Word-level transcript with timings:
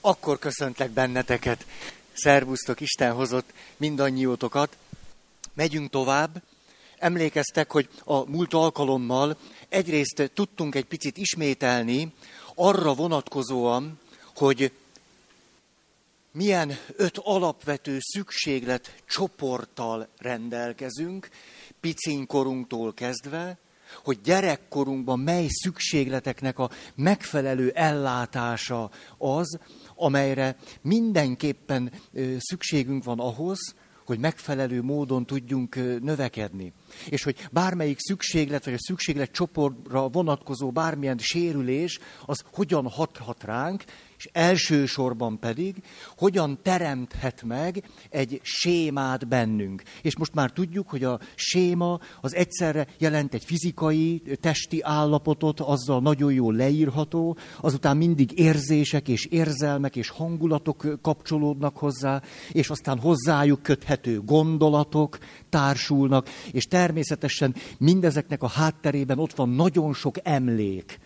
Akkor 0.00 0.38
köszöntek 0.38 0.90
benneteket. 0.90 1.66
Szervusztok, 2.12 2.80
Isten 2.80 3.12
hozott 3.12 3.52
mindannyiótokat. 3.76 4.76
Megyünk 5.54 5.90
tovább. 5.90 6.42
Emlékeztek, 6.98 7.70
hogy 7.70 7.88
a 8.04 8.30
múlt 8.30 8.54
alkalommal 8.54 9.36
egyrészt 9.68 10.30
tudtunk 10.34 10.74
egy 10.74 10.84
picit 10.84 11.16
ismételni 11.16 12.12
arra 12.54 12.94
vonatkozóan, 12.94 13.98
hogy 14.36 14.72
milyen 16.30 16.78
öt 16.96 17.18
alapvető 17.18 17.98
szükséglet 18.00 18.94
csoporttal 19.06 20.08
rendelkezünk, 20.18 21.28
picinkorunktól 21.80 22.94
kezdve, 22.94 23.58
hogy 24.04 24.20
gyerekkorunkban 24.20 25.18
mely 25.18 25.46
szükségleteknek 25.48 26.58
a 26.58 26.70
megfelelő 26.94 27.70
ellátása 27.70 28.90
az, 29.18 29.58
amelyre 29.94 30.56
mindenképpen 30.82 31.92
szükségünk 32.38 33.04
van 33.04 33.18
ahhoz, 33.18 33.74
hogy 34.08 34.18
megfelelő 34.18 34.82
módon 34.82 35.26
tudjunk 35.26 35.74
növekedni. 36.02 36.72
És 37.08 37.22
hogy 37.22 37.48
bármelyik 37.50 37.98
szükséglet, 37.98 38.64
vagy 38.64 38.74
a 38.74 38.80
szükséglet 38.80 39.30
csoportra 39.30 40.08
vonatkozó 40.08 40.70
bármilyen 40.70 41.18
sérülés, 41.18 41.98
az 42.26 42.44
hogyan 42.52 42.88
hathat 42.88 43.44
ránk, 43.44 43.84
és 44.18 44.28
elsősorban 44.32 45.38
pedig 45.38 45.82
hogyan 46.16 46.58
teremthet 46.62 47.42
meg 47.42 47.84
egy 48.10 48.40
sémát 48.42 49.28
bennünk. 49.28 49.82
És 50.02 50.16
most 50.16 50.34
már 50.34 50.50
tudjuk, 50.50 50.88
hogy 50.88 51.04
a 51.04 51.20
séma 51.34 52.00
az 52.20 52.34
egyszerre 52.34 52.86
jelent 52.98 53.34
egy 53.34 53.44
fizikai, 53.44 54.22
testi 54.40 54.80
állapotot, 54.82 55.60
azzal 55.60 56.00
nagyon 56.00 56.32
jól 56.32 56.54
leírható, 56.54 57.36
azután 57.60 57.96
mindig 57.96 58.38
érzések 58.38 59.08
és 59.08 59.24
érzelmek 59.24 59.96
és 59.96 60.08
hangulatok 60.08 60.98
kapcsolódnak 61.02 61.76
hozzá, 61.76 62.22
és 62.52 62.70
aztán 62.70 62.98
hozzájuk 62.98 63.62
köthető 63.62 64.20
gondolatok 64.20 65.18
társulnak, 65.48 66.28
és 66.52 66.64
természetesen 66.64 67.54
mindezeknek 67.78 68.42
a 68.42 68.48
hátterében 68.48 69.18
ott 69.18 69.34
van 69.34 69.48
nagyon 69.48 69.94
sok 69.94 70.16
emlék, 70.22 70.98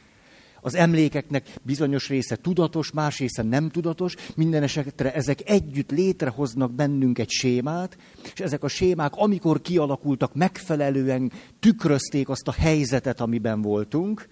az 0.65 0.75
emlékeknek 0.75 1.55
bizonyos 1.63 2.09
része 2.09 2.37
tudatos, 2.37 2.93
más 2.93 3.19
része 3.19 3.43
nem 3.43 3.69
tudatos, 3.69 4.15
minden 4.35 4.63
esetre 4.63 5.15
ezek 5.15 5.51
együtt 5.51 5.91
létrehoznak 5.91 6.73
bennünk 6.73 7.19
egy 7.19 7.31
sémát, 7.31 7.97
és 8.35 8.41
ezek 8.41 8.65
a 8.65 8.69
sémák, 8.69 9.13
amikor 9.15 9.61
kialakultak, 9.61 10.35
megfelelően 10.35 11.33
tükrözték 11.61 12.29
azt 12.29 12.49
a 12.49 12.53
helyzetet, 12.53 13.21
amiben 13.21 13.63
voltunk, 13.63 14.29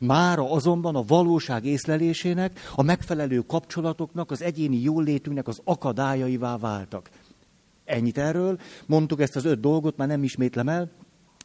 Mára 0.00 0.50
azonban 0.50 0.96
a 0.96 1.04
valóság 1.06 1.64
észlelésének, 1.64 2.60
a 2.74 2.82
megfelelő 2.82 3.40
kapcsolatoknak, 3.40 4.30
az 4.30 4.42
egyéni 4.42 4.82
jólétünknek 4.82 5.48
az 5.48 5.60
akadályaivá 5.64 6.56
váltak. 6.56 7.10
Ennyit 7.84 8.18
erről, 8.18 8.58
mondtuk 8.86 9.20
ezt 9.20 9.36
az 9.36 9.44
öt 9.44 9.60
dolgot, 9.60 9.96
már 9.96 10.08
nem 10.08 10.22
ismétlem 10.22 10.68
el, 10.68 10.90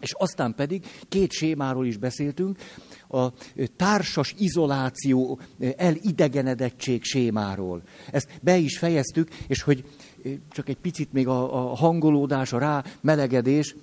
és 0.02 0.14
aztán 0.18 0.56
pedig 0.56 0.86
két 1.10 1.32
sémáról 1.32 1.86
is 1.86 1.98
beszéltünk, 1.98 2.58
a 3.10 3.28
társas 3.76 4.36
izoláció, 4.38 5.40
elidegenedettség 5.78 7.04
sémáról. 7.04 7.82
Ezt 8.12 8.30
be 8.42 8.58
is 8.58 8.78
fejeztük, 8.78 9.30
és 9.48 9.62
hogy 9.62 9.84
csak 10.50 10.70
egy 10.70 10.78
picit 10.78 11.14
még 11.14 11.28
a, 11.28 11.72
a 11.72 11.76
hangolódás, 11.76 12.54
a 12.54 12.58
rá 12.58 12.84
melegedés, 13.02 13.76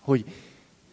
hogy 0.00 0.24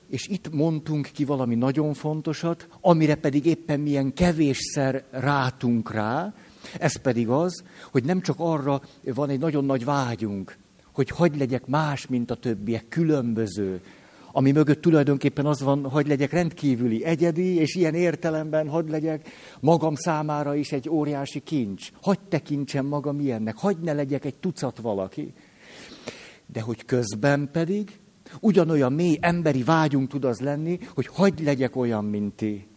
és 0.10 0.28
itt 0.28 0.54
mondtunk 0.54 1.10
ki 1.14 1.26
valami 1.26 1.56
nagyon 1.56 1.94
fontosat, 1.94 2.68
amire 2.82 3.16
pedig 3.16 3.46
éppen 3.46 3.80
milyen 3.80 4.14
kevésszer 4.14 5.04
rátunk 5.12 5.92
rá, 5.92 6.34
ez 6.80 6.96
pedig 6.96 7.30
az, 7.30 7.64
hogy 7.92 8.04
nem 8.04 8.22
csak 8.22 8.36
arra 8.40 8.82
van 9.04 9.30
egy 9.30 9.40
nagyon 9.40 9.66
nagy 9.66 9.86
vágyunk, 9.86 10.58
hogy 10.92 11.10
hagy 11.10 11.38
legyek 11.38 11.66
más, 11.66 12.08
mint 12.08 12.32
a 12.32 12.36
többiek, 12.36 12.88
különböző, 12.88 13.82
ami 14.36 14.52
mögött 14.52 14.82
tulajdonképpen 14.82 15.46
az 15.46 15.62
van, 15.62 15.90
hogy 15.90 16.08
legyek 16.08 16.32
rendkívüli, 16.32 17.04
egyedi, 17.04 17.56
és 17.56 17.76
ilyen 17.76 17.94
értelemben 17.94 18.70
hadd 18.70 18.90
legyek 18.90 19.28
magam 19.60 19.96
számára 19.96 20.56
is 20.56 20.72
egy 20.72 20.90
óriási 20.90 21.40
kincs. 21.40 21.92
Hagy 22.02 22.20
tekintsem 22.30 22.86
magam 22.86 23.20
ilyennek, 23.20 23.58
hagy 23.58 23.78
ne 23.78 23.94
legyek 23.94 24.26
egy 24.26 24.36
tucat 24.36 24.78
valaki. 24.78 25.34
De 26.46 26.62
hogy 26.62 26.86
közben 26.86 27.50
pedig 27.52 28.00
ugyanolyan 28.40 28.94
mély 28.94 29.18
emberi 29.22 29.64
vágyunk 29.64 30.10
tud 30.10 30.26
az 30.26 30.40
lenni, 30.40 30.80
hogy 30.94 31.08
hagy 31.08 31.40
legyek 31.44 31.76
olyan, 31.76 32.06
mint 32.06 32.34
ti. 32.34 32.68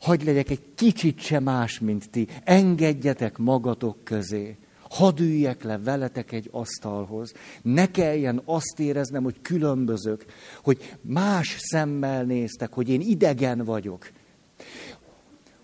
Hagy 0.00 0.24
legyek 0.24 0.50
egy 0.50 0.62
kicsit 0.74 1.20
sem 1.20 1.42
más, 1.42 1.80
mint 1.80 2.10
ti. 2.10 2.26
Engedjetek 2.44 3.38
magatok 3.38 4.04
közé 4.04 4.56
hadd 4.92 5.20
üljek 5.20 5.62
le 5.62 5.78
veletek 5.78 6.32
egy 6.32 6.48
asztalhoz. 6.52 7.32
Ne 7.62 7.90
kelljen 7.90 8.42
azt 8.44 8.80
éreznem, 8.80 9.22
hogy 9.22 9.42
különbözök, 9.42 10.24
hogy 10.62 10.96
más 11.00 11.56
szemmel 11.58 12.24
néztek, 12.24 12.72
hogy 12.72 12.88
én 12.88 13.00
idegen 13.00 13.64
vagyok. 13.64 14.10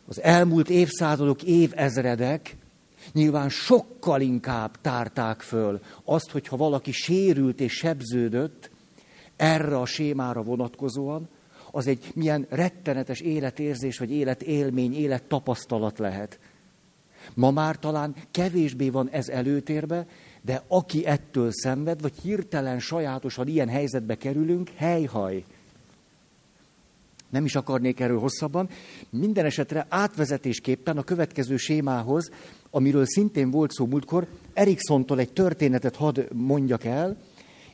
Az 0.06 0.22
elmúlt 0.22 0.70
évszázadok, 0.70 1.42
évezredek 1.42 2.56
nyilván 3.12 3.48
sokkal 3.48 4.20
inkább 4.20 4.80
tárták 4.80 5.40
föl 5.40 5.80
azt, 6.04 6.30
hogyha 6.30 6.56
valaki 6.56 6.92
sérült 6.92 7.60
és 7.60 7.72
sebződött, 7.72 8.70
erre 9.36 9.78
a 9.78 9.86
sémára 9.86 10.42
vonatkozóan, 10.42 11.28
az 11.70 11.86
egy 11.86 12.10
milyen 12.14 12.46
rettenetes 12.48 13.20
életérzés, 13.20 13.98
vagy 13.98 14.10
életélmény, 14.10 14.94
élettapasztalat 14.94 15.98
lehet. 15.98 16.38
Ma 17.38 17.50
már 17.50 17.78
talán 17.78 18.14
kevésbé 18.30 18.88
van 18.88 19.08
ez 19.10 19.28
előtérbe, 19.28 20.06
de 20.42 20.62
aki 20.68 21.06
ettől 21.06 21.50
szenved, 21.52 22.00
vagy 22.00 22.12
hirtelen 22.22 22.80
sajátosan 22.80 23.48
ilyen 23.48 23.68
helyzetbe 23.68 24.16
kerülünk, 24.16 24.70
helyhaj. 24.74 25.44
Nem 27.28 27.44
is 27.44 27.54
akarnék 27.54 28.00
erről 28.00 28.18
hosszabban. 28.18 28.68
Minden 29.10 29.44
esetre 29.44 29.86
átvezetésképpen 29.88 30.96
a 30.96 31.02
következő 31.02 31.56
sémához, 31.56 32.30
amiről 32.70 33.06
szintén 33.06 33.50
volt 33.50 33.70
szó 33.70 33.86
múltkor, 33.86 34.26
Erikssontól 34.52 35.18
egy 35.18 35.32
történetet 35.32 35.96
hadd 35.96 36.20
mondjak 36.32 36.84
el, 36.84 37.16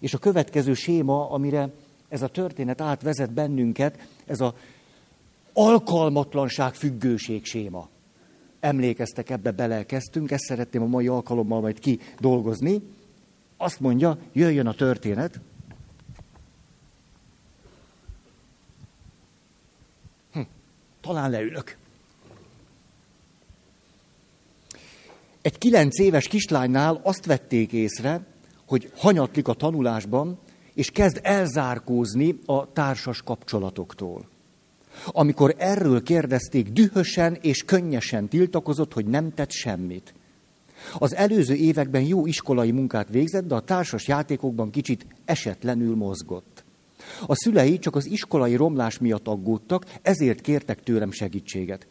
és 0.00 0.14
a 0.14 0.18
következő 0.18 0.74
séma, 0.74 1.30
amire 1.30 1.70
ez 2.08 2.22
a 2.22 2.28
történet 2.28 2.80
átvezet 2.80 3.32
bennünket, 3.32 4.08
ez 4.26 4.40
a 4.40 4.54
alkalmatlanság 5.52 6.74
függőség 6.74 7.44
séma 7.44 7.92
emlékeztek, 8.64 9.30
ebbe 9.30 9.50
belekezdtünk, 9.50 10.30
ezt 10.30 10.44
szeretném 10.44 10.82
a 10.82 10.86
mai 10.86 11.08
alkalommal 11.08 11.60
majd 11.60 11.78
kidolgozni. 11.78 12.82
Azt 13.56 13.80
mondja, 13.80 14.18
jöjjön 14.32 14.66
a 14.66 14.74
történet. 14.74 15.40
Hm, 20.32 20.40
talán 21.00 21.30
leülök. 21.30 21.76
Egy 25.42 25.58
kilenc 25.58 25.98
éves 25.98 26.28
kislánynál 26.28 27.00
azt 27.02 27.26
vették 27.26 27.72
észre, 27.72 28.26
hogy 28.66 28.92
hanyatlik 28.96 29.48
a 29.48 29.54
tanulásban, 29.54 30.38
és 30.74 30.90
kezd 30.90 31.20
elzárkózni 31.22 32.38
a 32.46 32.72
társas 32.72 33.22
kapcsolatoktól. 33.22 34.32
Amikor 35.06 35.54
erről 35.58 36.02
kérdezték, 36.02 36.68
dühösen 36.68 37.38
és 37.40 37.62
könnyesen 37.62 38.28
tiltakozott, 38.28 38.92
hogy 38.92 39.06
nem 39.06 39.34
tett 39.34 39.50
semmit. 39.50 40.14
Az 40.98 41.14
előző 41.14 41.54
években 41.54 42.02
jó 42.02 42.26
iskolai 42.26 42.70
munkát 42.70 43.08
végzett, 43.08 43.46
de 43.46 43.54
a 43.54 43.60
társas 43.60 44.08
játékokban 44.08 44.70
kicsit 44.70 45.06
esetlenül 45.24 45.96
mozgott. 45.96 46.64
A 47.26 47.34
szülei 47.34 47.78
csak 47.78 47.96
az 47.96 48.06
iskolai 48.06 48.56
romlás 48.56 48.98
miatt 48.98 49.28
aggódtak, 49.28 49.84
ezért 50.02 50.40
kértek 50.40 50.82
tőlem 50.82 51.10
segítséget. 51.10 51.86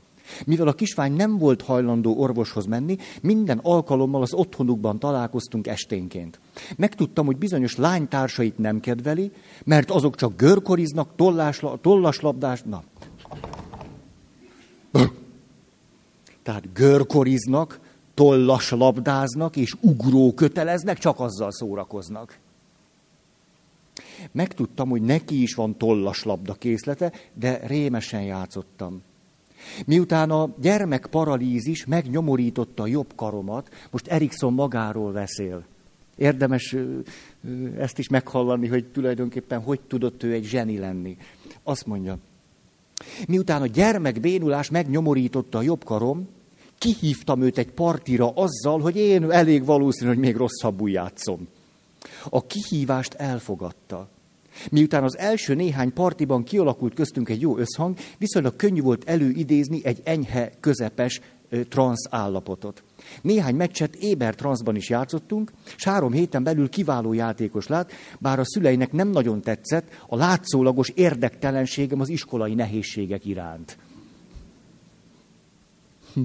Mivel 0.45 0.67
a 0.67 0.73
kisvány 0.73 1.13
nem 1.13 1.37
volt 1.37 1.61
hajlandó 1.61 2.15
orvoshoz 2.17 2.65
menni, 2.65 2.97
minden 3.21 3.59
alkalommal 3.61 4.21
az 4.21 4.33
otthonukban 4.33 4.99
találkoztunk 4.99 5.67
esténként. 5.67 6.39
Megtudtam, 6.77 7.25
hogy 7.25 7.37
bizonyos 7.37 7.75
lánytársait 7.75 8.57
nem 8.57 8.79
kedveli, 8.79 9.31
mert 9.63 9.91
azok 9.91 10.15
csak 10.15 10.37
görkoriznak, 10.37 11.09
tollaslabdás, 11.81 12.61
na, 12.61 12.83
tehát 16.43 16.73
görkoriznak, 16.73 17.79
tollas 18.13 18.71
labdáznak 18.71 19.55
és 19.55 19.75
ugró 19.81 20.33
köteleznek, 20.33 20.97
csak 20.97 21.19
azzal 21.19 21.51
szórakoznak. 21.51 22.37
Megtudtam, 24.31 24.89
hogy 24.89 25.01
neki 25.01 25.41
is 25.41 25.53
van 25.53 25.77
tollas 25.77 26.23
labda 26.23 26.53
készlete, 26.53 27.11
de 27.33 27.67
rémesen 27.67 28.21
játszottam. 28.21 29.01
Miután 29.85 30.31
a 30.31 30.49
gyermek 30.57 31.07
paralízis 31.07 31.85
megnyomorította 31.85 32.83
a 32.83 32.87
jobb 32.87 33.15
karomat, 33.15 33.69
most 33.91 34.07
Erikson 34.07 34.53
magáról 34.53 35.11
beszél. 35.11 35.65
Érdemes 36.15 36.75
ezt 37.77 37.99
is 37.99 38.07
meghallani, 38.07 38.67
hogy 38.67 38.85
tulajdonképpen 38.85 39.61
hogy 39.61 39.81
tudott 39.81 40.23
ő 40.23 40.31
egy 40.31 40.43
zseni 40.43 40.77
lenni. 40.77 41.17
Azt 41.63 41.85
mondja, 41.85 42.17
Miután 43.27 43.61
a 43.61 43.67
gyermek 43.67 44.19
bénulás 44.19 44.69
megnyomorította 44.69 45.57
a 45.57 45.61
jobb 45.61 45.83
karom, 45.83 46.27
kihívtam 46.77 47.41
őt 47.41 47.57
egy 47.57 47.71
partira 47.71 48.29
azzal, 48.29 48.79
hogy 48.79 48.95
én 48.95 49.31
elég 49.31 49.65
valószínű, 49.65 50.09
hogy 50.09 50.19
még 50.19 50.35
rosszabbul 50.35 50.89
játszom. 50.89 51.47
A 52.29 52.45
kihívást 52.45 53.13
elfogadta. 53.13 54.09
Miután 54.71 55.03
az 55.03 55.17
első 55.17 55.53
néhány 55.53 55.93
partiban 55.93 56.43
kialakult 56.43 56.93
köztünk 56.93 57.29
egy 57.29 57.41
jó 57.41 57.57
összhang, 57.57 57.97
viszonylag 58.17 58.55
könnyű 58.55 58.81
volt 58.81 59.09
előidézni 59.09 59.81
egy 59.83 60.01
enyhe, 60.03 60.51
közepes 60.59 61.21
transz 61.69 62.07
állapotot. 62.09 62.83
Néhány 63.21 63.55
meccset 63.55 63.95
éber 63.95 64.35
transzban 64.35 64.75
is 64.75 64.89
játszottunk, 64.89 65.51
és 65.75 65.83
három 65.83 66.11
héten 66.11 66.43
belül 66.43 66.69
kiváló 66.69 67.13
játékos 67.13 67.67
lát, 67.67 67.91
bár 68.19 68.39
a 68.39 68.45
szüleinek 68.45 68.91
nem 68.91 69.07
nagyon 69.07 69.41
tetszett 69.41 69.87
a 70.07 70.15
látszólagos 70.15 70.89
érdektelenségem 70.89 71.99
az 71.99 72.09
iskolai 72.09 72.53
nehézségek 72.53 73.25
iránt. 73.25 73.77
Hm. 76.13 76.21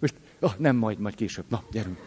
Most, 0.00 0.14
oh, 0.40 0.52
nem 0.58 0.76
majd, 0.76 0.98
majd 0.98 1.14
később. 1.14 1.44
Na, 1.48 1.62
gyerünk. 1.72 1.98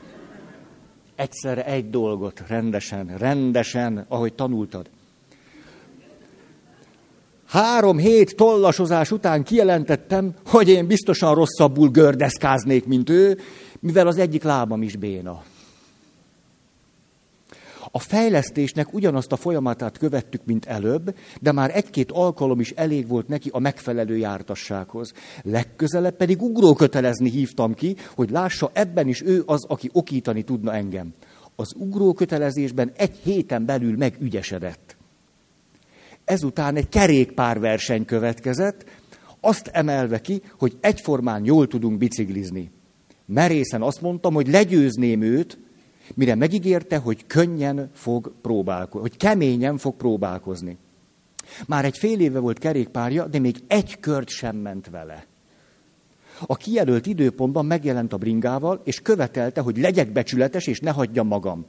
Egyszerre 1.16 1.66
egy 1.66 1.90
dolgot, 1.90 2.44
rendesen, 2.48 3.18
rendesen, 3.18 4.06
ahogy 4.08 4.34
tanultad. 4.34 4.90
Három 7.48 7.98
hét 7.98 8.36
tollasozás 8.36 9.12
után 9.12 9.44
kijelentettem, 9.44 10.34
hogy 10.46 10.70
én 10.70 10.88
biztosan 10.88 11.36
rosszabbul 11.36 11.90
gördeszkáznék, 11.90 12.86
mint 12.86 13.10
ő, 13.10 13.40
mivel 13.80 14.08
az 14.08 14.18
egyik 14.18 14.44
lábam 14.44 14.82
is 14.82 14.96
béna. 14.96 15.44
A 17.92 18.00
fejlesztésnek 18.00 18.94
ugyanazt 18.94 19.32
a 19.32 19.36
folyamatát 19.36 19.98
követtük, 19.98 20.42
mint 20.46 20.66
előbb, 20.66 21.16
de 21.42 21.52
már 21.52 21.76
egy-két 21.76 22.12
alkalom 22.12 22.60
is 22.60 22.72
elég 22.72 23.08
volt 23.08 23.28
neki 23.28 23.50
a 23.54 23.60
megfelelő 23.60 24.18
jártassághoz. 24.18 25.14
Legközelebb 25.44 26.16
pedig 26.16 26.42
ugrókötelezni 26.42 27.30
hívtam 27.30 27.74
ki, 27.74 27.96
hogy 28.16 28.30
lássa, 28.30 28.70
ebben 28.74 29.08
is 29.08 29.22
ő 29.22 29.44
az, 29.46 29.66
aki 29.66 29.90
okítani 29.94 30.42
tudna 30.44 30.74
engem. 30.74 31.14
Az 31.56 31.74
ugrókötelezésben 31.76 32.92
egy 32.96 33.16
héten 33.24 33.66
belül 33.66 33.98
megügyesedett. 33.98 34.97
Ezután 36.28 36.76
egy 36.76 36.90
kerékpárverseny 36.90 38.06
következett, 38.06 38.86
azt 39.40 39.68
emelve 39.68 40.22
ki, 40.22 40.42
hogy 40.60 40.78
egyformán 40.80 41.46
jól 41.46 41.68
tudunk 41.68 41.98
biciklizni. 41.98 42.72
Merészen 43.26 43.82
azt 43.82 44.02
mondtam, 44.02 44.34
hogy 44.34 44.48
legyőzném 44.48 45.22
őt, 45.22 45.58
mire 46.14 46.36
megígérte, 46.36 46.98
hogy 46.98 47.26
könnyen 47.28 47.90
fog 47.94 48.34
próbálkozni, 48.42 49.00
hogy 49.10 49.18
keményen 49.18 49.78
fog 49.78 49.96
próbálkozni. 49.96 50.78
Már 51.68 51.86
egy 51.86 51.98
fél 51.98 52.20
éve 52.20 52.40
volt 52.40 52.60
kerékpárja, 52.60 53.28
de 53.28 53.40
még 53.40 53.64
egy 53.68 54.00
kört 54.00 54.30
sem 54.30 54.56
ment 54.56 54.90
vele. 54.90 55.26
A 56.46 56.56
kijelölt 56.56 57.06
időpontban 57.06 57.66
megjelent 57.66 58.14
a 58.14 58.18
bringával, 58.18 58.82
és 58.84 59.02
követelte, 59.02 59.62
hogy 59.62 59.78
legyek 59.78 60.12
becsületes, 60.12 60.68
és 60.68 60.80
ne 60.80 60.92
hagyjam 60.92 61.28
magam. 61.28 61.66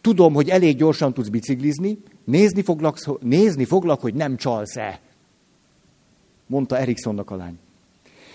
Tudom, 0.00 0.34
hogy 0.34 0.48
elég 0.48 0.76
gyorsan 0.76 1.14
tudsz 1.14 1.28
biciklizni, 1.28 1.98
nézni 2.24 2.62
foglak, 2.62 3.22
nézni 3.22 3.64
foglak 3.64 4.00
hogy 4.00 4.14
nem 4.14 4.36
csalsz-e. 4.36 5.00
Mondta 6.46 6.78
Eriksonnak 6.78 7.30
a 7.30 7.36
lány. 7.36 7.58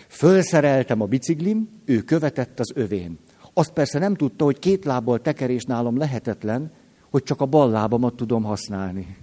Fölszereltem 0.07 1.01
a 1.01 1.05
biciklim, 1.05 1.69
ő 1.85 2.01
követett 2.01 2.59
az 2.59 2.71
övén. 2.75 3.19
Azt 3.53 3.71
persze 3.71 3.99
nem 3.99 4.15
tudta, 4.15 4.43
hogy 4.45 4.59
két 4.59 4.85
lábbal 4.85 5.21
tekerés 5.21 5.63
nálam 5.63 5.97
lehetetlen, 5.97 6.71
hogy 7.09 7.23
csak 7.23 7.41
a 7.41 7.45
bal 7.45 7.69
lábamat 7.69 8.15
tudom 8.15 8.43
használni. 8.43 9.17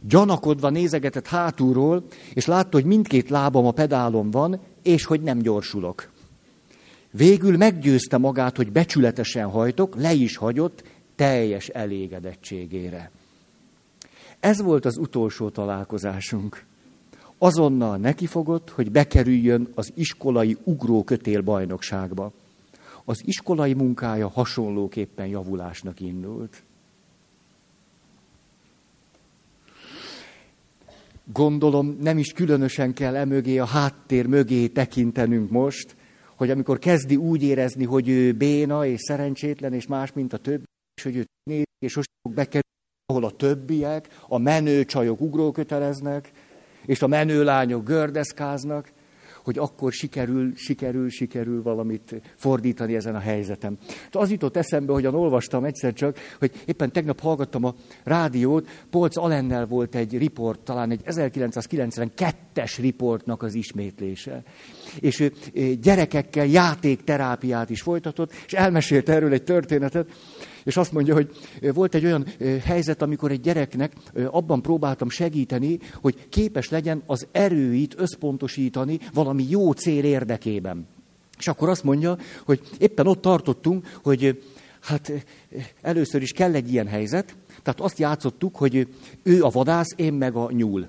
Gyanakodva 0.00 0.70
nézegetett 0.70 1.26
hátulról, 1.26 2.04
és 2.34 2.46
látta, 2.46 2.76
hogy 2.76 2.84
mindkét 2.84 3.28
lábam 3.28 3.66
a 3.66 3.70
pedálon 3.70 4.30
van, 4.30 4.60
és 4.82 5.04
hogy 5.04 5.20
nem 5.20 5.38
gyorsulok. 5.38 6.08
Végül 7.10 7.56
meggyőzte 7.56 8.18
magát, 8.18 8.56
hogy 8.56 8.72
becsületesen 8.72 9.50
hajtok, 9.50 9.96
le 9.96 10.12
is 10.12 10.36
hagyott 10.36 10.82
teljes 11.14 11.68
elégedettségére. 11.68 13.10
Ez 14.40 14.62
volt 14.62 14.84
az 14.84 14.96
utolsó 14.96 15.48
találkozásunk. 15.48 16.64
Azonnal 17.38 17.96
nekifogott, 17.96 18.70
hogy 18.70 18.90
bekerüljön 18.90 19.68
az 19.74 19.92
iskolai 19.94 20.56
ugrókötél 20.64 21.40
bajnokságba. 21.40 22.32
Az 23.04 23.22
iskolai 23.24 23.74
munkája 23.74 24.28
hasonlóképpen 24.28 25.26
javulásnak 25.26 26.00
indult. 26.00 26.62
Gondolom 31.32 31.96
nem 32.00 32.18
is 32.18 32.32
különösen 32.32 32.94
kell 32.94 33.16
emögé 33.16 33.58
a 33.58 33.64
háttér 33.64 34.26
mögé 34.26 34.66
tekintenünk 34.66 35.50
most, 35.50 35.96
hogy 36.38 36.50
amikor 36.50 36.78
kezdi 36.78 37.16
úgy 37.16 37.42
érezni, 37.42 37.84
hogy 37.84 38.08
ő 38.08 38.32
béna 38.32 38.86
és 38.86 39.00
szerencsétlen 39.00 39.72
és 39.72 39.86
más, 39.86 40.12
mint 40.12 40.32
a 40.32 40.38
többi, 40.38 40.64
és 40.94 41.02
hogy 41.02 41.16
ő 41.16 41.24
néz, 41.42 41.64
és 41.78 41.92
sosem 41.92 42.12
fog 42.22 42.34
bekerülni, 42.34 42.76
ahol 43.06 43.24
a 43.24 43.30
többiek, 43.30 44.08
a 44.28 44.38
menő 44.38 44.84
csajok 44.84 45.20
ugróköteleznek, 45.20 46.30
és 46.86 47.02
a 47.02 47.06
menő 47.06 47.44
lányok 47.44 47.84
gördeszkáznak, 47.84 48.92
hogy 49.48 49.58
akkor 49.58 49.92
sikerül, 49.92 50.52
sikerül, 50.56 51.10
sikerül 51.10 51.62
valamit 51.62 52.20
fordítani 52.36 52.94
ezen 52.94 53.14
a 53.14 53.18
helyzetem. 53.18 53.78
Az 54.10 54.30
jutott 54.30 54.56
eszembe, 54.56 54.92
hogyan 54.92 55.14
olvastam 55.14 55.64
egyszer 55.64 55.92
csak, 55.92 56.18
hogy 56.38 56.62
éppen 56.64 56.92
tegnap 56.92 57.20
hallgattam 57.20 57.64
a 57.64 57.74
rádiót, 58.04 58.68
Polc 58.90 59.16
Alennel 59.16 59.66
volt 59.66 59.94
egy 59.94 60.18
riport, 60.18 60.60
talán 60.60 60.90
egy 60.90 61.00
1992-es 61.04 62.76
riportnak 62.78 63.42
az 63.42 63.54
ismétlése. 63.54 64.42
És 65.00 65.20
ő 65.20 65.32
gyerekekkel 65.82 66.46
játékterápiát 66.46 67.70
is 67.70 67.80
folytatott, 67.80 68.32
és 68.46 68.52
elmesélt 68.52 69.08
erről 69.08 69.32
egy 69.32 69.44
történetet, 69.44 70.08
és 70.68 70.76
azt 70.76 70.92
mondja, 70.92 71.14
hogy 71.14 71.30
volt 71.74 71.94
egy 71.94 72.04
olyan 72.04 72.26
helyzet, 72.64 73.02
amikor 73.02 73.30
egy 73.30 73.40
gyereknek 73.40 73.92
abban 74.30 74.62
próbáltam 74.62 75.10
segíteni, 75.10 75.78
hogy 76.00 76.28
képes 76.28 76.68
legyen 76.68 77.02
az 77.06 77.26
erőit 77.32 77.94
összpontosítani 77.98 78.98
valami 79.12 79.46
jó 79.48 79.72
cél 79.72 80.04
érdekében. 80.04 80.86
És 81.38 81.48
akkor 81.48 81.68
azt 81.68 81.84
mondja, 81.84 82.18
hogy 82.44 82.60
éppen 82.78 83.06
ott 83.06 83.20
tartottunk, 83.20 83.98
hogy 84.02 84.42
hát 84.80 85.12
először 85.82 86.22
is 86.22 86.32
kell 86.32 86.54
egy 86.54 86.72
ilyen 86.72 86.86
helyzet, 86.86 87.36
tehát 87.62 87.80
azt 87.80 87.98
játszottuk, 87.98 88.56
hogy 88.56 88.88
ő 89.22 89.42
a 89.42 89.50
vadász, 89.50 89.94
én 89.96 90.12
meg 90.12 90.34
a 90.34 90.50
nyúl 90.52 90.88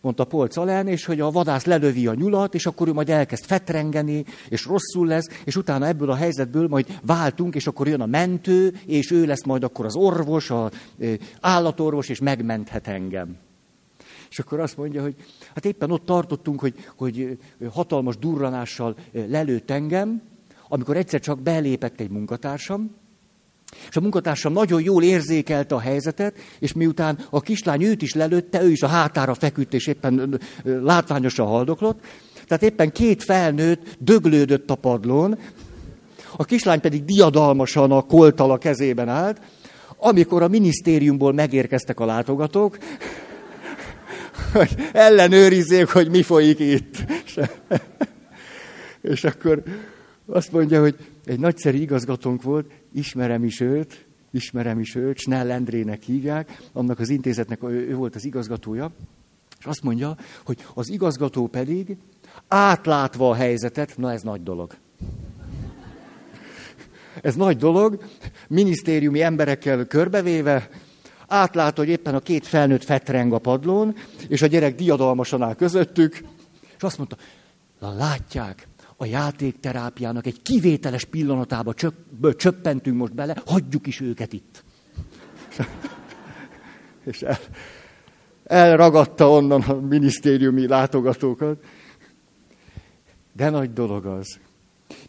mondta 0.00 0.24
Polc 0.24 0.56
Alen, 0.56 0.88
és 0.88 1.04
hogy 1.04 1.20
a 1.20 1.30
vadász 1.30 1.64
lelövi 1.64 2.06
a 2.06 2.14
nyulat, 2.14 2.54
és 2.54 2.66
akkor 2.66 2.88
ő 2.88 2.92
majd 2.92 3.10
elkezd 3.10 3.44
fetrengeni, 3.44 4.24
és 4.48 4.64
rosszul 4.64 5.06
lesz, 5.06 5.28
és 5.44 5.56
utána 5.56 5.86
ebből 5.86 6.10
a 6.10 6.14
helyzetből 6.14 6.68
majd 6.68 6.98
váltunk, 7.02 7.54
és 7.54 7.66
akkor 7.66 7.88
jön 7.88 8.00
a 8.00 8.06
mentő, 8.06 8.80
és 8.86 9.10
ő 9.10 9.26
lesz 9.26 9.44
majd 9.44 9.64
akkor 9.64 9.84
az 9.84 9.96
orvos, 9.96 10.50
az 10.50 10.70
állatorvos, 11.40 12.08
és 12.08 12.20
megmenthet 12.20 12.88
engem. 12.88 13.36
És 14.30 14.38
akkor 14.38 14.60
azt 14.60 14.76
mondja, 14.76 15.02
hogy 15.02 15.14
hát 15.54 15.64
éppen 15.64 15.90
ott 15.90 16.04
tartottunk, 16.04 16.60
hogy, 16.60 16.74
hogy 16.96 17.38
hatalmas 17.70 18.16
durranással 18.16 18.96
lelőtt 19.12 19.70
engem, 19.70 20.22
amikor 20.68 20.96
egyszer 20.96 21.20
csak 21.20 21.40
belépett 21.40 22.00
egy 22.00 22.10
munkatársam, 22.10 22.94
és 23.88 23.96
a 23.96 24.00
munkatársam 24.00 24.52
nagyon 24.52 24.82
jól 24.82 25.02
érzékelte 25.02 25.74
a 25.74 25.80
helyzetet, 25.80 26.34
és 26.58 26.72
miután 26.72 27.18
a 27.30 27.40
kislány 27.40 27.82
őt 27.82 28.02
is 28.02 28.14
lelőtte, 28.14 28.62
ő 28.62 28.70
is 28.70 28.82
a 28.82 28.86
hátára 28.86 29.34
feküdt, 29.34 29.74
és 29.74 29.86
éppen 29.86 30.40
látványosan 30.64 31.46
haldoklott. 31.46 32.00
Tehát 32.46 32.62
éppen 32.62 32.92
két 32.92 33.22
felnőtt 33.22 33.96
döglődött 33.98 34.70
a 34.70 34.74
padlón, 34.74 35.38
a 36.36 36.44
kislány 36.44 36.80
pedig 36.80 37.04
diadalmasan 37.04 37.92
a 37.92 38.02
koltal 38.02 38.50
a 38.50 38.58
kezében 38.58 39.08
állt, 39.08 39.40
amikor 39.96 40.42
a 40.42 40.48
minisztériumból 40.48 41.32
megérkeztek 41.32 42.00
a 42.00 42.04
látogatók, 42.04 42.78
hogy 44.52 44.74
ellenőrizzék, 44.92 45.88
hogy 45.88 46.10
mi 46.10 46.22
folyik 46.22 46.58
itt. 46.58 46.94
És 49.12 49.24
akkor 49.24 49.62
azt 50.26 50.52
mondja, 50.52 50.80
hogy 50.80 50.96
egy 51.24 51.38
nagyszerű 51.38 51.78
igazgatónk 51.78 52.42
volt, 52.42 52.70
ismerem 52.92 53.44
is 53.44 53.60
őt, 53.60 54.06
ismerem 54.30 54.80
is 54.80 54.94
őt, 54.94 55.18
Snell 55.18 55.50
Endrének 55.50 56.02
hívják, 56.02 56.60
annak 56.72 56.98
az 56.98 57.08
intézetnek 57.08 57.62
ő, 57.62 57.94
volt 57.94 58.14
az 58.14 58.24
igazgatója, 58.24 58.90
és 59.58 59.64
azt 59.64 59.82
mondja, 59.82 60.16
hogy 60.44 60.64
az 60.74 60.88
igazgató 60.90 61.46
pedig 61.46 61.96
átlátva 62.48 63.30
a 63.30 63.34
helyzetet, 63.34 63.96
na 63.96 64.12
ez 64.12 64.22
nagy 64.22 64.42
dolog. 64.42 64.74
Ez 67.22 67.34
nagy 67.34 67.56
dolog, 67.56 68.04
minisztériumi 68.48 69.22
emberekkel 69.22 69.86
körbevéve, 69.86 70.68
átlát, 71.26 71.76
hogy 71.76 71.88
éppen 71.88 72.14
a 72.14 72.20
két 72.20 72.46
felnőtt 72.46 72.84
fetreng 72.84 73.32
a 73.32 73.38
padlón, 73.38 73.94
és 74.28 74.42
a 74.42 74.46
gyerek 74.46 74.74
diadalmasan 74.74 75.42
áll 75.42 75.54
közöttük, 75.54 76.22
és 76.76 76.82
azt 76.82 76.98
mondta, 76.98 77.16
na 77.78 77.92
látják, 77.92 78.68
a 79.00 79.06
játékterápiának 79.06 80.26
egy 80.26 80.42
kivételes 80.42 81.04
pillanatába 81.04 81.74
csöpp, 81.74 82.26
csöppentünk 82.36 82.96
most 82.96 83.14
bele, 83.14 83.42
hagyjuk 83.46 83.86
is 83.86 84.00
őket 84.00 84.32
itt. 84.32 84.64
És 87.10 87.22
el, 87.22 87.38
elragadta 88.44 89.30
onnan 89.30 89.62
a 89.62 89.74
minisztériumi 89.74 90.66
látogatókat. 90.66 91.64
De 93.32 93.50
nagy 93.50 93.72
dolog 93.72 94.06
az, 94.06 94.38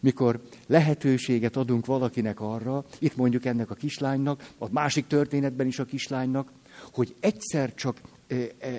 mikor 0.00 0.40
lehetőséget 0.66 1.56
adunk 1.56 1.86
valakinek 1.86 2.40
arra, 2.40 2.84
itt 2.98 3.16
mondjuk 3.16 3.44
ennek 3.44 3.70
a 3.70 3.74
kislánynak, 3.74 4.48
a 4.58 4.66
másik 4.70 5.06
történetben 5.06 5.66
is 5.66 5.78
a 5.78 5.84
kislánynak, 5.84 6.52
hogy 6.92 7.14
egyszer 7.20 7.74
csak 7.74 8.00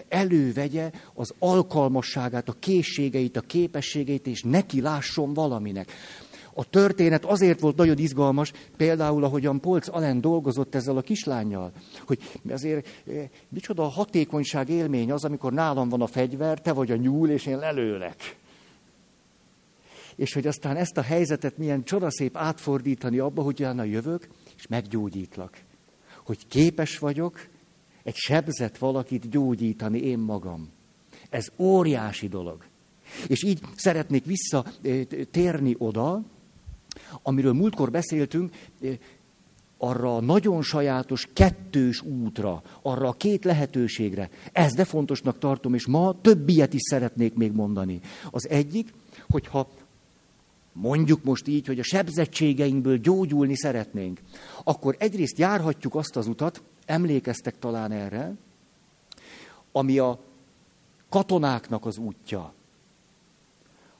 elővegye 0.08 0.92
az 1.14 1.34
alkalmasságát, 1.40 2.50
a 2.50 2.56
készségeit, 2.60 3.38
a 3.38 3.42
képességeit, 3.42 4.28
és 4.28 4.42
neki 4.42 4.82
lásson 4.82 5.34
valaminek. 5.34 5.92
A 6.56 6.70
történet 6.70 7.26
azért 7.26 7.60
volt 7.60 7.76
nagyon 7.76 7.98
izgalmas, 7.98 8.52
például 8.78 9.24
ahogyan 9.24 9.60
Polc 9.60 9.88
Allen 9.88 10.22
dolgozott 10.22 10.76
ezzel 10.76 10.98
a 10.98 11.02
kislányjal, 11.02 11.72
hogy 12.06 12.20
azért 12.50 12.88
micsoda 13.50 13.84
a 13.84 13.88
hatékonyság 13.88 14.70
élmény 14.70 15.12
az, 15.12 15.24
amikor 15.24 15.54
nálam 15.54 15.90
van 15.90 16.02
a 16.02 16.08
fegyver, 16.08 16.62
te 16.62 16.72
vagy 16.72 16.92
a 16.92 16.96
nyúl, 16.96 17.30
és 17.30 17.46
én 17.46 17.58
lelőlek. 17.58 18.36
És 20.16 20.34
hogy 20.34 20.48
aztán 20.48 20.76
ezt 20.76 20.98
a 20.98 21.02
helyzetet 21.02 21.58
milyen 21.58 21.84
csodaszép 21.84 22.38
átfordítani 22.38 23.20
abba, 23.20 23.42
hogy 23.42 23.60
utána 23.62 23.84
jövök, 23.84 24.28
és 24.58 24.68
meggyógyítlak. 24.68 25.58
Hogy 26.24 26.48
képes 26.48 26.98
vagyok 26.98 27.48
egy 28.04 28.16
sebzett 28.16 28.78
valakit 28.78 29.30
gyógyítani 29.30 30.00
én 30.00 30.20
magam. 30.20 30.70
Ez 31.30 31.48
óriási 31.58 32.28
dolog. 32.28 32.66
És 33.28 33.44
így 33.44 33.60
szeretnék 33.76 34.26
visszatérni 34.26 35.76
oda, 35.78 36.22
amiről 37.22 37.54
múltkor 37.54 37.92
beszéltünk, 37.92 38.52
arra 39.78 40.16
a 40.16 40.22
nagyon 40.22 40.62
sajátos 40.62 41.30
kettős 41.34 42.02
útra, 42.02 42.62
arra 42.82 43.08
a 43.08 43.14
két 43.14 43.44
lehetőségre. 43.44 44.30
Ez 44.52 44.74
de 44.74 44.86
fontosnak 44.86 45.40
tartom, 45.40 45.74
és 45.74 45.86
ma 45.86 46.16
több 46.22 46.50
ilyet 46.50 46.74
is 46.74 46.82
szeretnék 46.82 47.34
még 47.34 47.52
mondani. 47.52 48.00
Az 48.32 48.50
egyik, 48.50 48.94
hogyha 49.30 49.70
mondjuk 50.74 51.24
most 51.24 51.48
így, 51.48 51.68
hogy 51.68 51.80
a 51.80 51.84
sebzettségeinkből 51.84 52.98
gyógyulni 52.98 53.56
szeretnénk, 53.56 54.20
akkor 54.64 54.96
egyrészt 55.00 55.38
járhatjuk 55.38 55.96
azt 55.96 56.16
az 56.16 56.28
utat, 56.28 56.62
emlékeztek 56.86 57.60
talán 57.60 57.92
erre, 57.92 58.34
ami 59.72 59.98
a 59.98 60.20
katonáknak 61.10 61.86
az 61.86 61.98
útja, 61.98 62.54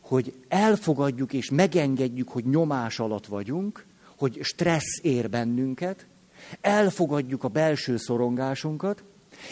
hogy 0.02 0.34
elfogadjuk 0.48 1.34
és 1.34 1.50
megengedjük, 1.50 2.30
hogy 2.30 2.46
nyomás 2.46 3.00
alatt 3.00 3.26
vagyunk, 3.26 3.86
hogy 4.18 4.40
stressz 4.42 5.00
ér 5.02 5.30
bennünket, 5.30 6.06
elfogadjuk 6.62 7.44
a 7.44 7.48
belső 7.48 7.98
szorongásunkat, 7.98 9.04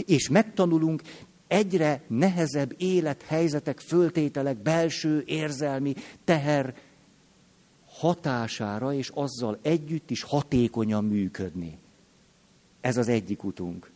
és 0.05 0.29
megtanulunk 0.29 1.01
egyre 1.47 2.01
nehezebb 2.07 2.73
élethelyzetek, 2.77 3.79
föltételek, 3.79 4.57
belső 4.57 5.23
érzelmi 5.25 5.93
teher 6.23 6.75
hatására, 7.87 8.93
és 8.93 9.11
azzal 9.13 9.59
együtt 9.61 10.09
is 10.09 10.23
hatékonyan 10.23 11.05
működni. 11.05 11.77
Ez 12.81 12.97
az 12.97 13.07
egyik 13.07 13.43
utunk. 13.43 13.91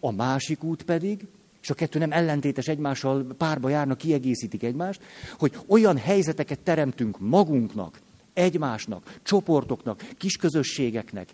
A 0.00 0.12
másik 0.12 0.62
út 0.62 0.82
pedig, 0.82 1.26
és 1.62 1.70
a 1.70 1.74
kettő 1.74 1.98
nem 1.98 2.12
ellentétes 2.12 2.66
egymással, 2.66 3.26
párba 3.38 3.68
járnak, 3.68 3.98
kiegészítik 3.98 4.62
egymást, 4.62 5.02
hogy 5.38 5.58
olyan 5.66 5.96
helyzeteket 5.96 6.58
teremtünk 6.58 7.18
magunknak, 7.20 8.00
egymásnak, 8.32 9.18
csoportoknak, 9.22 10.08
kisközösségeknek, 10.18 11.28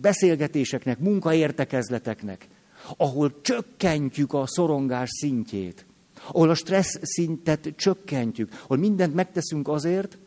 beszélgetéseknek, 0.00 0.98
munkaértekezleteknek, 0.98 2.48
ahol 2.96 3.40
csökkentjük 3.40 4.32
a 4.32 4.46
szorongás 4.46 5.08
szintjét, 5.10 5.86
ahol 6.26 6.50
a 6.50 6.54
stressz 6.54 6.98
szintet 7.02 7.72
csökkentjük, 7.76 8.52
ahol 8.62 8.76
mindent 8.76 9.14
megteszünk 9.14 9.68
azért, 9.68 10.18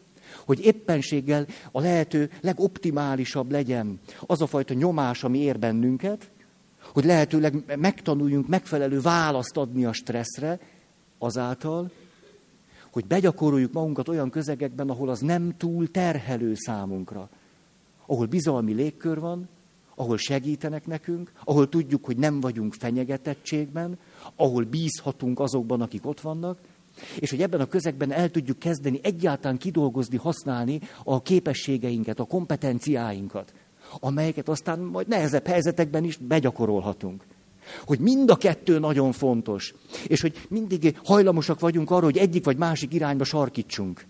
hogy 0.46 0.66
éppenséggel 0.66 1.46
a 1.72 1.80
lehető 1.82 2.30
legoptimálisabb 2.42 3.52
legyen 3.52 4.00
az 4.26 4.42
a 4.42 4.48
fajta 4.48 4.74
nyomás, 4.74 5.24
ami 5.24 5.40
ér 5.40 5.60
bennünket, 5.60 6.30
hogy 6.94 7.06
lehetőleg 7.06 7.78
megtanuljunk 7.80 8.48
megfelelő 8.48 9.02
választ 9.02 9.58
adni 9.58 9.86
a 9.86 9.94
stresszre, 9.94 10.60
azáltal, 11.18 11.92
hogy 12.92 13.06
begyakoroljuk 13.06 13.74
magunkat 13.74 14.08
olyan 14.08 14.30
közegekben, 14.30 14.90
ahol 14.90 15.10
az 15.10 15.20
nem 15.20 15.58
túl 15.58 15.92
terhelő 15.92 16.54
számunkra. 16.56 17.30
Ahol 18.06 18.26
bizalmi 18.26 18.74
légkör 18.74 19.20
van, 19.20 19.50
ahol 19.96 20.18
segítenek 20.18 20.86
nekünk, 20.86 21.32
ahol 21.44 21.70
tudjuk, 21.70 22.06
hogy 22.06 22.18
nem 22.18 22.40
vagyunk 22.40 22.74
fenyegetettségben, 22.74 24.00
ahol 24.36 24.64
bízhatunk 24.64 25.40
azokban, 25.40 25.82
akik 25.82 26.06
ott 26.06 26.22
vannak, 26.22 26.60
és 27.20 27.30
hogy 27.30 27.42
ebben 27.42 27.60
a 27.60 27.66
közegben 27.66 28.12
el 28.12 28.30
tudjuk 28.30 28.60
kezdeni 28.60 29.00
egyáltalán 29.04 29.58
kidolgozni, 29.58 30.18
használni 30.18 30.80
a 31.04 31.22
képességeinket, 31.22 32.20
a 32.20 32.24
kompetenciáinkat, 32.24 33.54
amelyeket 34.00 34.50
aztán 34.50 34.80
majd 34.80 35.08
nehezebb 35.08 35.48
helyzetekben 35.48 36.04
is 36.04 36.18
begyakorolhatunk. 36.18 37.24
Hogy 37.86 38.00
mind 38.00 38.30
a 38.30 38.36
kettő 38.36 38.80
nagyon 38.80 39.12
fontos, 39.12 39.74
és 40.08 40.22
hogy 40.22 40.46
mindig 40.50 41.00
hajlamosak 41.04 41.60
vagyunk 41.60 41.92
arra, 41.92 42.06
hogy 42.06 42.18
egyik 42.18 42.46
vagy 42.46 42.58
másik 42.58 42.94
irányba 42.94 43.24
sarkítsunk. 43.24 44.06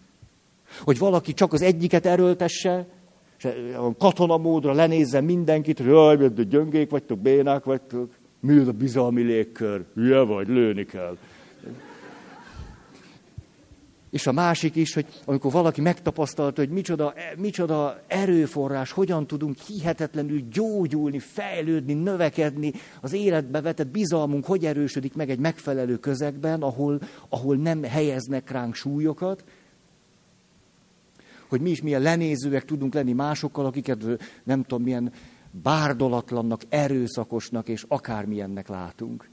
Hogy 0.84 0.98
valaki 0.98 1.34
csak 1.34 1.53
az 1.53 1.62
egyiket 1.62 2.06
erőltesse, 2.06 2.88
és 3.38 3.48
katonamódra 3.98 4.74
lenézzen 4.74 5.24
mindenkit, 5.24 5.77
hogy 5.77 5.88
jaj, 5.88 6.29
gyöngék 6.50 6.89
vagytok, 6.89 7.20
bénák 7.20 7.63
vagytok, 7.63 8.10
mi 8.39 8.58
az 8.58 8.67
a 8.67 8.72
bizalmi 8.72 9.22
légkör, 9.22 9.86
hülye 9.94 10.22
vagy, 10.22 10.48
lőni 10.48 10.86
kell. 10.86 11.17
És 14.18 14.28
a 14.28 14.32
másik 14.32 14.76
is, 14.76 14.94
hogy 14.94 15.06
amikor 15.26 15.52
valaki 15.52 15.82
megtapasztalta, 15.82 16.62
hogy 16.62 16.70
micsoda, 16.70 17.14
micsoda 17.36 18.02
erőforrás, 18.08 18.92
hogyan 18.92 19.28
tudunk 19.28 19.58
hihetetlenül 19.58 20.42
gyógyulni, 20.52 21.20
fejlődni, 21.20 21.94
növekedni, 21.94 22.74
az 23.02 23.14
életbe 23.14 23.62
vetett 23.62 23.88
bizalmunk 23.88 24.46
hogy 24.46 24.66
erősödik 24.66 25.16
meg 25.16 25.30
egy 25.30 25.40
megfelelő 25.40 25.98
közegben, 25.98 26.62
ahol, 26.62 27.00
ahol 27.30 27.56
nem 27.56 27.84
helyeznek 27.84 28.52
ránk 28.52 28.76
súlyokat, 28.76 29.44
hogy 31.48 31.62
mi 31.62 31.70
is 31.70 31.82
milyen 31.82 32.02
lenézőek 32.02 32.66
tudunk 32.66 32.94
lenni 32.94 33.14
másokkal, 33.14 33.66
akiket 33.66 34.04
nem 34.44 34.64
tudom 34.64 34.84
milyen 34.84 35.12
bárdolatlannak, 35.52 36.62
erőszakosnak 36.70 37.68
és 37.68 37.86
akármilyennek 37.88 38.68
látunk. 38.68 39.30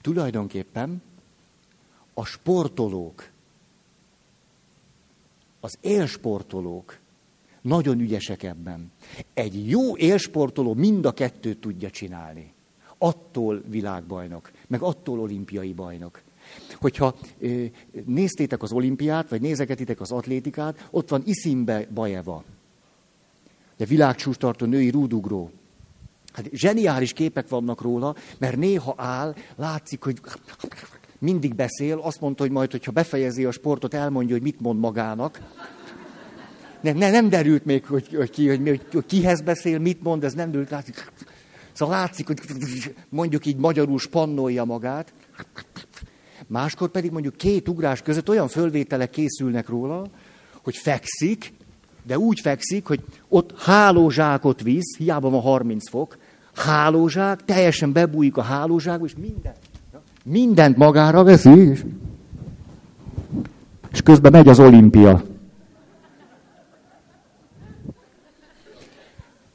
Tulajdonképpen 0.00 1.02
a 2.14 2.24
sportolók, 2.24 3.30
az 5.60 5.78
élsportolók 5.80 6.98
nagyon 7.60 8.00
ügyesek 8.00 8.42
ebben. 8.42 8.92
Egy 9.34 9.68
jó 9.68 9.96
élsportoló 9.96 10.74
mind 10.74 11.04
a 11.04 11.12
kettőt 11.12 11.58
tudja 11.58 11.90
csinálni. 11.90 12.52
Attól 12.98 13.62
világbajnok, 13.66 14.50
meg 14.66 14.82
attól 14.82 15.20
olimpiai 15.20 15.72
bajnok. 15.72 16.22
Hogyha 16.74 17.14
néztétek 18.04 18.62
az 18.62 18.72
olimpiát, 18.72 19.28
vagy 19.28 19.40
nézegetitek 19.40 20.00
az 20.00 20.12
atlétikát, 20.12 20.88
ott 20.90 21.08
van 21.08 21.22
Iszimbe 21.24 21.86
Bajeva. 21.94 22.44
De 23.76 23.84
világcsústartó 23.84 24.66
női 24.66 24.90
rúdugró. 24.90 25.50
Hát 26.32 26.48
zseniális 26.52 27.12
képek 27.12 27.48
vannak 27.48 27.80
róla, 27.80 28.14
mert 28.38 28.56
néha 28.56 28.94
áll, 28.96 29.34
látszik, 29.56 30.02
hogy 30.02 30.20
mindig 31.18 31.54
beszél, 31.54 31.98
azt 31.98 32.20
mondta, 32.20 32.42
hogy 32.42 32.52
majd, 32.52 32.70
hogyha 32.70 32.92
befejezi 32.92 33.44
a 33.44 33.50
sportot, 33.50 33.94
elmondja, 33.94 34.34
hogy 34.34 34.42
mit 34.42 34.60
mond 34.60 34.78
magának. 34.78 35.40
Ne, 36.80 36.92
ne, 36.92 37.10
nem 37.10 37.28
derült 37.28 37.64
még, 37.64 37.84
hogy, 37.84 38.14
hogy, 38.14 38.30
ki, 38.30 38.48
hogy, 38.48 38.68
hogy, 38.68 38.80
hogy 38.92 39.06
kihez 39.06 39.40
beszél, 39.40 39.78
mit 39.78 40.02
mond, 40.02 40.24
ez 40.24 40.32
nem 40.32 40.50
derült. 40.50 40.70
Látszik. 40.70 41.12
Szóval 41.72 41.96
látszik, 41.96 42.26
hogy 42.26 42.40
mondjuk 43.08 43.46
így 43.46 43.56
magyarul 43.56 43.98
spannolja 43.98 44.64
magát. 44.64 45.12
Máskor 46.46 46.88
pedig 46.88 47.10
mondjuk 47.10 47.36
két 47.36 47.68
ugrás 47.68 48.02
között 48.02 48.28
olyan 48.28 48.48
fölvételek 48.48 49.10
készülnek 49.10 49.68
róla, 49.68 50.06
hogy 50.62 50.76
fekszik, 50.76 51.52
de 52.06 52.18
úgy 52.18 52.40
fekszik, 52.40 52.86
hogy 52.86 53.04
ott 53.28 53.60
hálózsákot 53.60 54.62
visz, 54.62 54.96
hiába 54.96 55.30
van 55.30 55.40
30 55.40 55.88
fok, 55.88 56.18
hálózsák, 56.54 57.44
teljesen 57.44 57.92
bebújik 57.92 58.36
a 58.36 58.42
hálózsákba, 58.42 59.04
és 59.04 59.14
minden 59.16 59.54
Mindent 60.28 60.76
magára 60.76 61.24
veszi, 61.24 61.70
és, 61.70 61.84
és 63.92 64.02
közben 64.02 64.32
megy 64.32 64.48
az 64.48 64.58
olimpia. 64.58 65.22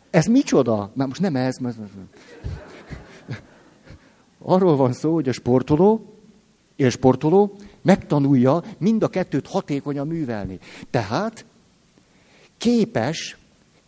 Ez 0.10 0.26
micsoda? 0.26 0.92
Már 0.94 1.08
most 1.08 1.22
nem 1.22 1.36
ez, 1.36 1.58
mert... 1.58 1.78
Arról 4.40 4.76
van 4.76 4.94
szó, 4.94 5.14
hogy 5.14 5.30
a 5.30 5.34
sportoló, 5.34 6.14
sportoló 6.90 7.56
megtanulja 7.82 8.64
mind 8.78 9.04
a 9.04 9.08
kettőt 9.08 9.48
hatékonyan 9.48 10.08
művelni. 10.08 10.60
Tehát 10.90 11.46
képes 12.58 13.38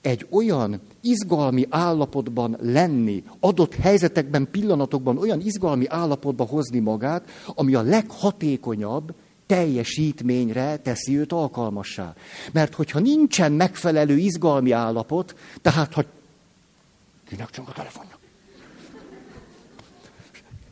egy 0.06 0.28
olyan 0.30 0.82
izgalmi 1.02 1.66
állapotban 1.70 2.58
lenni, 2.62 3.24
adott 3.40 3.76
helyzetekben, 3.76 4.48
pillanatokban 4.52 5.18
olyan 5.18 5.42
izgalmi 5.42 5.88
állapotba 5.88 6.44
hozni 6.44 6.80
magát, 6.80 7.30
ami 7.56 7.76
a 7.76 7.82
leghatékonyabb 7.82 9.14
teljesítményre 9.46 10.78
teszi 10.78 11.18
őt 11.18 11.32
alkalmassá. 11.32 12.14
Mert 12.52 12.74
hogyha 12.74 13.00
nincsen 13.00 13.52
megfelelő 13.52 14.18
izgalmi 14.18 14.72
állapot, 14.72 15.36
tehát 15.62 15.94
ha... 15.94 16.04
Kinek 17.28 17.50
csak 17.50 17.68
a 17.70 17.72
telefonja? 17.72 18.18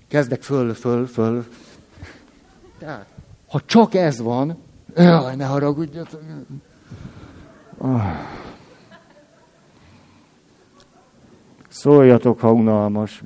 Kezdek 0.08 0.42
föl, 0.42 0.74
föl, 0.74 1.08
föl. 1.08 1.46
Tehát, 2.80 3.06
ha 3.48 3.62
csak 3.66 3.94
ez 3.94 4.20
van, 4.20 4.58
jaj, 4.96 5.36
ne 5.36 5.46
haragudjatok. 5.46 6.22
Ah. 7.78 8.42
Szóljatok, 11.74 12.40
ha 12.40 12.52
unalmas. 12.52 13.24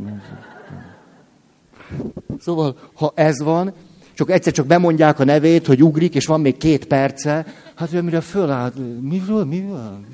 Szóval, 2.39 2.77
ha 2.93 3.11
ez 3.15 3.41
van, 3.43 3.73
csak 4.13 4.31
egyszer 4.31 4.53
csak 4.53 4.65
bemondják 4.65 5.19
a 5.19 5.23
nevét, 5.23 5.65
hogy 5.67 5.83
ugrik, 5.83 6.15
és 6.15 6.25
van 6.25 6.41
még 6.41 6.57
két 6.57 6.85
perce, 6.85 7.45
hát 7.75 7.93
ő 7.93 8.01
mire 8.01 8.21
föláll, 8.21 8.71
mi 9.01 9.23
van, 9.27 9.47
mi 9.47 9.61
van? 9.61 10.05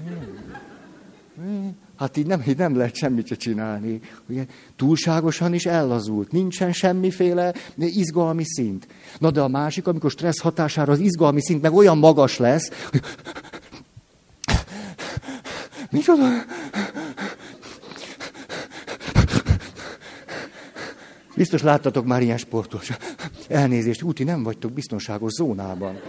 Hát 1.97 2.17
így 2.17 2.25
nem, 2.25 2.43
így 2.47 2.57
nem 2.57 2.77
lehet 2.77 2.95
semmit 2.95 3.27
se 3.27 3.35
csinálni. 3.35 3.99
Ugye, 4.29 4.45
túlságosan 4.75 5.53
is 5.53 5.65
ellazult, 5.65 6.31
nincsen 6.31 6.71
semmiféle 6.71 7.53
izgalmi 7.77 8.43
szint. 8.45 8.87
Na 9.19 9.31
de 9.31 9.41
a 9.41 9.47
másik, 9.47 9.87
amikor 9.87 10.11
stressz 10.11 10.41
hatására 10.41 10.91
az 10.91 10.99
izgalmi 10.99 11.41
szint 11.41 11.61
meg 11.61 11.73
olyan 11.73 11.97
magas 11.97 12.37
lesz, 12.37 12.69
hogy... 12.91 13.01
Micsoda? 15.91 16.27
Biztos 21.35 21.61
láttatok 21.61 22.05
már 22.05 22.21
ilyen 22.21 22.37
sportos. 22.37 22.91
Elnézést, 23.47 24.01
úti 24.01 24.23
nem 24.23 24.43
vagytok 24.43 24.71
biztonságos 24.71 25.31
zónában. 25.31 25.99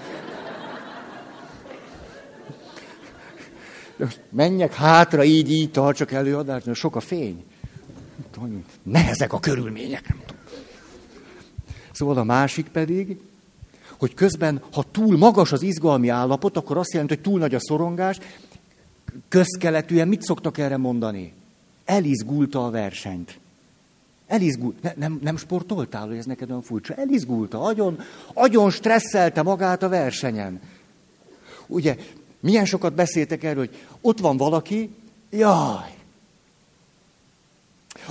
Menjek 4.31 4.75
hátra, 4.75 5.25
így, 5.25 5.51
így 5.51 5.71
tartsak 5.71 6.13
előadást, 6.13 6.67
mert 6.67 6.79
sok 6.79 6.97
a 6.97 7.01
fény. 7.01 7.45
Nehezek 8.83 9.33
a 9.33 9.41
körülmények, 9.41 10.09
nem. 10.09 10.19
Szóval 11.93 12.19
a 12.19 12.25
másik 12.25 12.69
pedig, 12.69 13.21
hogy 13.99 14.15
közben, 14.15 14.63
ha 14.73 14.85
túl 14.91 15.17
magas 15.17 15.53
az 15.53 15.63
izgalmi 15.63 16.09
állapot, 16.09 16.57
akkor 16.57 16.77
azt 16.77 16.93
jelenti, 16.93 17.15
hogy 17.15 17.23
túl 17.23 17.39
nagy 17.39 17.55
a 17.55 17.61
szorongás. 17.61 18.19
Közkeletűen 19.29 20.09
mit 20.09 20.23
szoktak 20.23 20.59
erre 20.59 20.77
mondani? 20.77 21.33
Elizgulta 21.85 22.67
a 22.67 22.71
versenyt. 22.71 23.39
Elizgult, 24.27 24.83
ne, 24.83 24.93
nem, 24.97 25.19
nem 25.23 25.37
sportoltál, 25.37 26.07
hogy 26.07 26.17
ez 26.17 26.25
neked 26.25 26.51
olyan 26.51 26.63
furcsa? 26.63 26.95
Elizgulta, 26.95 27.63
agyon, 27.63 28.01
agyon 28.33 28.71
stresszelte 28.71 29.43
magát 29.43 29.83
a 29.83 29.89
versenyen. 29.89 30.61
Ugye, 31.67 31.97
milyen 32.41 32.65
sokat 32.65 32.95
beszéltek 32.95 33.45
erről, 33.45 33.67
hogy 33.67 33.87
ott 34.01 34.19
van 34.19 34.37
valaki, 34.37 34.91
jaj, 35.31 35.95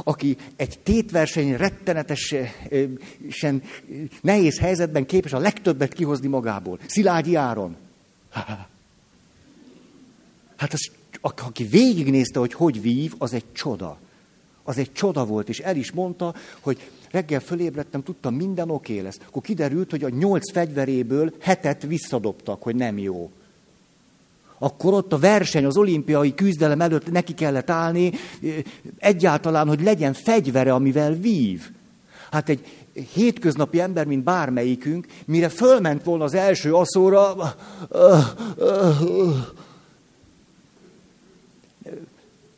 aki 0.03 0.37
egy 0.55 0.79
tétverseny 0.79 1.55
rettenetesen 1.57 2.49
nehéz 4.21 4.59
helyzetben 4.59 5.05
képes 5.05 5.33
a 5.33 5.39
legtöbbet 5.39 5.93
kihozni 5.93 6.27
magából. 6.27 6.79
Szilágyi 6.85 7.35
áron. 7.35 7.75
Hát 10.55 10.73
az, 10.73 10.91
aki 11.21 11.63
végignézte, 11.63 12.39
hogy 12.39 12.53
hogy 12.53 12.81
vív, 12.81 13.13
az 13.17 13.33
egy 13.33 13.51
csoda. 13.51 13.97
Az 14.63 14.77
egy 14.77 14.91
csoda 14.91 15.25
volt, 15.25 15.49
és 15.49 15.59
el 15.59 15.75
is 15.75 15.91
mondta, 15.91 16.33
hogy 16.59 16.89
reggel 17.11 17.39
fölébredtem, 17.39 18.03
tudtam, 18.03 18.35
minden 18.35 18.69
oké 18.69 18.99
lesz. 18.99 19.19
Akkor 19.27 19.41
kiderült, 19.41 19.91
hogy 19.91 20.03
a 20.03 20.09
nyolc 20.09 20.51
fegyveréből 20.51 21.33
hetet 21.39 21.83
visszadobtak, 21.83 22.63
hogy 22.63 22.75
nem 22.75 22.97
jó. 22.97 23.31
Akkor 24.57 24.93
ott 24.93 25.13
a 25.13 25.17
verseny, 25.17 25.65
az 25.65 25.77
olimpiai 25.77 26.33
küzdelem 26.33 26.81
előtt 26.81 27.11
neki 27.11 27.33
kellett 27.33 27.69
állni, 27.69 28.11
egyáltalán, 28.97 29.67
hogy 29.67 29.81
legyen 29.81 30.13
fegyvere, 30.13 30.73
amivel 30.73 31.13
vív. 31.13 31.69
Hát 32.31 32.49
egy 32.49 32.65
hétköznapi 33.13 33.79
ember, 33.79 34.05
mint 34.05 34.23
bármelyikünk, 34.23 35.05
mire 35.25 35.49
fölment 35.49 36.03
volna 36.03 36.23
az 36.23 36.33
első 36.33 36.73
aszóra, 36.73 37.55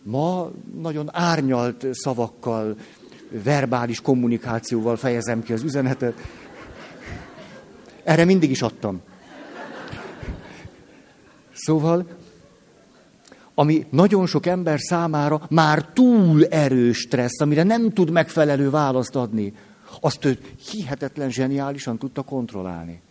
Ma 0.07 0.51
nagyon 0.81 1.09
árnyalt 1.11 1.85
szavakkal, 1.91 2.77
verbális 3.29 4.01
kommunikációval 4.01 4.95
fejezem 4.95 5.43
ki 5.43 5.53
az 5.53 5.63
üzenetet. 5.63 6.13
Erre 8.03 8.25
mindig 8.25 8.49
is 8.49 8.61
adtam. 8.61 9.01
Szóval, 11.53 12.07
ami 13.53 13.85
nagyon 13.89 14.25
sok 14.25 14.45
ember 14.45 14.79
számára 14.79 15.41
már 15.49 15.85
túl 15.93 16.45
erős 16.45 16.97
stressz, 16.97 17.41
amire 17.41 17.63
nem 17.63 17.91
tud 17.91 18.09
megfelelő 18.09 18.69
választ 18.69 19.15
adni, 19.15 19.53
azt 19.99 20.25
ő 20.25 20.37
hihetetlen 20.71 21.29
zseniálisan 21.29 21.97
tudta 21.97 22.21
kontrollálni. 22.21 23.01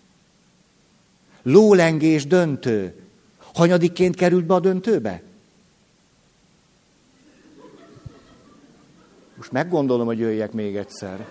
Lólengés 1.42 2.26
döntő. 2.26 2.94
Hanyadikként 3.54 4.16
került 4.16 4.44
be 4.44 4.54
a 4.54 4.60
döntőbe? 4.60 5.22
Most 9.44 9.56
meggondolom, 9.56 10.06
hogy 10.06 10.18
jöjjek 10.18 10.52
még 10.52 10.76
egyszer. 10.76 11.26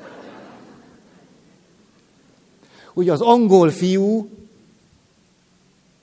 Ugye 2.93 3.11
az 3.11 3.21
angol 3.21 3.69
fiú 3.69 4.29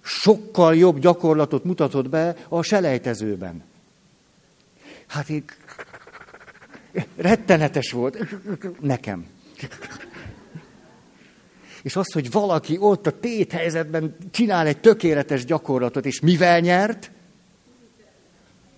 sokkal 0.00 0.76
jobb 0.76 0.98
gyakorlatot 0.98 1.64
mutatott 1.64 2.08
be 2.08 2.36
a 2.48 2.62
selejtezőben. 2.62 3.62
Hát 5.06 5.28
én... 5.28 5.44
Rettenetes 7.16 7.90
volt. 7.90 8.18
Nekem. 8.80 9.26
És 11.82 11.96
az, 11.96 12.12
hogy 12.12 12.30
valaki 12.30 12.76
ott 12.78 13.06
a 13.06 13.18
téthelyzetben 13.18 14.16
csinál 14.30 14.66
egy 14.66 14.80
tökéletes 14.80 15.44
gyakorlatot, 15.44 16.06
és 16.06 16.20
mivel 16.20 16.60
nyert? 16.60 17.10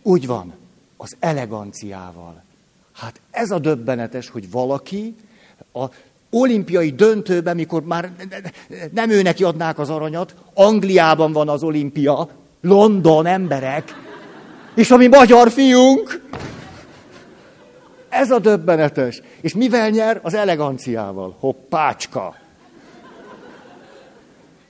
Úgy 0.03 0.27
van, 0.27 0.55
az 0.97 1.17
eleganciával. 1.19 2.51
Hát 3.03 3.21
ez 3.31 3.51
a 3.51 3.59
döbbenetes, 3.59 4.29
hogy 4.29 4.51
valaki 4.51 5.15
a 5.73 5.85
olimpiai 6.31 6.91
döntőben, 6.91 7.57
mikor 7.57 7.83
már 7.83 8.13
nem 8.93 9.11
ő 9.11 9.23
neki 9.23 9.45
adnák 9.45 9.79
az 9.79 9.91
aranyat, 9.91 10.35
Angliában 10.55 11.33
van 11.33 11.49
az 11.49 11.63
olimpia, 11.63 12.29
London 12.61 13.27
emberek, 13.27 13.95
és 14.75 14.91
a 14.91 14.97
magyar 14.97 15.51
fiunk, 15.51 16.23
ez 18.09 18.31
a 18.31 18.39
döbbenetes. 18.39 19.23
És 19.41 19.55
mivel 19.55 19.91
nyer? 19.91 20.21
Az 20.23 20.35
eleganciával. 20.35 21.37
Hoppácska. 21.41 22.37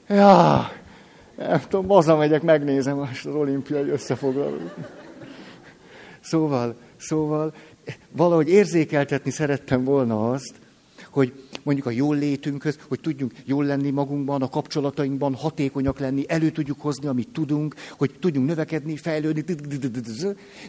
Ja, 0.09 0.71
nem 1.37 1.61
tudom, 1.69 1.89
hazamegyek, 1.89 2.43
megnézem 2.43 2.99
az 2.99 3.27
olimpiai 3.27 3.89
összefoglalót. 3.89 4.75
Szóval, 6.21 6.77
szóval, 6.97 7.53
valahogy 8.11 8.49
érzékeltetni 8.49 9.31
szerettem 9.31 9.85
volna 9.85 10.31
azt, 10.31 10.55
hogy 11.11 11.33
mondjuk 11.63 11.87
a 11.87 11.91
jól 11.91 12.17
létünkhöz, 12.17 12.79
hogy 12.89 13.01
tudjunk 13.01 13.33
jól 13.45 13.65
lenni 13.65 13.91
magunkban, 13.91 14.43
a 14.43 14.49
kapcsolatainkban, 14.49 15.35
hatékonyak 15.35 15.99
lenni, 15.99 16.25
elő 16.29 16.51
tudjuk 16.51 16.81
hozni, 16.81 17.07
amit 17.07 17.29
tudunk, 17.29 17.75
hogy 17.91 18.17
tudjunk 18.21 18.47
növekedni, 18.47 18.97
fejlődni. 18.97 19.45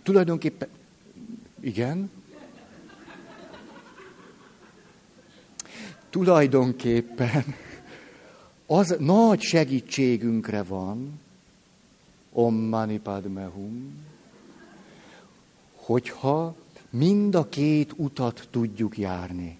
Tulajdonképpen, 0.04 0.68
igen, 1.60 2.12
tulajdonképpen 6.10 7.56
az 8.66 8.96
nagy 9.00 9.42
segítségünkre 9.42 10.64
van, 10.64 11.22
Om 12.34 12.56
Mani 12.56 13.00
Padme 13.00 13.46
Hum, 13.46 13.94
hogyha 15.76 16.56
mind 16.98 17.36
a 17.36 17.50
két 17.50 17.94
utat 17.96 18.48
tudjuk 18.52 18.98
járni. 18.98 19.58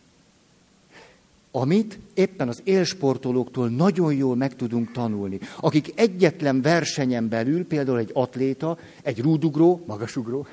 Amit 1.52 2.00
éppen 2.14 2.48
az 2.48 2.62
élsportolóktól 2.64 3.70
nagyon 3.70 4.14
jól 4.14 4.36
meg 4.36 4.56
tudunk 4.56 4.92
tanulni. 4.92 5.40
Akik 5.60 5.92
egyetlen 5.96 6.62
versenyen 6.62 7.30
belül, 7.30 7.66
például 7.66 7.98
egy 7.98 8.12
atléta, 8.14 8.78
egy 9.02 9.22
rúdugró, 9.22 9.84
magasugró, 9.86 10.48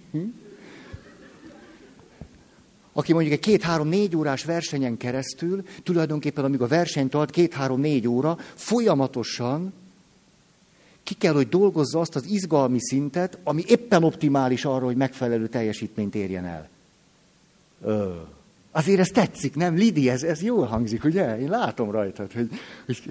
aki 2.92 3.12
mondjuk 3.12 3.34
egy 3.34 3.40
két-három-négy 3.40 4.16
órás 4.16 4.44
versenyen 4.44 4.96
keresztül, 4.96 5.62
tulajdonképpen 5.82 6.44
amíg 6.44 6.60
a 6.60 6.66
verseny 6.66 7.08
tart 7.08 7.30
két-három-négy 7.30 8.08
óra, 8.08 8.38
folyamatosan 8.54 9.72
ki 11.06 11.14
kell, 11.14 11.32
hogy 11.32 11.48
dolgozza 11.48 12.00
azt 12.00 12.16
az 12.16 12.26
izgalmi 12.26 12.78
szintet, 12.80 13.38
ami 13.44 13.64
éppen 13.66 14.04
optimális 14.04 14.64
arra, 14.64 14.84
hogy 14.84 14.96
megfelelő 14.96 15.48
teljesítményt 15.48 16.14
érjen 16.14 16.44
el. 16.44 16.68
Ö. 17.82 18.14
Azért 18.70 19.00
ez 19.00 19.08
tetszik, 19.08 19.54
nem, 19.54 19.74
Lidi, 19.74 20.08
ez, 20.08 20.22
ez 20.22 20.42
jól 20.42 20.66
hangzik, 20.66 21.04
ugye? 21.04 21.38
Én 21.38 21.48
látom 21.48 21.90
rajtad, 21.90 22.32
hogy, 22.32 22.48
hogy 22.86 23.02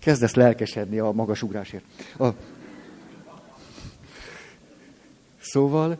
kezdesz 0.00 0.34
lelkesedni 0.34 0.98
a 0.98 1.10
magasugrásért. 1.10 1.84
A... 2.18 2.28
Szóval 5.40 5.98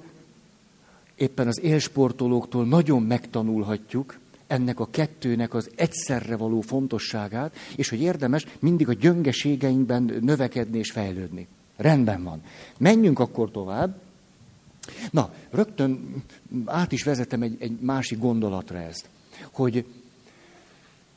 éppen 1.14 1.46
az 1.46 1.60
élsportolóktól 1.60 2.66
nagyon 2.66 3.02
megtanulhatjuk 3.02 4.18
ennek 4.48 4.80
a 4.80 4.90
kettőnek 4.90 5.54
az 5.54 5.70
egyszerre 5.74 6.36
való 6.36 6.60
fontosságát, 6.60 7.56
és 7.76 7.88
hogy 7.88 8.00
érdemes 8.00 8.46
mindig 8.58 8.88
a 8.88 8.92
gyöngeségeinkben 8.92 10.18
növekedni 10.20 10.78
és 10.78 10.90
fejlődni. 10.90 11.46
Rendben 11.76 12.22
van. 12.22 12.42
Menjünk 12.78 13.18
akkor 13.18 13.50
tovább. 13.50 14.00
Na, 15.10 15.32
rögtön 15.50 16.22
át 16.64 16.92
is 16.92 17.02
vezetem 17.02 17.42
egy, 17.42 17.56
egy 17.58 17.80
másik 17.80 18.18
gondolatra 18.18 18.78
ezt, 18.78 19.08
hogy 19.52 19.84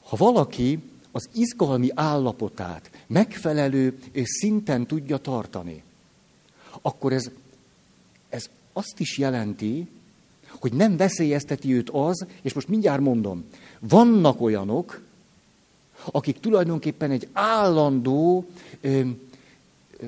ha 0.03 0.15
valaki 0.15 0.79
az 1.11 1.29
izgalmi 1.33 1.89
állapotát 1.93 2.91
megfelelő 3.07 3.99
szinten 4.23 4.87
tudja 4.87 5.17
tartani, 5.17 5.83
akkor 6.81 7.13
ez, 7.13 7.31
ez 8.29 8.49
azt 8.73 8.99
is 8.99 9.17
jelenti, 9.17 9.87
hogy 10.61 10.73
nem 10.73 10.97
veszélyezteti 10.97 11.73
őt 11.73 11.89
az, 11.89 12.25
és 12.41 12.53
most 12.53 12.67
mindjárt 12.67 13.01
mondom, 13.01 13.43
vannak 13.79 14.41
olyanok, 14.41 15.01
akik 16.05 16.39
tulajdonképpen 16.39 17.11
egy 17.11 17.27
állandó 17.33 18.45
ö, 18.81 18.99
ö, 19.97 20.05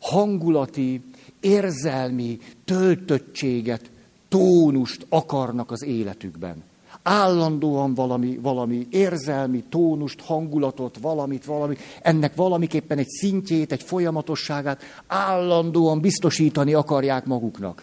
hangulati, 0.00 1.02
érzelmi 1.40 2.38
töltöttséget, 2.64 3.90
tónust 4.28 5.06
akarnak 5.08 5.70
az 5.70 5.82
életükben. 5.82 6.62
Állandóan 7.02 7.94
valami, 7.94 8.38
valami 8.42 8.86
érzelmi 8.90 9.64
tónust, 9.68 10.20
hangulatot, 10.20 10.98
valamit, 11.00 11.44
valami, 11.44 11.76
ennek 12.02 12.34
valamiképpen 12.34 12.98
egy 12.98 13.08
szintjét, 13.08 13.72
egy 13.72 13.82
folyamatosságát 13.82 14.82
állandóan 15.06 16.00
biztosítani 16.00 16.74
akarják 16.74 17.24
maguknak. 17.24 17.82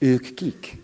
Ők 0.00 0.34
kik? 0.34 0.76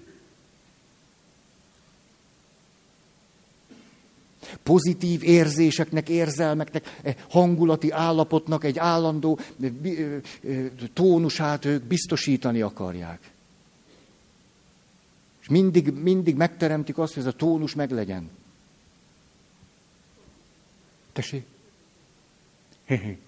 Pozitív 4.62 5.22
érzéseknek, 5.22 6.08
érzelmeknek, 6.08 6.98
eh, 7.02 7.14
hangulati 7.28 7.90
állapotnak 7.90 8.64
egy 8.64 8.78
állandó 8.78 9.38
eh, 9.62 9.70
eh, 10.44 10.66
tónusát 10.92 11.64
ők 11.64 11.82
biztosítani 11.82 12.60
akarják. 12.60 13.30
És 15.40 15.48
mindig, 15.48 15.90
mindig 15.90 16.36
megteremtik 16.36 16.98
azt, 16.98 17.14
hogy 17.14 17.22
ez 17.22 17.28
a 17.28 17.36
tónus 17.36 17.74
meglegyen. 17.74 18.30
Tessék? 21.12 21.46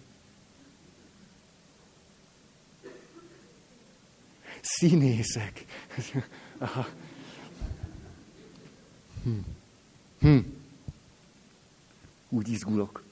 Színészek. 4.63 5.65
Hm. 9.23 9.39
Hm. 10.19 10.39
Úgy 12.29 12.49
izgulok. 12.49 13.05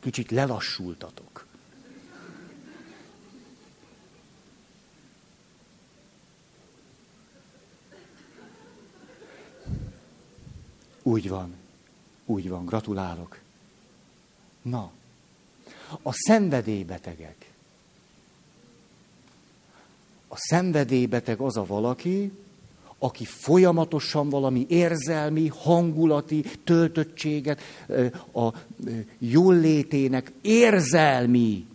Kicsit 0.00 0.30
lelassultatok. 0.30 1.46
Úgy 11.02 11.28
van. 11.28 11.54
Úgy 12.24 12.48
van. 12.48 12.64
Gratulálok. 12.64 13.40
Na, 14.62 14.92
a 16.02 16.12
szenvedélybetegek. 16.12 17.51
A 20.32 20.36
szenvedélybeteg 20.36 21.40
az 21.40 21.56
a 21.56 21.64
valaki, 21.66 22.32
aki 22.98 23.24
folyamatosan 23.24 24.28
valami 24.28 24.66
érzelmi, 24.68 25.48
hangulati 25.48 26.44
töltöttséget, 26.64 27.60
a 28.34 28.48
jóllétének 29.18 30.32
érzelmi 30.40 31.66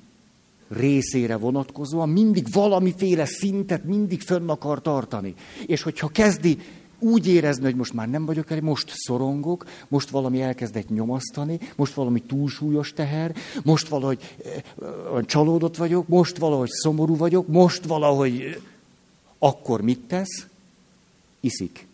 részére 0.67 1.35
vonatkozóan 1.35 2.09
mindig 2.09 2.51
valamiféle 2.51 3.25
szintet 3.25 3.83
mindig 3.83 4.21
fönn 4.21 4.49
akar 4.49 4.81
tartani. 4.81 5.33
És 5.65 5.81
hogyha 5.81 6.07
kezdi 6.07 6.57
úgy 6.99 7.27
érezni, 7.27 7.63
hogy 7.63 7.75
most 7.75 7.93
már 7.93 8.09
nem 8.09 8.25
vagyok 8.25 8.51
elég, 8.51 8.63
most 8.63 8.91
szorongok, 8.93 9.65
most 9.87 10.09
valami 10.09 10.41
elkezdett 10.41 10.89
nyomasztani, 10.89 11.59
most 11.75 11.93
valami 11.93 12.21
túlsúlyos 12.21 12.93
teher, 12.93 13.35
most 13.63 13.87
valahogy 13.87 14.35
eh, 14.45 15.23
csalódott 15.25 15.77
vagyok, 15.77 16.07
most 16.07 16.37
valahogy 16.37 16.69
szomorú 16.69 17.15
vagyok, 17.15 17.47
most 17.47 17.85
valahogy... 17.85 18.61
Akkor 19.39 19.81
mit 19.81 19.99
tesz? 19.99 20.47
Iszik. 21.39 21.87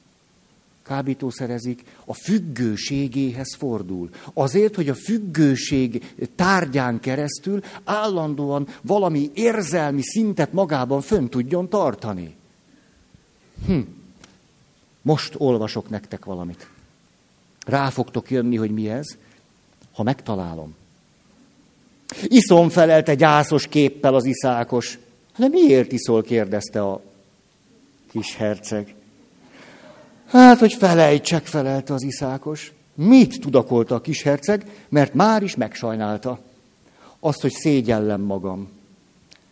Kábítószerezik, 0.83 1.83
a 2.05 2.13
függőségéhez 2.13 3.55
fordul. 3.55 4.09
Azért, 4.33 4.75
hogy 4.75 4.89
a 4.89 4.95
függőség 4.95 6.13
tárgyán 6.35 6.99
keresztül 6.99 7.61
állandóan 7.83 8.67
valami 8.81 9.31
érzelmi 9.33 10.01
szintet 10.01 10.53
magában 10.53 11.01
fönn 11.01 11.27
tudjon 11.27 11.69
tartani. 11.69 12.35
Hm. 13.65 13.79
Most 15.03 15.33
olvasok 15.37 15.89
nektek 15.89 16.25
valamit. 16.25 16.67
Rá 17.65 17.89
fogtok 17.89 18.31
jönni, 18.31 18.55
hogy 18.55 18.71
mi 18.71 18.89
ez, 18.89 19.05
ha 19.93 20.03
megtalálom. 20.03 20.75
Iszom 22.23 22.69
felelte 22.69 23.15
gyászos 23.15 23.67
képpel 23.67 24.15
az 24.15 24.25
iszákos. 24.25 24.99
De 25.37 25.47
miért 25.47 25.91
iszol, 25.91 26.23
kérdezte 26.23 26.81
a 26.81 27.01
kis 28.11 28.35
herceg. 28.35 28.95
Hát, 30.25 30.59
hogy 30.59 30.73
felejtsek, 30.73 31.45
felelte 31.45 31.93
az 31.93 32.03
iszákos. 32.03 32.73
Mit 32.93 33.39
tudakolta 33.39 33.95
a 33.95 34.01
kis 34.01 34.21
herceg, 34.21 34.85
mert 34.89 35.13
már 35.13 35.43
is 35.43 35.55
megsajnálta. 35.55 36.39
Azt, 37.19 37.41
hogy 37.41 37.51
szégyellem 37.51 38.21
magam. 38.21 38.69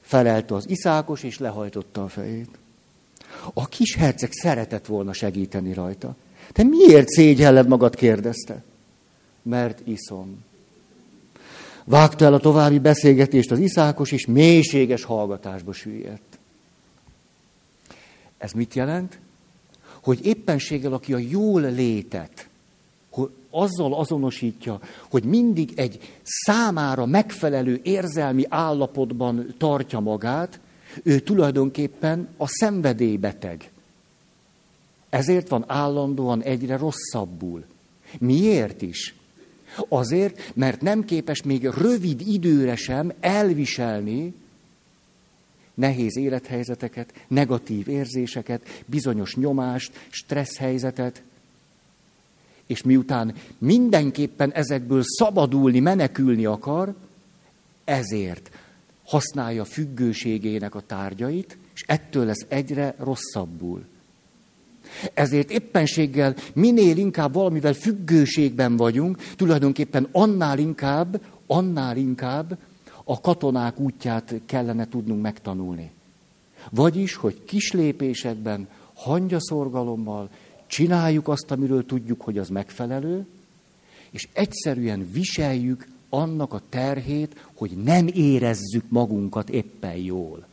Felelte 0.02 0.56
az 0.56 0.70
iszákos, 0.70 1.24
és 1.24 1.40
lehajtotta 1.40 2.04
a 2.04 2.08
fejét. 2.08 2.58
A 3.54 3.68
kis 3.68 3.96
herceg 3.96 4.32
szeretett 4.32 4.86
volna 4.86 5.14
segíteni 5.14 5.74
rajta. 5.74 6.16
Te 6.52 6.64
miért 6.64 7.10
szégyelled 7.10 7.68
magad, 7.68 7.96
kérdezte. 7.96 8.64
Mert 9.42 9.82
iszom. 9.88 10.44
Vágta 11.84 12.26
el 12.26 12.34
a 12.34 12.40
további 12.40 12.80
beszélgetést 12.80 13.52
az 13.52 13.60
iszákos, 13.60 14.12
és 14.12 14.26
mélységes 14.26 15.04
hallgatásba 15.04 15.74
süllyedt. 15.74 16.40
Ez 18.38 18.52
mit 18.52 18.74
jelent? 18.74 19.20
Hogy 20.04 20.26
éppenséggel, 20.26 20.94
aki 20.94 21.14
a 21.14 21.18
jól 21.18 21.62
létet, 21.62 22.48
hogy 23.10 23.30
azzal 23.50 23.94
azonosítja, 23.94 24.80
hogy 25.10 25.24
mindig 25.24 25.72
egy 25.76 26.20
számára 26.24 27.06
megfelelő 27.06 27.80
érzelmi 27.84 28.46
állapotban 28.50 29.54
tartja 29.58 30.00
magát, 30.00 30.60
ő 31.04 31.20
tulajdonképpen 31.20 32.28
a 32.38 32.48
szenvedélybeteg. 32.48 33.70
Ezért 35.10 35.48
van 35.48 35.64
állandóan 35.68 36.42
egyre 36.42 36.78
rosszabbul. 36.78 37.64
Miért 38.20 38.82
is? 38.82 39.16
Azért, 39.88 40.52
mert 40.56 40.82
nem 40.82 41.06
képes 41.06 41.42
még 41.42 41.66
rövid 41.66 42.22
időre 42.28 42.76
sem 42.76 43.14
elviselni 43.20 44.34
nehéz 45.74 46.18
élethelyzeteket, 46.18 47.14
negatív 47.28 47.88
érzéseket, 47.88 48.84
bizonyos 48.86 49.36
nyomást, 49.36 49.92
stressz 50.10 50.58
helyzetet, 50.58 51.22
és 52.66 52.82
miután 52.84 53.36
mindenképpen 53.58 54.52
ezekből 54.52 55.02
szabadulni, 55.04 55.80
menekülni 55.80 56.46
akar, 56.46 56.94
ezért 57.84 58.52
használja 59.12 59.66
függőségének 59.66 60.76
a 60.76 60.82
tárgyait, 60.82 61.58
és 61.74 61.84
ettől 61.88 62.26
lesz 62.26 62.46
egyre 62.48 62.96
rosszabbul. 62.98 63.86
Ezért 65.14 65.52
éppenséggel 65.52 66.36
minél 66.54 66.98
inkább 66.98 67.34
valamivel 67.34 67.74
függőségben 67.74 68.76
vagyunk, 68.76 69.18
tulajdonképpen 69.36 70.08
annál 70.12 70.60
inkább, 70.60 71.22
annál 71.48 71.98
inkább 71.98 72.58
a 73.04 73.22
katonák 73.22 73.80
útját 73.80 74.34
kellene 74.46 74.88
tudnunk 74.88 75.22
megtanulni. 75.22 75.92
Vagyis, 76.70 77.16
hogy 77.16 77.44
kis 77.44 77.72
lépésekben, 77.72 78.68
hangyaszorgalommal 78.94 80.30
csináljuk 80.68 81.28
azt, 81.28 81.52
amiről 81.52 81.86
tudjuk, 81.86 82.22
hogy 82.22 82.38
az 82.38 82.50
megfelelő, 82.50 83.26
és 84.12 84.28
egyszerűen 84.34 85.10
viseljük 85.12 85.88
annak 86.14 86.54
a 86.54 86.62
terhét, 86.70 87.48
hogy 87.54 87.72
nem 87.72 88.08
érezzük 88.14 88.84
magunkat 88.90 89.50
éppen 89.50 89.96
jól. 89.96 90.46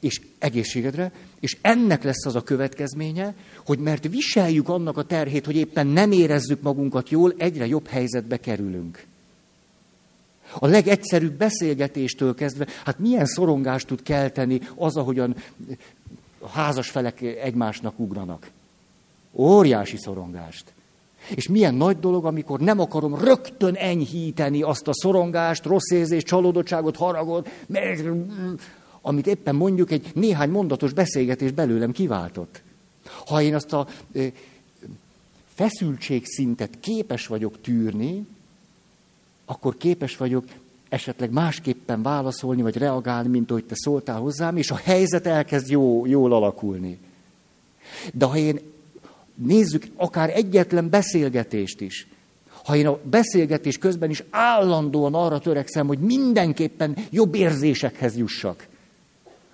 És 0.00 0.20
egészségedre, 0.38 1.12
és 1.40 1.56
ennek 1.60 2.02
lesz 2.02 2.26
az 2.26 2.34
a 2.34 2.42
következménye, 2.42 3.34
hogy 3.66 3.78
mert 3.78 4.08
viseljük 4.08 4.68
annak 4.68 4.96
a 4.96 5.04
terhét, 5.04 5.46
hogy 5.46 5.56
éppen 5.56 5.86
nem 5.86 6.12
érezzük 6.12 6.62
magunkat 6.62 7.10
jól, 7.10 7.34
egyre 7.36 7.66
jobb 7.66 7.86
helyzetbe 7.86 8.36
kerülünk. 8.36 9.06
A 10.58 10.66
legegyszerűbb 10.66 11.32
beszélgetéstől 11.32 12.34
kezdve, 12.34 12.66
hát 12.84 12.98
milyen 12.98 13.26
szorongást 13.26 13.86
tud 13.86 14.02
kelteni 14.02 14.60
az, 14.74 14.96
ahogyan 14.96 15.36
a 16.38 16.48
házas 16.48 16.90
felek 16.90 17.20
egymásnak 17.20 17.98
ugranak. 17.98 18.50
Óriási 19.32 19.96
szorongást. 19.96 20.72
És 21.34 21.48
milyen 21.48 21.74
nagy 21.74 21.98
dolog, 21.98 22.24
amikor 22.24 22.60
nem 22.60 22.80
akarom 22.80 23.18
rögtön 23.18 23.74
enyhíteni 23.74 24.62
azt 24.62 24.88
a 24.88 24.94
szorongást, 24.94 25.64
rossz 25.64 25.90
érzést, 25.90 26.26
csalódottságot, 26.26 26.96
haragot, 26.96 27.48
amit 29.00 29.26
éppen 29.26 29.54
mondjuk 29.54 29.90
egy 29.90 30.10
néhány 30.14 30.50
mondatos 30.50 30.92
beszélgetés 30.92 31.50
belőlem 31.50 31.92
kiváltott. 31.92 32.62
Ha 33.26 33.42
én 33.42 33.54
azt 33.54 33.72
a 33.72 33.86
feszültségszintet 35.54 36.80
képes 36.80 37.26
vagyok 37.26 37.60
tűrni, 37.60 38.26
akkor 39.44 39.76
képes 39.76 40.16
vagyok 40.16 40.44
esetleg 40.88 41.30
másképpen 41.30 42.02
válaszolni, 42.02 42.62
vagy 42.62 42.76
reagálni, 42.76 43.28
mint 43.28 43.50
ahogy 43.50 43.64
te 43.64 43.74
szóltál 43.74 44.20
hozzám, 44.20 44.56
és 44.56 44.70
a 44.70 44.76
helyzet 44.76 45.26
elkezd 45.26 45.70
jó, 45.70 46.06
jól 46.06 46.32
alakulni. 46.32 46.98
De 48.12 48.24
ha 48.24 48.36
én 48.36 48.60
nézzük 49.44 49.86
akár 49.96 50.30
egyetlen 50.34 50.90
beszélgetést 50.90 51.80
is, 51.80 52.06
ha 52.64 52.76
én 52.76 52.86
a 52.86 52.98
beszélgetés 53.10 53.78
közben 53.78 54.10
is 54.10 54.22
állandóan 54.30 55.14
arra 55.14 55.38
törekszem, 55.38 55.86
hogy 55.86 55.98
mindenképpen 55.98 56.96
jobb 57.10 57.34
érzésekhez 57.34 58.16
jussak, 58.16 58.66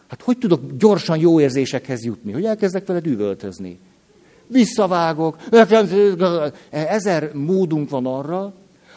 hát 0.09 0.23
hogy 0.23 0.39
tudok 0.39 0.77
gyorsan 0.79 1.19
jó 1.19 1.41
érzésekhez 1.41 2.05
jutni? 2.05 2.33
Hogy 2.33 2.45
elkezdek 2.45 2.87
veled 2.87 3.07
üvöltözni? 3.07 3.79
Visszavágok, 4.47 5.37
ezer 6.71 7.33
módunk 7.35 7.91
van 7.91 8.07
arra, 8.07 8.55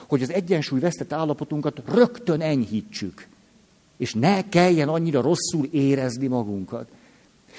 hogy 0.07 0.21
az 0.21 0.31
egyensúly 0.31 0.79
vesztett 0.79 1.13
állapotunkat 1.13 1.81
rögtön 1.93 2.41
enyhítsük. 2.41 3.27
És 3.97 4.13
ne 4.13 4.49
kelljen 4.49 4.87
annyira 4.87 5.21
rosszul 5.21 5.67
érezni 5.71 6.27
magunkat. 6.27 6.87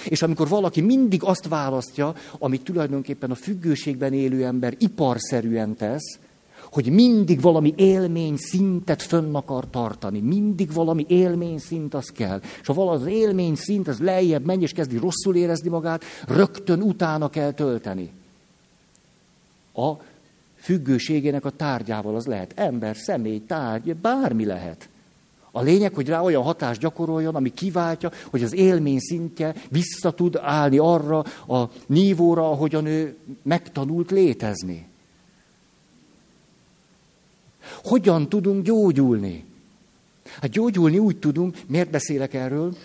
És 0.09 0.22
amikor 0.22 0.48
valaki 0.48 0.81
mindig 0.81 1.22
azt 1.22 1.48
választja, 1.48 2.14
amit 2.38 2.64
tulajdonképpen 2.64 3.31
a 3.31 3.35
függőségben 3.35 4.12
élő 4.12 4.44
ember 4.44 4.74
iparszerűen 4.78 5.76
tesz, 5.76 6.18
hogy 6.72 6.90
mindig 6.90 7.40
valami 7.40 7.74
élmény 7.76 8.37
szintet 8.37 9.02
fönn 9.02 9.35
akar 9.35 9.70
tartani, 9.70 10.20
mindig 10.20 10.72
valami 10.72 11.05
élmény 11.09 11.59
szint 11.59 11.94
az 11.94 12.09
kell. 12.09 12.40
És 12.61 12.66
ha 12.66 12.72
valami 12.72 13.00
az 13.00 13.07
élmény 13.07 13.55
szint, 13.55 13.88
az 13.88 13.98
lejjebb 13.98 14.44
megy 14.44 14.62
és 14.62 14.72
kezdi 14.72 14.96
rosszul 14.96 15.37
érezni 15.37 15.68
magát, 15.68 16.05
rögtön 16.26 16.83
utána 16.83 17.28
kell 17.28 17.52
tölteni. 17.52 18.11
A 19.74 19.92
függőségének 20.55 21.44
a 21.44 21.50
tárgyával 21.50 22.14
az 22.14 22.26
lehet 22.26 22.52
ember, 22.55 22.96
személy, 22.96 23.42
tárgy, 23.46 23.96
bármi 23.96 24.44
lehet. 24.44 24.88
A 25.53 25.62
lényeg, 25.62 25.95
hogy 25.95 26.09
rá 26.09 26.21
olyan 26.21 26.43
hatást 26.43 26.81
gyakoroljon, 26.81 27.35
ami 27.35 27.55
kiváltja, 27.55 28.11
hogy 28.31 28.43
az 28.43 28.55
élmény 28.55 28.99
szintje 28.99 29.55
vissza 29.69 30.11
tud 30.11 30.37
állni 30.37 30.79
arra 30.79 31.19
a 31.49 31.71
nívóra, 31.87 32.51
ahogyan 32.51 32.87
ő 32.87 33.17
megtanult 33.43 34.11
létezni. 34.11 34.87
Hogyan 37.85 38.29
tudunk 38.29 38.65
gyógyulni? 38.65 39.45
Hát 40.41 40.51
gyógyulni 40.51 40.99
úgy 40.99 41.19
tudunk, 41.19 41.57
miért 41.67 41.91
beszélek 41.91 42.35
erről? 42.35 42.77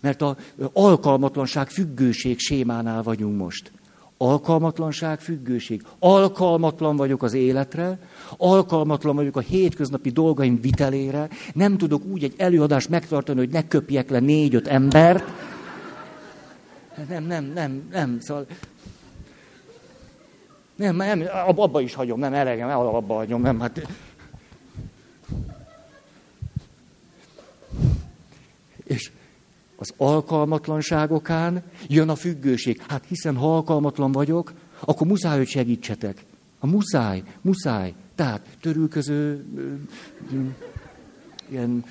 Mert 0.00 0.22
a 0.22 0.36
alkalmatlanság 0.72 1.68
függőség 1.68 2.38
sémánál 2.38 3.02
vagyunk 3.02 3.38
most. 3.38 3.72
Alkalmatlanság, 4.20 5.20
függőség. 5.20 5.82
Alkalmatlan 5.98 6.96
vagyok 6.96 7.22
az 7.22 7.32
életre, 7.32 7.98
alkalmatlan 8.36 9.14
vagyok 9.14 9.36
a 9.36 9.40
hétköznapi 9.40 10.10
dolgaim 10.10 10.60
vitelére, 10.60 11.28
nem 11.54 11.76
tudok 11.76 12.04
úgy 12.04 12.24
egy 12.24 12.34
előadást 12.36 12.88
megtartani, 12.88 13.38
hogy 13.38 13.48
ne 13.48 13.68
köpjek 13.68 14.10
le 14.10 14.18
négy-öt 14.18 14.66
embert. 14.66 15.24
Nem, 17.08 17.24
nem, 17.24 17.44
nem, 17.44 17.88
nem, 17.90 18.20
szóval... 18.20 18.46
Nem, 20.76 20.96
nem, 20.96 21.24
abba 21.56 21.80
is 21.80 21.94
hagyom, 21.94 22.18
nem, 22.18 22.34
elegem, 22.34 22.68
abba 22.68 23.14
hagyom, 23.14 23.40
nem, 23.40 23.60
hát... 23.60 23.86
És 28.84 29.10
az 29.80 29.92
alkalmatlanságokán 29.96 31.62
jön 31.88 32.08
a 32.08 32.14
függőség. 32.14 32.82
Hát 32.88 33.04
hiszen 33.08 33.36
ha 33.36 33.54
alkalmatlan 33.54 34.12
vagyok, 34.12 34.52
akkor 34.80 35.06
muszáj, 35.06 35.36
hogy 35.36 35.48
segítsetek. 35.48 36.24
A 36.58 36.66
muszáj, 36.66 37.22
muszáj. 37.40 37.94
Tehát 38.14 38.56
törülköző, 38.60 39.44
ilyen, 41.48 41.84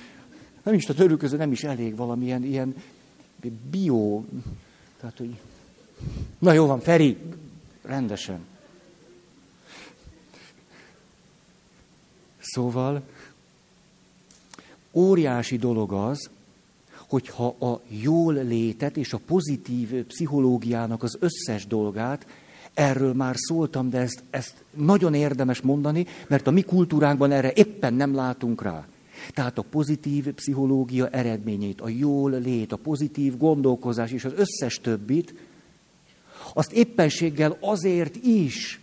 nem 0.62 0.74
is 0.74 0.88
a 0.88 0.94
törülköző 0.94 1.36
nem 1.36 1.52
is 1.52 1.64
elég 1.64 1.96
valamilyen 1.96 2.44
ilyen 2.44 2.74
bio, 3.70 4.24
tehát 5.00 5.18
hogy, 5.18 5.40
na 6.38 6.52
jó 6.52 6.66
van, 6.66 6.80
Feri, 6.80 7.16
rendesen. 7.82 8.38
Szóval 12.38 13.02
óriási 14.92 15.56
dolog 15.56 15.92
az, 15.92 16.30
hogyha 17.08 17.46
a 17.46 17.80
jól 17.88 18.34
létet 18.34 18.96
és 18.96 19.12
a 19.12 19.20
pozitív 19.26 20.04
pszichológiának 20.04 21.02
az 21.02 21.16
összes 21.20 21.66
dolgát, 21.66 22.26
erről 22.74 23.12
már 23.12 23.34
szóltam, 23.36 23.90
de 23.90 23.98
ezt, 23.98 24.22
ezt 24.30 24.64
nagyon 24.74 25.14
érdemes 25.14 25.60
mondani, 25.60 26.06
mert 26.28 26.46
a 26.46 26.50
mi 26.50 26.62
kultúránkban 26.62 27.30
erre 27.30 27.52
éppen 27.54 27.94
nem 27.94 28.14
látunk 28.14 28.62
rá. 28.62 28.86
Tehát 29.34 29.58
a 29.58 29.62
pozitív 29.62 30.32
pszichológia 30.32 31.08
eredményét, 31.08 31.80
a 31.80 31.88
jól 31.88 32.30
lét, 32.30 32.72
a 32.72 32.76
pozitív 32.76 33.36
gondolkozás 33.36 34.10
és 34.10 34.24
az 34.24 34.32
összes 34.36 34.80
többit, 34.80 35.34
azt 36.54 36.72
éppenséggel 36.72 37.56
azért 37.60 38.16
is 38.16 38.80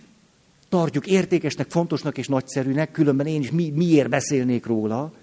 tartjuk 0.70 1.08
értékesnek, 1.08 1.70
fontosnak 1.70 2.18
és 2.18 2.28
nagyszerűnek, 2.28 2.92
különben 2.92 3.26
én 3.26 3.42
is 3.42 3.52
mi, 3.52 3.70
miért 3.70 4.10
beszélnék 4.10 4.66
róla, 4.66 5.14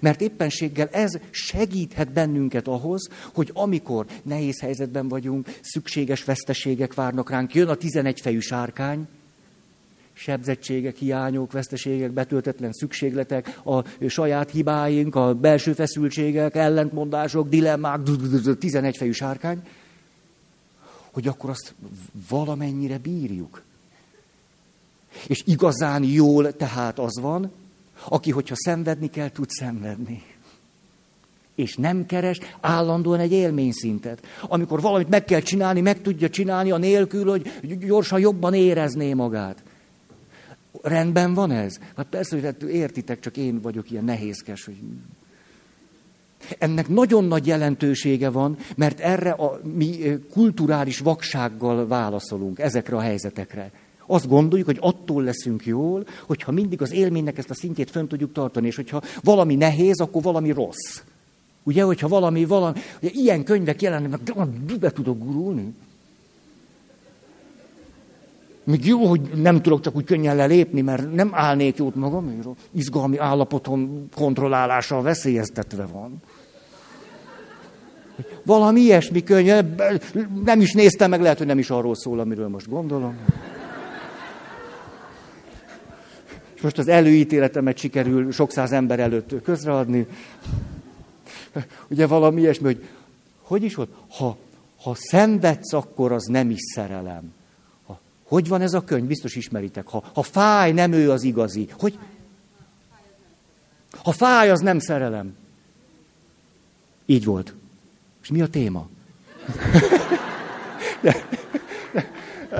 mert 0.00 0.20
éppenséggel 0.20 0.88
ez 0.92 1.18
segíthet 1.30 2.12
bennünket 2.12 2.68
ahhoz, 2.68 3.08
hogy 3.34 3.50
amikor 3.52 4.06
nehéz 4.22 4.60
helyzetben 4.60 5.08
vagyunk, 5.08 5.58
szükséges 5.60 6.24
veszteségek 6.24 6.94
várnak 6.94 7.30
ránk, 7.30 7.54
jön 7.54 7.68
a 7.68 7.74
tizenegy 7.74 8.20
fejű 8.20 8.38
sárkány, 8.38 9.08
sebzettségek, 10.12 10.96
hiányok, 10.96 11.52
veszteségek, 11.52 12.10
betöltetlen 12.10 12.72
szükségletek, 12.72 13.60
a 13.64 13.84
saját 14.06 14.50
hibáink, 14.50 15.14
a 15.14 15.34
belső 15.34 15.72
feszültségek, 15.72 16.54
ellentmondások, 16.54 17.48
dilemmák, 17.48 18.00
tizenegy 18.58 18.96
fejű 18.96 19.10
sárkány, 19.10 19.62
hogy 21.12 21.28
akkor 21.28 21.50
azt 21.50 21.74
valamennyire 22.28 22.98
bírjuk. 22.98 23.62
És 25.26 25.42
igazán 25.46 26.04
jól 26.04 26.56
tehát 26.56 26.98
az 26.98 27.20
van, 27.20 27.52
aki, 28.08 28.30
hogyha 28.30 28.54
szenvedni 28.56 29.10
kell, 29.10 29.28
tud 29.28 29.50
szenvedni. 29.50 30.22
És 31.54 31.76
nem 31.76 32.06
keres 32.06 32.38
állandóan 32.60 33.20
egy 33.20 33.32
élményszintet. 33.32 34.26
Amikor 34.42 34.80
valamit 34.80 35.08
meg 35.08 35.24
kell 35.24 35.40
csinálni, 35.40 35.80
meg 35.80 36.00
tudja 36.00 36.30
csinálni, 36.30 36.70
a 36.70 36.76
nélkül, 36.76 37.30
hogy 37.30 37.78
gyorsan 37.78 38.20
jobban 38.20 38.54
érezné 38.54 39.12
magát. 39.12 39.62
Rendben 40.82 41.34
van 41.34 41.50
ez? 41.50 41.78
Hát 41.96 42.06
persze, 42.06 42.34
hogy 42.34 42.44
hát 42.44 42.62
értitek, 42.62 43.20
csak 43.20 43.36
én 43.36 43.60
vagyok 43.60 43.90
ilyen 43.90 44.04
nehézkes, 44.04 44.64
hogy 44.64 44.76
ennek 46.58 46.88
nagyon 46.88 47.24
nagy 47.24 47.46
jelentősége 47.46 48.30
van, 48.30 48.56
mert 48.76 49.00
erre 49.00 49.30
a 49.30 49.60
mi 49.62 50.18
kulturális 50.32 50.98
vaksággal 50.98 51.86
válaszolunk, 51.86 52.58
ezekre 52.58 52.96
a 52.96 53.00
helyzetekre. 53.00 53.70
Azt 54.06 54.28
gondoljuk, 54.28 54.66
hogy 54.66 54.78
attól 54.80 55.22
leszünk 55.22 55.66
jól, 55.66 56.06
hogyha 56.26 56.52
mindig 56.52 56.82
az 56.82 56.92
élménynek 56.92 57.38
ezt 57.38 57.50
a 57.50 57.54
szintjét 57.54 57.90
fönn 57.90 58.06
tudjuk 58.06 58.32
tartani, 58.32 58.66
és 58.66 58.76
hogyha 58.76 59.02
valami 59.22 59.54
nehéz, 59.54 60.00
akkor 60.00 60.22
valami 60.22 60.50
rossz. 60.50 61.02
Ugye, 61.62 61.82
hogyha 61.82 62.08
valami, 62.08 62.44
valami, 62.44 62.78
ugye 63.02 63.10
ilyen 63.12 63.44
könyvek 63.44 63.82
jelennek, 63.82 64.20
be 64.80 64.90
tudok 64.90 65.18
gurulni. 65.18 65.74
Még 68.64 68.86
jó, 68.86 69.06
hogy 69.06 69.20
nem 69.34 69.62
tudok 69.62 69.80
csak 69.80 69.96
úgy 69.96 70.04
könnyen 70.04 70.36
lelépni, 70.36 70.80
mert 70.80 71.12
nem 71.12 71.30
állnék 71.32 71.76
jót 71.76 71.94
magam, 71.94 72.40
izgalmi 72.70 73.18
állapotom 73.18 74.08
kontrollálással 74.14 75.02
veszélyeztetve 75.02 75.86
van. 75.86 76.22
Valami 78.44 78.80
ilyesmi 78.80 79.22
könyv, 79.22 79.64
nem 80.44 80.60
is 80.60 80.72
néztem 80.72 81.10
meg, 81.10 81.20
lehet, 81.20 81.38
hogy 81.38 81.46
nem 81.46 81.58
is 81.58 81.70
arról 81.70 81.94
szól, 81.94 82.20
amiről 82.20 82.48
most 82.48 82.68
gondolom. 82.68 83.16
Most 86.64 86.78
az 86.78 86.88
előítéletemet 86.88 87.78
sikerül 87.78 88.32
sok 88.32 88.50
száz 88.50 88.72
ember 88.72 89.00
előtt 89.00 89.42
közreadni. 89.42 90.06
Ugye 91.88 92.06
valami 92.06 92.40
ilyesmi, 92.40 92.64
hogy 92.64 92.88
hogy 93.44 93.62
is 93.62 93.74
volt? 93.74 93.90
Ha, 94.08 94.36
ha 94.82 94.94
szenvedsz, 94.94 95.72
akkor 95.72 96.12
az 96.12 96.24
nem 96.24 96.50
is 96.50 96.60
szerelem. 96.74 97.32
Ha, 97.86 98.00
hogy 98.24 98.48
van 98.48 98.60
ez 98.60 98.74
a 98.74 98.84
könyv? 98.84 99.04
Biztos 99.06 99.36
ismeritek. 99.36 99.86
Ha, 99.86 100.04
ha 100.14 100.22
fáj, 100.22 100.72
nem 100.72 100.92
ő 100.92 101.10
az 101.10 101.22
igazi. 101.22 101.68
Hogy? 101.78 101.98
Ha 104.02 104.12
fáj, 104.12 104.50
az 104.50 104.60
nem 104.60 104.78
szerelem. 104.78 105.36
Így 107.06 107.24
volt. 107.24 107.54
És 108.22 108.28
mi 108.28 108.42
a 108.42 108.48
téma? 108.48 108.88
De, 111.02 111.28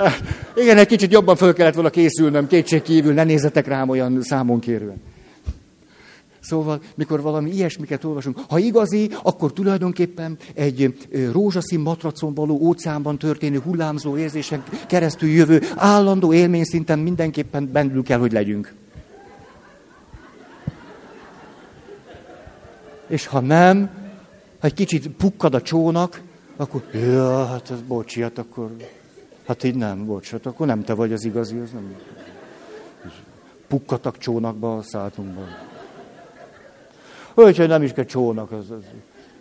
igen, 0.61 0.77
egy 0.77 0.87
kicsit 0.87 1.11
jobban 1.11 1.35
föl 1.35 1.53
kellett 1.53 1.73
volna 1.73 1.89
készülnöm, 1.89 2.47
kétség 2.47 2.81
kívül, 2.81 3.13
ne 3.13 3.23
nézzetek 3.23 3.67
rám 3.67 3.89
olyan 3.89 4.21
számon 4.21 4.59
kérően. 4.59 5.01
Szóval, 6.39 6.81
mikor 6.95 7.21
valami 7.21 7.51
ilyesmiket 7.51 8.03
olvasunk, 8.03 8.39
ha 8.49 8.57
igazi, 8.57 9.09
akkor 9.23 9.53
tulajdonképpen 9.53 10.37
egy 10.53 11.07
rózsaszín 11.31 11.79
matracon 11.79 12.33
való 12.33 12.59
óceánban 12.61 13.17
történő 13.17 13.59
hullámzó 13.59 14.17
érzésen 14.17 14.63
keresztül 14.87 15.29
jövő 15.29 15.61
állandó 15.75 16.33
élmény 16.33 16.63
szinten 16.63 16.99
mindenképpen 16.99 17.69
bennül 17.71 18.03
kell, 18.03 18.19
hogy 18.19 18.31
legyünk. 18.31 18.73
És 23.07 23.27
ha 23.27 23.39
nem, 23.39 23.89
ha 24.59 24.67
egy 24.67 24.73
kicsit 24.73 25.07
pukkad 25.07 25.53
a 25.53 25.61
csónak, 25.61 26.21
akkor, 26.55 26.83
ja, 26.93 27.45
hát 27.45 27.71
ez 27.71 27.81
bocsi, 27.87 28.21
hát 28.21 28.37
akkor, 28.37 28.75
hát 29.45 29.63
így 29.63 29.75
nem, 29.75 30.05
bocs, 30.05 30.31
hát 30.31 30.45
akkor 30.45 30.67
nem 30.67 30.83
te 30.83 30.93
vagy 30.93 31.13
az 31.13 31.23
igazi, 31.23 31.57
az 31.57 31.71
nem. 31.71 31.95
Pukkatak 33.67 34.17
csónakba, 34.17 34.81
szálltunkba. 34.81 35.41
Úgyhogy 37.33 37.67
nem 37.67 37.83
is 37.83 37.91
kell 37.91 38.05
csónak, 38.05 38.51
az, 38.51 38.71
az. 38.71 38.83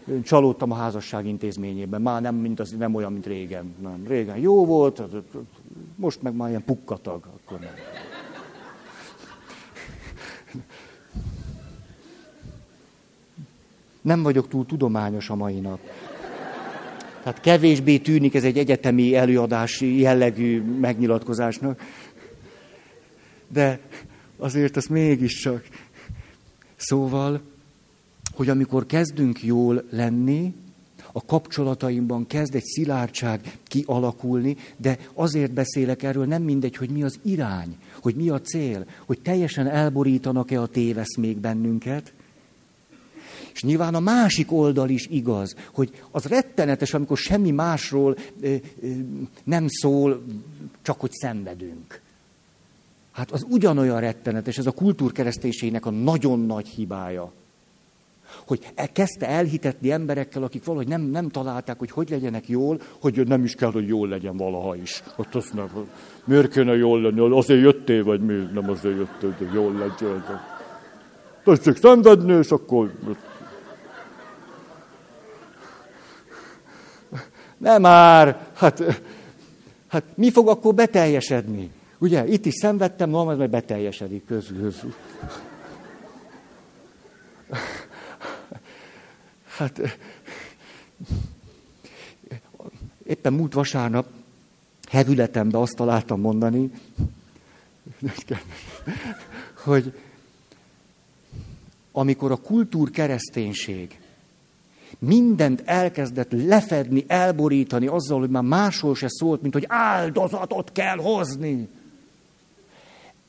Én 0.09 0.23
csalódtam 0.23 0.71
a 0.71 0.75
házasság 0.75 1.27
intézményében. 1.27 2.03
Már 2.03 2.21
nem, 2.21 2.35
mint 2.35 2.61
az, 2.61 2.71
nem 2.71 2.95
olyan, 2.95 3.12
mint 3.12 3.27
régen. 3.27 3.75
Nem. 3.83 4.05
Régen 4.07 4.37
jó 4.37 4.67
volt, 4.67 4.99
az, 4.99 5.11
most 5.97 6.23
meg 6.23 6.35
már 6.35 6.49
ilyen 6.49 6.64
pukkatag. 6.64 7.29
Akkor 7.37 7.59
nem. 7.59 7.71
Nem 14.01 14.23
vagyok 14.23 14.49
túl 14.49 14.67
tudományos 14.67 15.31
a 15.31 15.35
mai 15.35 15.61
nap. 15.61 15.79
Tehát 17.25 17.41
kevésbé 17.41 17.99
tűnik 17.99 18.35
ez 18.35 18.45
egy 18.45 18.59
egyetemi 18.59 19.15
előadási 19.15 19.99
jellegű 19.99 20.63
megnyilatkozásnak. 20.63 21.81
De 23.49 23.81
azért 24.37 24.77
az 24.77 24.87
mégiscsak. 24.87 25.69
Szóval, 26.77 27.41
hogy 28.35 28.49
amikor 28.49 28.87
kezdünk 28.87 29.43
jól 29.43 29.85
lenni, 29.91 30.55
a 31.13 31.25
kapcsolatainkban 31.25 32.27
kezd 32.27 32.55
egy 32.55 32.65
szilárdság 32.65 33.59
kialakulni, 33.67 34.57
de 34.77 34.99
azért 35.15 35.53
beszélek 35.53 36.03
erről, 36.03 36.25
nem 36.25 36.43
mindegy, 36.43 36.77
hogy 36.77 36.91
mi 36.91 37.03
az 37.03 37.19
irány, 37.23 37.77
hogy 38.01 38.15
mi 38.15 38.29
a 38.29 38.41
cél, 38.41 38.87
hogy 39.07 39.21
teljesen 39.21 39.67
elborítanak-e 39.67 40.61
a 40.61 40.67
téveszmék 40.67 41.39
bennünket, 41.39 42.13
és 43.55 43.62
nyilván 43.62 43.95
a 43.95 44.01
másik 44.01 44.53
oldal 44.53 44.88
is 44.88 45.07
igaz, 45.07 45.55
hogy 45.73 46.03
az 46.11 46.25
rettenetes, 46.25 46.95
amikor 46.95 47.17
semmi 47.17 47.51
másról 47.51 48.17
ö, 48.40 48.55
ö, 48.83 48.88
nem 49.45 49.67
szól, 49.69 50.25
csak 50.83 51.01
hogy 51.01 51.12
szenvedünk. 51.12 52.03
Hát 53.12 53.31
az 53.31 53.47
ugyanolyan 53.49 54.01
rettenetes, 54.01 54.59
ez 54.59 54.67
a 54.67 54.73
kultúrkereszténységnek 54.73 55.87
a 55.87 55.90
nagyon 55.90 56.40
nagy 56.40 56.69
hibája. 56.69 57.33
Hogy 58.47 58.73
e, 58.75 58.87
kezdte 58.87 59.29
elhitetni 59.29 59.90
emberekkel, 59.90 60.43
akik 60.43 60.64
valahogy 60.64 60.88
nem, 60.88 61.01
nem 61.01 61.29
találták, 61.29 61.79
hogy 61.79 61.90
hogy 61.90 62.11
legyenek 62.11 62.49
jól, 62.49 62.81
hogy 63.01 63.27
nem 63.27 63.45
is 63.45 63.55
kell, 63.55 63.71
hogy 63.71 63.88
jól 63.88 64.09
legyen 64.09 64.37
valaha 64.37 64.77
is. 64.77 65.03
Ott 65.17 65.35
azt 65.35 65.55
nem, 65.55 65.69
miért 66.25 66.53
kéne 66.53 66.77
jól 66.77 67.01
lenni? 67.01 67.37
Azért 67.37 67.61
jöttél, 67.61 68.05
vagy 68.05 68.21
mi? 68.21 68.49
Nem 68.53 68.71
azért 68.71 68.97
jöttél, 68.97 69.35
hogy 69.38 69.53
jól 69.53 69.73
legyél. 69.73 70.25
Tessék 71.45 71.77
szenvedni, 71.77 72.33
és 72.33 72.51
akkor 72.51 72.93
Nem 77.57 77.81
már, 77.81 78.49
hát, 78.53 78.83
hát 79.87 80.05
mi 80.14 80.31
fog 80.31 80.49
akkor 80.49 80.75
beteljesedni? 80.75 81.71
Ugye, 81.99 82.27
itt 82.27 82.47
is 82.47 82.55
szenvedtem, 82.55 83.11
no, 83.11 83.25
majd 83.25 83.51
beteljesedik 83.51 84.27
közül. 84.27 84.75
Hát, 89.57 89.99
éppen 93.07 93.33
múlt 93.33 93.53
vasárnap 93.53 94.07
hevületembe 94.88 95.59
azt 95.59 95.77
találtam 95.77 96.21
mondani, 96.21 96.71
hogy 99.64 99.93
amikor 101.93 102.31
a 102.31 102.37
kultúr 102.37 102.90
kereszténység 102.90 103.99
mindent 104.99 105.63
elkezdett 105.65 106.33
lefedni, 106.33 107.05
elborítani 107.07 107.87
azzal, 107.87 108.21
hogy 108.21 108.31
már 108.31 108.43
máshol 108.43 108.95
se 108.95 109.07
szólt, 109.09 109.43
mint 109.43 109.55
hogy 109.55 109.65
áldozatot 109.69 110.73
kell 110.73 110.97
hozni. 110.97 111.69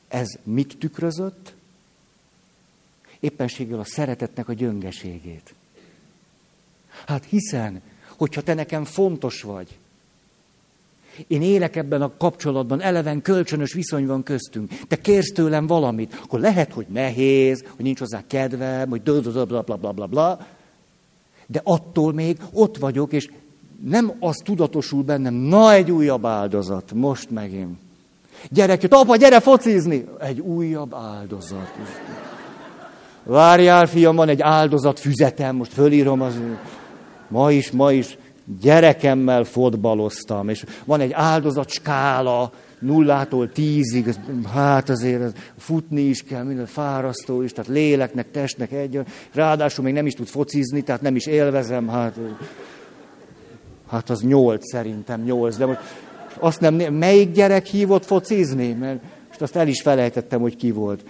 Ez 0.08 0.28
mit 0.42 0.76
tükrözött? 0.78 1.54
Éppenséggel 3.20 3.78
a 3.78 3.84
szeretetnek 3.84 4.48
a 4.48 4.52
gyöngeségét. 4.52 5.54
Hát 7.06 7.24
hiszen, 7.24 7.82
hogyha 8.16 8.42
te 8.42 8.54
nekem 8.54 8.84
fontos 8.84 9.42
vagy, 9.42 9.78
én 11.26 11.42
élek 11.42 11.76
ebben 11.76 12.02
a 12.02 12.16
kapcsolatban, 12.16 12.80
eleven 12.80 13.22
kölcsönös 13.22 13.72
viszony 13.72 14.06
van 14.06 14.22
köztünk. 14.22 14.72
Te 14.88 14.96
kérsz 15.00 15.32
tőlem 15.32 15.66
valamit, 15.66 16.20
akkor 16.22 16.40
lehet, 16.40 16.72
hogy 16.72 16.86
nehéz, 16.88 17.64
hogy 17.76 17.84
nincs 17.84 17.98
hozzá 17.98 18.22
kedvem, 18.26 18.88
hogy 18.88 19.02
bla 19.02 19.20
bla 19.20 19.62
bla 19.62 19.76
bla 19.76 19.92
bla 19.92 20.06
bla, 20.06 20.46
de 21.46 21.60
attól 21.64 22.12
még 22.12 22.38
ott 22.52 22.76
vagyok, 22.76 23.12
és 23.12 23.28
nem 23.84 24.12
az 24.20 24.36
tudatosul 24.44 25.02
bennem, 25.02 25.34
na 25.34 25.72
egy 25.72 25.90
újabb 25.90 26.26
áldozat, 26.26 26.92
most 26.92 27.30
megint. 27.30 27.78
Gyerek 28.50 28.86
apa, 28.88 29.16
gyere 29.16 29.40
focizni! 29.40 30.04
Egy 30.20 30.40
újabb 30.40 30.94
áldozat. 30.94 31.72
Várjál, 33.22 33.86
fiam, 33.86 34.16
van 34.16 34.28
egy 34.28 34.40
áldozat 34.40 35.00
füzetem, 35.00 35.56
most 35.56 35.72
fölírom 35.72 36.20
az... 36.20 36.40
Ma 37.28 37.52
is, 37.52 37.70
ma 37.70 37.92
is 37.92 38.18
gyerekemmel 38.60 39.44
fotbaloztam, 39.44 40.48
és 40.48 40.64
van 40.84 41.00
egy 41.00 41.12
áldozat 41.12 41.68
skála, 41.70 42.50
nullától 42.78 43.52
tízig, 43.52 44.14
hát 44.52 44.88
azért 44.88 45.38
futni 45.58 46.00
is 46.00 46.22
kell, 46.22 46.42
minden 46.42 46.66
fárasztó 46.66 47.42
is, 47.42 47.52
tehát 47.52 47.70
léleknek, 47.70 48.30
testnek 48.30 48.72
egy, 48.72 49.00
ráadásul 49.34 49.84
még 49.84 49.94
nem 49.94 50.06
is 50.06 50.12
tud 50.12 50.26
focizni, 50.26 50.82
tehát 50.82 51.00
nem 51.00 51.16
is 51.16 51.26
élvezem, 51.26 51.88
hát, 51.88 52.18
hát 53.88 54.10
az 54.10 54.20
nyolc 54.20 54.70
szerintem, 54.70 55.22
nyolc, 55.22 55.56
de 55.56 55.66
most 55.66 55.80
azt 56.38 56.60
nem, 56.60 56.74
melyik 56.74 57.32
gyerek 57.32 57.66
hívott 57.66 58.04
focizni? 58.04 58.72
Mert 58.72 59.00
most 59.28 59.42
azt 59.42 59.56
el 59.56 59.68
is 59.68 59.82
felejtettem, 59.82 60.40
hogy 60.40 60.56
ki 60.56 60.70
volt. 60.70 61.04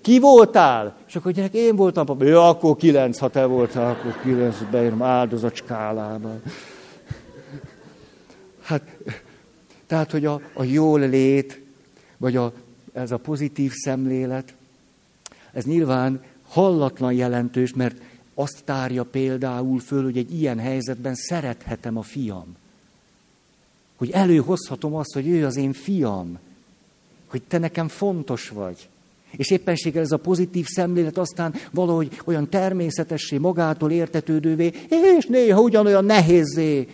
Ki 0.00 0.18
voltál? 0.18 0.96
És 1.08 1.16
akkor 1.16 1.32
gyerek, 1.32 1.54
én 1.54 1.76
voltam, 1.76 2.06
papa. 2.06 2.24
Ja, 2.24 2.48
akkor 2.48 2.76
kilenc, 2.76 3.18
ha 3.18 3.28
te 3.28 3.44
voltál, 3.44 3.90
akkor 3.90 4.20
kilenc, 4.22 4.56
beírom 4.70 5.02
áldozat 5.02 5.54
skálába. 5.54 6.30
Hát, 8.62 8.82
tehát, 9.90 10.10
hogy 10.10 10.24
a, 10.24 10.40
a 10.52 10.62
jól 10.62 11.00
lét, 11.00 11.60
vagy 12.16 12.36
a, 12.36 12.52
ez 12.92 13.10
a 13.10 13.16
pozitív 13.16 13.72
szemlélet, 13.74 14.54
ez 15.52 15.64
nyilván 15.64 16.22
hallatlan 16.48 17.12
jelentős, 17.12 17.74
mert 17.74 18.00
azt 18.34 18.62
tárja 18.64 19.04
például 19.04 19.80
föl, 19.80 20.02
hogy 20.02 20.16
egy 20.16 20.34
ilyen 20.34 20.58
helyzetben 20.58 21.14
szerethetem 21.14 21.96
a 21.96 22.02
fiam. 22.02 22.56
Hogy 23.96 24.10
előhozhatom 24.10 24.94
azt, 24.94 25.12
hogy 25.12 25.28
ő 25.28 25.46
az 25.46 25.56
én 25.56 25.72
fiam. 25.72 26.38
Hogy 27.26 27.42
te 27.42 27.58
nekem 27.58 27.88
fontos 27.88 28.48
vagy. 28.48 28.88
És 29.30 29.50
éppenséggel 29.50 30.02
ez 30.02 30.12
a 30.12 30.16
pozitív 30.16 30.66
szemlélet 30.66 31.18
aztán 31.18 31.54
valahogy 31.70 32.20
olyan 32.24 32.48
természetessé, 32.48 33.38
magától 33.38 33.90
értetődővé, 33.90 34.72
és 35.18 35.26
néha 35.26 35.60
ugyanolyan 35.60 36.04
nehézé 36.04 36.88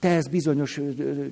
tesz 0.00 0.26
bizonyos 0.26 0.80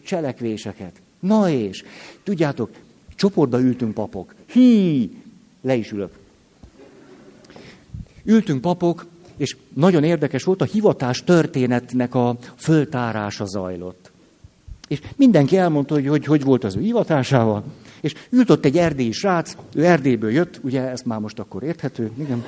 cselekvéseket. 0.05 0.93
Na 1.21 1.51
és, 1.51 1.85
tudjátok, 2.23 2.71
csoportba 3.15 3.61
ültünk 3.61 3.95
papok. 3.95 4.35
Hí, 4.47 5.11
le 5.61 5.75
is 5.75 5.91
ülök. 5.91 6.11
Ültünk 8.25 8.61
papok, 8.61 9.07
és 9.37 9.57
nagyon 9.75 10.05
érdekes 10.05 10.45
volt, 10.45 10.61
a 10.61 10.65
hivatás 10.65 11.25
történetnek 11.25 12.15
a 12.15 12.37
föltárása 12.57 13.45
zajlott. 13.45 14.11
És 14.89 15.01
mindenki 15.17 15.57
elmondta, 15.57 15.95
hogy 15.95 16.07
hogy, 16.07 16.25
hogy 16.25 16.43
volt 16.43 16.65
az 16.65 16.77
ő 16.77 16.81
hivatásával. 16.81 17.65
És 18.01 18.15
ült 18.31 18.51
ott 18.51 18.65
egy 18.65 18.79
erdélyi 18.79 19.13
srác, 19.13 19.57
ő 19.75 19.85
Erdélyből 19.85 20.31
jött, 20.31 20.61
ugye 20.63 20.89
ezt 20.89 21.05
már 21.05 21.19
most 21.19 21.39
akkor 21.39 21.63
érthető, 21.63 22.11
igen. 22.19 22.45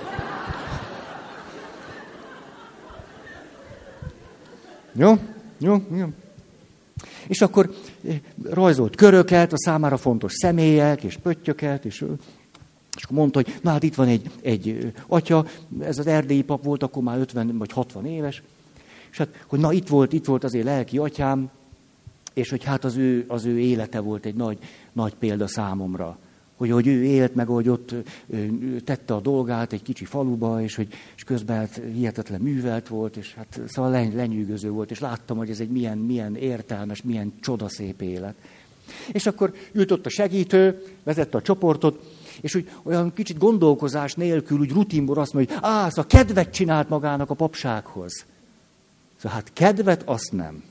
Jó, 4.92 5.18
jó, 5.60 5.82
jó. 5.96 6.06
És 7.26 7.40
akkor 7.40 7.74
eh, 8.08 8.20
rajzolt 8.42 8.96
köröket, 8.96 9.52
a 9.52 9.58
számára 9.58 9.96
fontos 9.96 10.32
személyek, 10.32 11.02
és 11.02 11.16
pöttyöket, 11.16 11.84
és, 11.84 12.04
és 12.96 13.02
akkor 13.02 13.16
mondta, 13.16 13.42
hogy 13.42 13.54
na 13.62 13.70
hát 13.70 13.82
itt 13.82 13.94
van 13.94 14.08
egy, 14.08 14.30
egy 14.40 14.92
atya, 15.06 15.46
ez 15.80 15.98
az 15.98 16.06
erdélyi 16.06 16.42
pap 16.42 16.64
volt, 16.64 16.82
akkor 16.82 17.02
már 17.02 17.18
50 17.18 17.58
vagy 17.58 17.72
60 17.72 18.06
éves, 18.06 18.42
és 19.10 19.16
hát, 19.16 19.28
hogy 19.46 19.58
na 19.58 19.72
itt 19.72 19.88
volt, 19.88 20.12
itt 20.12 20.24
volt 20.24 20.44
azért 20.44 20.64
lelki 20.64 20.98
atyám, 20.98 21.50
és 22.34 22.50
hogy 22.50 22.64
hát 22.64 22.84
az 22.84 22.96
ő, 22.96 23.24
az 23.28 23.44
ő 23.44 23.58
élete 23.58 24.00
volt 24.00 24.26
egy 24.26 24.34
nagy, 24.34 24.58
nagy 24.92 25.14
példa 25.14 25.46
számomra. 25.46 26.18
Hogy, 26.60 26.70
hogy 26.70 26.86
ő 26.86 27.04
élt, 27.04 27.34
meg 27.34 27.46
hogy 27.46 27.68
ott 27.68 27.94
tette 28.84 29.14
a 29.14 29.20
dolgát 29.20 29.72
egy 29.72 29.82
kicsi 29.82 30.04
faluba, 30.04 30.62
és 30.62 30.74
hogy 30.74 30.88
és 31.16 31.24
közben 31.24 31.56
hát 31.56 31.80
hihetetlen 31.94 32.40
művelt 32.40 32.88
volt, 32.88 33.16
és 33.16 33.34
hát 33.34 33.60
szóval 33.68 33.90
len, 33.90 34.12
lenyűgöző 34.14 34.70
volt, 34.70 34.90
és 34.90 34.98
láttam, 34.98 35.36
hogy 35.36 35.50
ez 35.50 35.60
egy 35.60 35.68
milyen, 35.68 35.98
milyen 35.98 36.36
értelmes, 36.36 37.02
milyen 37.02 37.32
csodaszép 37.40 38.02
élet. 38.02 38.34
És 39.12 39.26
akkor 39.26 39.52
ült 39.72 39.90
ott 39.90 40.06
a 40.06 40.08
segítő, 40.08 40.82
vezette 41.02 41.36
a 41.36 41.42
csoportot, 41.42 42.02
és 42.40 42.54
úgy 42.54 42.70
olyan 42.82 43.12
kicsit 43.12 43.38
gondolkozás 43.38 44.14
nélkül, 44.14 44.58
úgy 44.58 44.70
rutinból 44.70 45.18
azt 45.18 45.32
mondja, 45.32 45.54
hogy 45.54 45.64
á, 45.64 45.88
szóval 45.88 46.06
kedvet 46.06 46.52
csinált 46.52 46.88
magának 46.88 47.30
a 47.30 47.34
papsághoz. 47.34 48.24
Szóval 49.16 49.36
hát 49.38 49.52
kedvet 49.52 50.02
azt 50.04 50.32
nem. 50.32 50.62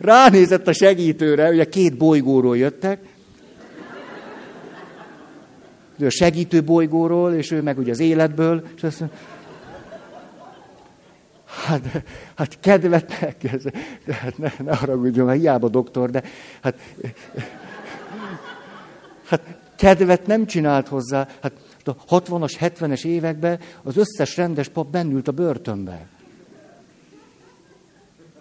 Ránézett 0.00 0.66
a 0.66 0.72
segítőre, 0.72 1.50
ugye 1.50 1.68
két 1.68 1.96
bolygóról 1.96 2.56
jöttek, 2.56 3.10
ő 6.02 6.06
a 6.06 6.10
segítő 6.10 6.62
bolygóról, 6.62 7.34
és 7.34 7.50
ő 7.50 7.62
meg 7.62 7.78
ugye 7.78 7.90
az 7.90 8.00
életből, 8.00 8.64
és 8.76 8.82
azt 8.82 9.00
mondja, 9.00 9.18
hát, 11.66 12.04
hát 12.34 12.60
kedvet 12.60 13.12
elkezd, 13.20 13.70
hát 14.10 14.38
ne, 14.38 14.52
ne 14.58 14.76
haragudjon, 14.76 15.26
mert 15.26 15.38
hiába 15.38 15.68
doktor, 15.68 16.10
de 16.10 16.22
hát, 16.62 16.74
hát 19.26 19.40
kedvet 19.76 20.26
nem 20.26 20.46
csinált 20.46 20.88
hozzá. 20.88 21.28
Hát 21.42 21.52
a 21.84 22.20
60-as, 22.20 22.54
70-es 22.60 23.04
években 23.04 23.58
az 23.82 23.96
összes 23.96 24.36
rendes 24.36 24.68
pap 24.68 24.90
bennült 24.90 25.28
a 25.28 25.32
börtönbe. 25.32 26.06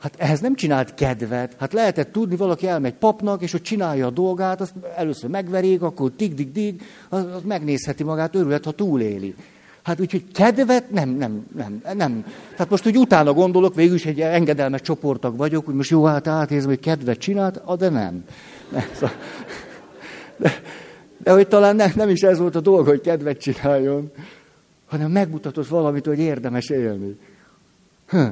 Hát 0.01 0.13
ehhez 0.17 0.39
nem 0.39 0.55
csinált 0.55 0.93
kedvet. 0.93 1.55
Hát 1.59 1.73
lehetett 1.73 2.11
tudni, 2.11 2.35
valaki 2.35 2.67
elmegy 2.67 2.93
papnak, 2.93 3.41
és 3.41 3.51
hogy 3.51 3.61
csinálja 3.61 4.05
a 4.05 4.09
dolgát, 4.09 4.61
azt 4.61 4.73
először 4.95 5.29
megverik, 5.29 5.81
akkor 5.81 6.11
dig-dig-dig, 6.17 6.81
az, 7.09 7.25
az 7.35 7.41
megnézheti 7.43 8.03
magát, 8.03 8.35
örülhet, 8.35 8.65
ha 8.65 8.71
túléli. 8.71 9.35
Hát 9.83 9.99
úgyhogy 9.99 10.31
kedvet 10.31 10.91
nem, 10.91 11.09
nem, 11.09 11.45
nem, 11.55 11.81
nem. 11.93 12.25
Tehát 12.51 12.69
most 12.69 12.87
úgy 12.87 12.97
utána 12.97 13.33
gondolok, 13.33 13.75
végül 13.75 13.95
is 13.95 14.05
egy 14.05 14.21
engedelmes 14.21 14.81
csoportag 14.81 15.37
vagyok, 15.37 15.65
hogy 15.65 15.75
most 15.75 15.89
jó, 15.89 16.03
hát 16.03 16.27
átézve, 16.27 16.69
hogy 16.69 16.79
kedvet 16.79 17.17
csinált, 17.17 17.77
de 17.77 17.89
nem. 17.89 18.23
nem 18.71 18.83
de, 20.37 20.61
de 21.17 21.31
hogy 21.31 21.47
talán 21.47 21.75
nem, 21.75 21.91
nem 21.95 22.09
is 22.09 22.21
ez 22.21 22.39
volt 22.39 22.55
a 22.55 22.61
dolga, 22.61 22.89
hogy 22.89 23.01
kedvet 23.01 23.37
csináljon, 23.37 24.11
hanem 24.85 25.11
megmutatott 25.11 25.67
valamit, 25.67 26.05
hogy 26.05 26.19
érdemes 26.19 26.69
élni. 26.69 27.19
Hm. 28.07 28.27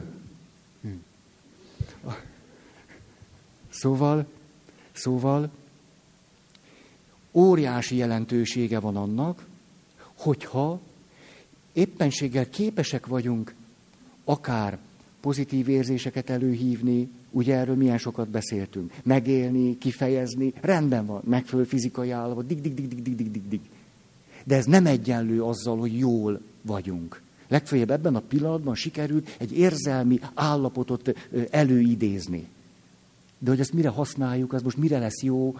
Szóval, 3.79 4.25
szóval 4.91 5.49
óriási 7.31 7.95
jelentősége 7.95 8.79
van 8.79 8.95
annak, 8.95 9.45
hogyha 10.17 10.79
éppenséggel 11.73 12.49
képesek 12.49 13.07
vagyunk 13.07 13.53
akár 14.23 14.77
pozitív 15.21 15.69
érzéseket 15.69 16.29
előhívni, 16.29 17.09
ugye 17.31 17.55
erről 17.55 17.75
milyen 17.75 17.97
sokat 17.97 18.27
beszéltünk, 18.27 18.93
megélni, 19.03 19.77
kifejezni, 19.77 20.53
rendben 20.61 21.05
van, 21.05 21.21
megfelelő 21.25 21.67
fizikai 21.67 22.11
állapot, 22.11 22.47
dig, 22.47 22.61
dig, 22.61 22.73
dig, 22.73 22.87
dig, 22.87 23.01
dig, 23.01 23.15
dig, 23.15 23.31
dig, 23.31 23.47
dig. 23.49 23.61
De 24.43 24.55
ez 24.55 24.65
nem 24.65 24.85
egyenlő 24.85 25.43
azzal, 25.43 25.77
hogy 25.77 25.97
jól 25.97 26.41
vagyunk. 26.61 27.21
Legfeljebb 27.47 27.91
ebben 27.91 28.15
a 28.15 28.19
pillanatban 28.19 28.75
sikerült 28.75 29.35
egy 29.37 29.57
érzelmi 29.57 30.19
állapotot 30.33 31.13
előidézni. 31.49 32.47
De 33.39 33.49
hogy 33.49 33.59
ezt 33.59 33.73
mire 33.73 33.89
használjuk, 33.89 34.53
az 34.53 34.61
most 34.61 34.77
mire 34.77 34.99
lesz 34.99 35.21
jó? 35.21 35.57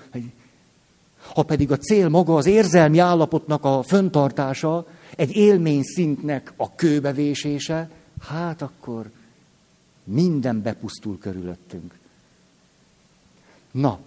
Ha 1.34 1.44
pedig 1.44 1.72
a 1.72 1.78
cél 1.78 2.10
maga 2.10 2.36
az 2.36 2.46
érzelmi 2.46 2.98
állapotnak 2.98 3.64
a 3.66 3.84
föntartása, 3.84 4.88
egy 5.16 5.36
élmény 5.36 5.84
szintnek 5.84 6.54
a 6.56 6.76
kőbevésése, 6.76 7.90
hát 8.22 8.62
akkor 8.62 9.12
minden 10.04 10.62
bepusztul 10.62 11.18
körülöttünk. 11.18 11.98
Na, 13.72 14.00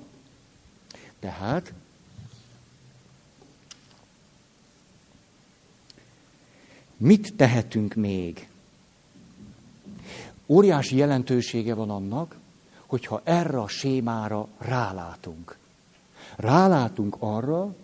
tehát 1.20 1.72
mit 6.96 7.34
tehetünk 7.36 7.94
még? 7.94 8.48
Óriási 10.46 10.96
jelentősége 10.96 11.74
van 11.74 11.90
annak, 11.90 12.36
hogyha 12.92 13.20
erre 13.24 13.60
a 13.60 13.68
sémára 13.68 14.48
rálátunk. 14.58 15.56
Rálátunk 16.36 17.16
arra, 17.18 17.74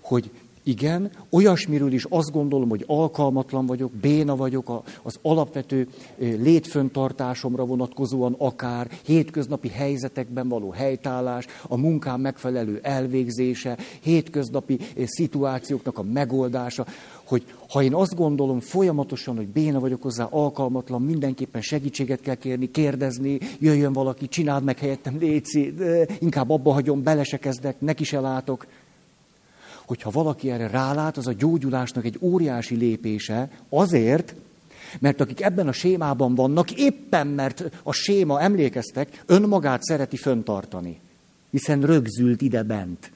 hogy 0.00 0.30
igen, 0.62 1.10
olyasmiről 1.30 1.92
is 1.92 2.04
azt 2.04 2.32
gondolom, 2.32 2.68
hogy 2.68 2.84
alkalmatlan 2.86 3.66
vagyok, 3.66 3.92
béna 3.92 4.36
vagyok 4.36 4.82
az 5.02 5.18
alapvető 5.22 5.88
létföntartásomra 6.18 7.64
vonatkozóan 7.64 8.34
akár, 8.38 8.90
hétköznapi 9.04 9.68
helyzetekben 9.68 10.48
való 10.48 10.70
helytállás, 10.70 11.46
a 11.68 11.76
munkám 11.76 12.20
megfelelő 12.20 12.78
elvégzése, 12.82 13.78
hétköznapi 14.00 14.78
szituációknak 15.04 15.98
a 15.98 16.02
megoldása, 16.02 16.86
hogy 17.26 17.44
ha 17.68 17.82
én 17.82 17.94
azt 17.94 18.14
gondolom 18.14 18.60
folyamatosan, 18.60 19.36
hogy 19.36 19.46
béna 19.46 19.80
vagyok 19.80 20.02
hozzá, 20.02 20.24
alkalmatlan, 20.24 21.02
mindenképpen 21.02 21.62
segítséget 21.62 22.20
kell 22.20 22.34
kérni, 22.34 22.70
kérdezni, 22.70 23.38
jöjjön 23.58 23.92
valaki, 23.92 24.28
csináld 24.28 24.64
meg 24.64 24.78
helyettem, 24.78 25.18
léci, 25.18 25.74
inkább 26.18 26.50
abba 26.50 26.72
hagyom, 26.72 27.02
bele 27.02 27.24
se 27.24 27.36
kezdek, 27.36 27.80
neki 27.80 28.04
se 28.04 28.20
látok, 28.20 28.66
hogyha 29.86 30.10
valaki 30.10 30.50
erre 30.50 30.68
rálát, 30.68 31.16
az 31.16 31.26
a 31.26 31.32
gyógyulásnak 31.32 32.04
egy 32.04 32.18
óriási 32.20 32.74
lépése 32.74 33.50
azért, 33.68 34.34
mert 34.98 35.20
akik 35.20 35.42
ebben 35.42 35.68
a 35.68 35.72
sémában 35.72 36.34
vannak, 36.34 36.72
éppen 36.72 37.26
mert 37.26 37.70
a 37.82 37.92
séma, 37.92 38.40
emlékeztek, 38.40 39.22
önmagát 39.26 39.82
szereti 39.82 40.16
föntartani, 40.16 41.00
hiszen 41.50 41.80
rögzült 41.80 42.42
ide 42.42 42.62
bent. 42.62 43.10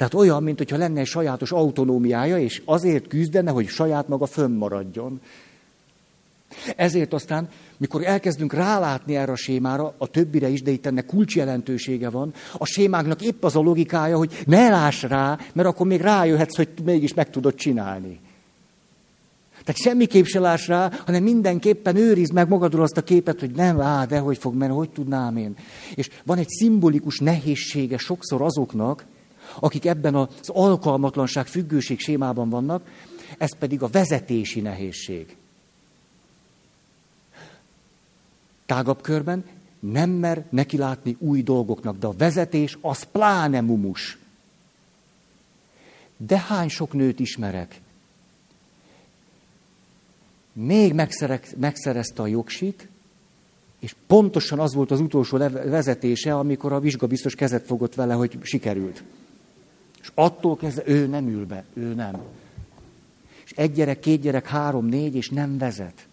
Tehát 0.00 0.14
olyan, 0.14 0.42
mint 0.42 0.58
hogyha 0.58 0.76
lenne 0.76 1.00
egy 1.00 1.06
sajátos 1.06 1.52
autonómiája, 1.52 2.38
és 2.38 2.62
azért 2.64 3.06
küzdene, 3.06 3.50
hogy 3.50 3.68
saját 3.68 4.08
maga 4.08 4.26
fönnmaradjon. 4.26 5.20
Ezért 6.76 7.12
aztán, 7.12 7.48
mikor 7.76 8.04
elkezdünk 8.04 8.52
rálátni 8.52 9.16
erre 9.16 9.32
a 9.32 9.36
sémára, 9.36 9.94
a 9.98 10.06
többire 10.06 10.48
is, 10.48 10.62
de 10.62 10.70
itt 10.70 10.86
ennek 10.86 11.06
kulcsjelentősége 11.06 12.10
van, 12.10 12.32
a 12.58 12.66
sémáknak 12.66 13.22
épp 13.22 13.44
az 13.44 13.56
a 13.56 13.60
logikája, 13.60 14.16
hogy 14.16 14.42
ne 14.46 14.68
láss 14.68 15.02
rá, 15.02 15.38
mert 15.52 15.68
akkor 15.68 15.86
még 15.86 16.00
rájöhetsz, 16.00 16.56
hogy 16.56 16.68
mégis 16.84 17.14
meg 17.14 17.30
tudod 17.30 17.54
csinálni. 17.54 18.20
Tehát 19.64 19.80
semmiképp 19.80 20.24
se 20.24 20.40
láss 20.40 20.68
rá, 20.68 20.90
hanem 21.06 21.22
mindenképpen 21.22 21.96
őrizd 21.96 22.32
meg 22.32 22.48
magadról 22.48 22.82
azt 22.82 22.96
a 22.96 23.02
képet, 23.02 23.40
hogy 23.40 23.50
nem, 23.50 23.80
á, 23.80 24.04
de 24.04 24.18
hogy 24.18 24.38
fog 24.38 24.54
menni, 24.54 24.72
hogy 24.72 24.90
tudnám 24.90 25.36
én. 25.36 25.56
És 25.94 26.10
van 26.24 26.38
egy 26.38 26.48
szimbolikus 26.48 27.18
nehézsége 27.18 27.96
sokszor 27.98 28.42
azoknak, 28.42 29.04
akik 29.60 29.86
ebben 29.86 30.14
az 30.14 30.28
alkalmatlanság, 30.46 31.46
függőség 31.46 31.98
sémában 31.98 32.48
vannak, 32.48 32.86
ez 33.38 33.56
pedig 33.58 33.82
a 33.82 33.88
vezetési 33.88 34.60
nehézség. 34.60 35.36
tágabb 38.70 39.00
körben 39.00 39.44
nem 39.80 40.10
mer 40.10 40.44
nekilátni 40.50 41.16
új 41.18 41.42
dolgoknak, 41.42 41.98
de 41.98 42.06
a 42.06 42.14
vezetés 42.16 42.78
az 42.80 43.02
pláne 43.02 43.60
mumus. 43.60 44.18
De 46.16 46.38
hány 46.38 46.68
sok 46.68 46.92
nőt 46.92 47.20
ismerek? 47.20 47.80
Még 50.52 50.94
megszerezte 51.56 52.22
a 52.22 52.26
jogsit, 52.26 52.88
és 53.78 53.94
pontosan 54.06 54.58
az 54.58 54.74
volt 54.74 54.90
az 54.90 55.00
utolsó 55.00 55.36
vezetése, 55.36 56.34
amikor 56.34 56.72
a 56.72 56.80
vizsga 56.80 57.06
biztos 57.06 57.34
kezet 57.34 57.66
fogott 57.66 57.94
vele, 57.94 58.14
hogy 58.14 58.38
sikerült. 58.42 59.02
És 60.02 60.10
attól 60.14 60.56
kezdve 60.56 60.82
ő 60.86 61.06
nem 61.06 61.28
ül 61.28 61.46
be, 61.46 61.64
ő 61.74 61.94
nem. 61.94 62.20
És 63.44 63.52
egy 63.56 63.72
gyerek, 63.72 64.00
két 64.00 64.20
gyerek, 64.20 64.46
három, 64.46 64.86
négy, 64.86 65.14
és 65.14 65.28
nem 65.28 65.58
vezet. 65.58 66.08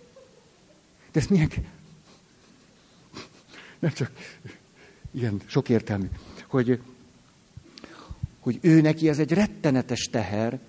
De 1.11 1.19
ezt 1.19 1.29
milyen, 1.29 1.49
nem 3.79 3.91
csak 3.91 4.11
ilyen 5.11 5.41
sok 5.45 5.69
értelmű. 5.69 6.07
hogy, 6.47 6.79
hogy 8.39 8.59
ő 8.61 8.81
neki 8.81 9.09
ez 9.09 9.19
egy 9.19 9.31
rettenetes 9.31 10.09
teher, 10.11 10.59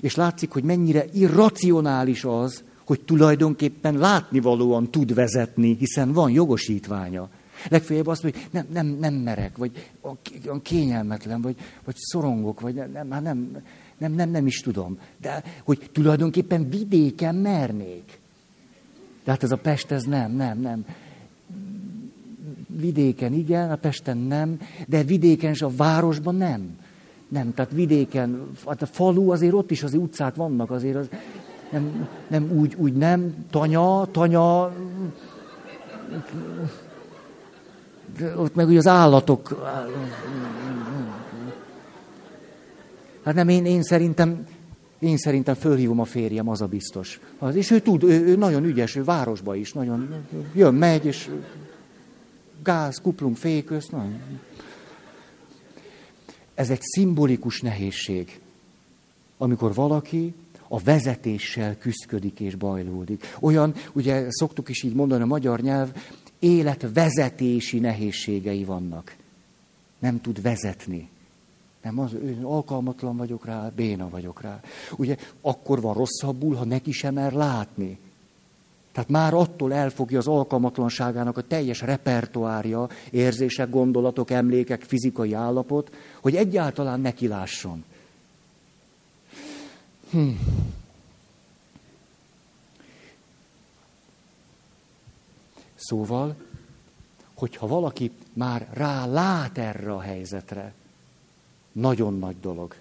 és 0.00 0.14
látszik, 0.14 0.50
hogy 0.50 0.62
mennyire 0.62 1.04
irracionális 1.12 2.24
az, 2.24 2.64
hogy 2.84 3.00
tulajdonképpen 3.00 3.98
látnivalóan 3.98 4.90
tud 4.90 5.14
vezetni, 5.14 5.76
hiszen 5.78 6.12
van 6.12 6.30
jogosítványa. 6.30 7.28
Legfeljebb 7.68 8.06
azt 8.06 8.22
mondja, 8.22 8.40
hogy 8.40 8.50
nem, 8.52 8.66
nem, 8.72 8.86
nem 8.86 9.14
merek, 9.14 9.56
vagy 9.56 9.90
kényelmetlen, 10.62 11.40
vagy, 11.40 11.56
vagy 11.84 11.94
szorongok, 11.98 12.60
vagy 12.60 12.74
nem, 12.74 13.08
nem, 13.08 13.22
nem, 13.22 13.62
nem, 13.98 14.12
nem, 14.12 14.30
nem 14.30 14.46
is 14.46 14.60
tudom. 14.60 14.98
De 15.20 15.42
hogy 15.64 15.90
tulajdonképpen 15.92 16.68
vidéken 16.68 17.34
mernék. 17.34 18.18
De 19.24 19.30
hát 19.30 19.42
ez 19.42 19.52
a 19.52 19.56
Pest, 19.56 19.90
ez 19.90 20.04
nem, 20.04 20.32
nem, 20.32 20.60
nem. 20.60 20.84
Vidéken 22.66 23.32
igen, 23.32 23.70
a 23.70 23.76
Pesten 23.76 24.16
nem, 24.16 24.60
de 24.86 25.02
vidéken 25.02 25.50
és 25.50 25.62
a 25.62 25.70
városban 25.76 26.34
nem. 26.34 26.78
Nem, 27.28 27.54
tehát 27.54 27.72
vidéken, 27.72 28.50
hát 28.66 28.82
a 28.82 28.86
falu 28.86 29.30
azért 29.30 29.52
ott 29.52 29.70
is 29.70 29.82
az 29.82 29.94
utcák 29.94 30.34
vannak, 30.34 30.70
azért 30.70 30.96
az, 30.96 31.08
nem, 31.70 32.08
nem 32.28 32.50
úgy, 32.50 32.74
úgy 32.74 32.92
nem, 32.92 33.46
tanya, 33.50 34.08
tanya, 34.10 34.72
ott 38.36 38.54
meg 38.54 38.68
ugye 38.68 38.78
az 38.78 38.86
állatok. 38.86 39.66
Hát 43.24 43.34
nem, 43.34 43.48
én, 43.48 43.66
én 43.66 43.82
szerintem, 43.82 44.46
én 44.98 45.16
szerintem 45.16 45.54
fölhívom 45.54 46.00
a 46.00 46.04
férjem, 46.04 46.48
az 46.48 46.60
a 46.60 46.66
biztos. 46.66 47.20
És 47.52 47.70
ő 47.70 47.80
tud, 47.80 48.02
ő, 48.02 48.26
ő 48.26 48.36
nagyon 48.36 48.64
ügyes, 48.64 48.96
ő 48.96 49.04
városba 49.04 49.54
is, 49.54 49.72
nagyon 49.72 50.14
jön, 50.54 50.74
megy, 50.74 51.04
és 51.04 51.30
gáz, 52.62 53.00
kuplunk, 53.02 53.36
féköz, 53.36 53.88
nagyon. 53.90 54.20
Ez 56.54 56.70
egy 56.70 56.80
szimbolikus 56.82 57.60
nehézség, 57.60 58.40
amikor 59.38 59.74
valaki 59.74 60.34
a 60.68 60.78
vezetéssel 60.78 61.78
küszködik 61.78 62.40
és 62.40 62.54
bajlódik. 62.54 63.36
Olyan, 63.40 63.74
ugye 63.92 64.26
szoktuk 64.28 64.68
is 64.68 64.82
így 64.82 64.94
mondani 64.94 65.22
a 65.22 65.26
magyar 65.26 65.60
nyelv, 65.60 65.92
életvezetési 66.44 67.78
nehézségei 67.78 68.64
vannak. 68.64 69.16
Nem 69.98 70.20
tud 70.20 70.42
vezetni. 70.42 71.08
Nem, 71.82 71.98
az, 71.98 72.12
ő, 72.12 72.38
alkalmatlan 72.42 73.16
vagyok 73.16 73.44
rá, 73.44 73.70
béna 73.76 74.08
vagyok 74.08 74.40
rá. 74.40 74.60
Ugye 74.96 75.16
akkor 75.40 75.80
van 75.80 75.94
rosszabbul, 75.94 76.54
ha 76.54 76.64
neki 76.64 76.92
sem 76.92 77.14
mer 77.14 77.32
látni. 77.32 77.98
Tehát 78.92 79.08
már 79.08 79.34
attól 79.34 79.72
elfogja 79.72 80.18
az 80.18 80.26
alkalmatlanságának 80.26 81.36
a 81.36 81.42
teljes 81.42 81.80
repertoárja, 81.80 82.88
érzések, 83.10 83.70
gondolatok, 83.70 84.30
emlékek, 84.30 84.82
fizikai 84.82 85.32
állapot, 85.32 85.94
hogy 86.20 86.36
egyáltalán 86.36 87.00
neki 87.00 87.26
lásson. 87.26 87.84
Hm. 90.10 90.28
Szóval, 95.86 96.34
hogyha 97.34 97.66
valaki 97.66 98.10
már 98.32 98.68
rá 98.72 99.06
lát 99.06 99.58
erre 99.58 99.92
a 99.92 100.00
helyzetre, 100.00 100.72
nagyon 101.72 102.18
nagy 102.18 102.36
dolog. 102.40 102.74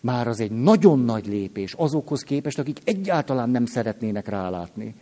Már 0.00 0.28
az 0.28 0.40
egy 0.40 0.50
nagyon 0.50 0.98
nagy 0.98 1.26
lépés 1.26 1.72
azokhoz 1.72 2.22
képest, 2.22 2.58
akik 2.58 2.78
egyáltalán 2.84 3.50
nem 3.50 3.66
szeretnének 3.66 4.28
rálátni. 4.28 4.94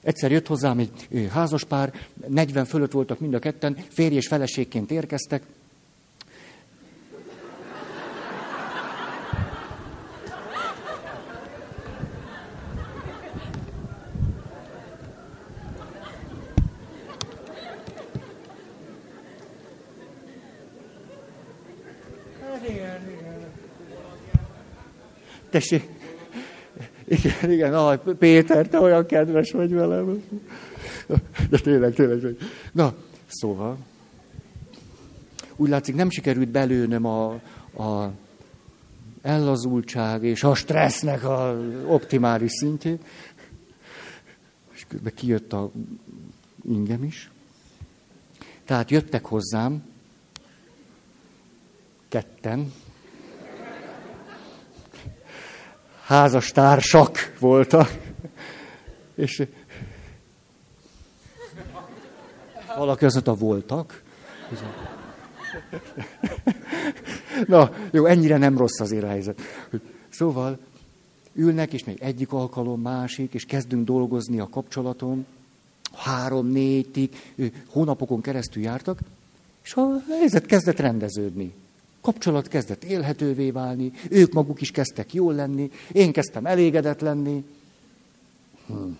Egyszer 0.00 0.30
jött 0.30 0.46
hozzám 0.46 0.78
egy 0.78 1.28
házaspár, 1.30 1.92
40 2.28 2.64
fölött 2.64 2.92
voltak 2.92 3.20
mind 3.20 3.34
a 3.34 3.38
ketten, 3.38 3.76
férj 3.88 4.14
és 4.14 4.26
feleségként 4.26 4.90
érkeztek, 4.90 5.42
Tessék. 25.54 25.88
Igen, 27.04 27.50
igen, 27.50 27.74
ah, 27.74 27.98
Péter, 27.98 28.68
te 28.68 28.80
olyan 28.80 29.06
kedves 29.06 29.50
vagy 29.50 29.72
velem. 29.72 30.22
De 31.50 31.58
tényleg, 31.58 31.94
tényleg. 31.94 32.36
Na, 32.72 32.94
szóval, 33.26 33.78
úgy 35.56 35.68
látszik, 35.68 35.94
nem 35.94 36.10
sikerült 36.10 36.48
belőnöm 36.48 37.04
a, 37.04 37.32
a 37.76 38.12
ellazultság 39.22 40.24
és 40.24 40.44
a 40.44 40.54
stressznek 40.54 41.24
a 41.24 41.56
optimális 41.86 42.52
szintjét. 42.52 43.04
És 44.74 44.84
közben 44.88 45.12
kijött 45.14 45.52
a 45.52 45.70
ingem 46.68 47.04
is. 47.04 47.30
Tehát 48.64 48.90
jöttek 48.90 49.24
hozzám, 49.24 49.84
ketten, 52.08 52.72
házastársak 56.04 57.36
voltak. 57.38 57.98
És 59.14 59.42
valaki 62.76 63.04
azt 63.04 63.14
mondta, 63.14 63.34
voltak. 63.34 64.02
Na, 67.46 67.70
jó, 67.90 68.06
ennyire 68.06 68.36
nem 68.36 68.58
rossz 68.58 68.80
azért 68.80 69.02
a 69.04 69.08
helyzet. 69.08 69.40
Szóval 70.08 70.58
ülnek, 71.34 71.72
és 71.72 71.84
még 71.84 71.98
egyik 72.00 72.32
alkalom, 72.32 72.80
másik, 72.80 73.34
és 73.34 73.44
kezdünk 73.44 73.84
dolgozni 73.84 74.40
a 74.40 74.48
kapcsolaton. 74.48 75.26
Három, 75.94 76.46
négyig, 76.46 77.34
hónapokon 77.68 78.20
keresztül 78.20 78.62
jártak, 78.62 78.98
és 79.64 79.74
a 79.74 80.02
helyzet 80.08 80.46
kezdett 80.46 80.78
rendeződni 80.78 81.54
kapcsolat 82.04 82.48
kezdett 82.48 82.84
élhetővé 82.84 83.50
válni, 83.50 83.92
ők 84.10 84.32
maguk 84.32 84.60
is 84.60 84.70
kezdtek 84.70 85.14
jól 85.14 85.34
lenni, 85.34 85.70
én 85.92 86.12
kezdtem 86.12 86.46
elégedett 86.46 87.00
lenni. 87.00 87.44
Hmm. 88.66 88.98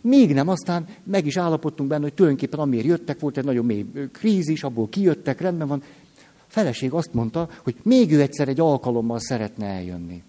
Még 0.00 0.34
nem, 0.34 0.48
aztán 0.48 0.86
meg 1.02 1.26
is 1.26 1.36
állapodtunk 1.36 1.88
benne, 1.88 2.02
hogy 2.02 2.14
tulajdonképpen 2.14 2.60
amiért 2.60 2.86
jöttek, 2.86 3.20
volt 3.20 3.36
egy 3.36 3.44
nagyon 3.44 3.64
mély 3.64 3.86
krízis, 4.12 4.62
abból 4.62 4.88
kijöttek, 4.88 5.40
rendben 5.40 5.68
van. 5.68 5.82
A 6.16 6.46
feleség 6.46 6.92
azt 6.92 7.14
mondta, 7.14 7.48
hogy 7.62 7.74
még 7.82 8.12
ő 8.12 8.20
egyszer 8.20 8.48
egy 8.48 8.60
alkalommal 8.60 9.18
szeretne 9.18 9.66
eljönni. 9.66 10.22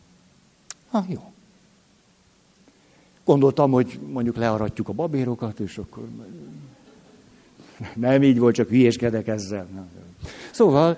Ha, 0.90 1.06
jó. 1.08 1.32
Gondoltam, 3.26 3.72
hogy 3.72 4.00
mondjuk 4.12 4.36
learatjuk 4.36 4.90
a 4.90 4.94
babérokat, 4.94 5.60
és 5.60 5.78
akkor... 5.78 6.08
Nem 7.96 8.24
így 8.24 8.40
volt, 8.40 8.56
csak 8.56 8.70
hülyéskedek 8.70 9.28
ezzel. 9.28 9.68
Szóval 10.52 10.98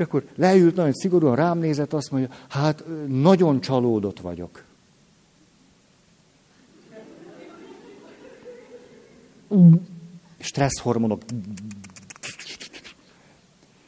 és 0.00 0.06
akkor 0.06 0.24
leült, 0.34 0.74
nagyon 0.74 0.92
szigorúan 0.92 1.36
rám 1.36 1.58
nézett, 1.58 1.92
azt 1.92 2.10
mondja, 2.10 2.30
hát 2.48 2.84
nagyon 3.08 3.60
csalódott 3.60 4.20
vagyok. 4.20 4.64
Stresszhormonok. 10.38 11.22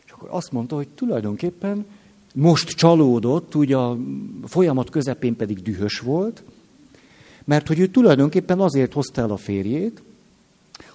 És 0.04 0.12
akkor 0.12 0.28
azt 0.32 0.52
mondta, 0.52 0.76
hogy 0.76 0.88
tulajdonképpen 0.88 1.86
most 2.34 2.68
csalódott, 2.68 3.54
ugye 3.54 3.76
a 3.76 3.98
folyamat 4.44 4.90
közepén 4.90 5.36
pedig 5.36 5.62
dühös 5.62 5.98
volt, 5.98 6.42
mert 7.44 7.68
hogy 7.68 7.78
ő 7.78 7.86
tulajdonképpen 7.86 8.60
azért 8.60 8.92
hozta 8.92 9.20
el 9.20 9.30
a 9.30 9.36
férjét, 9.36 10.02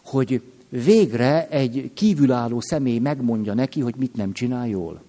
hogy 0.02 0.42
végre 0.70 1.48
egy 1.48 1.92
kívülálló 1.94 2.60
személy 2.62 3.00
megmondja 3.00 3.54
neki, 3.54 3.80
hogy 3.82 3.96
mit 3.96 4.16
nem 4.16 4.34
csinál 4.34 4.68
jól. 4.68 5.06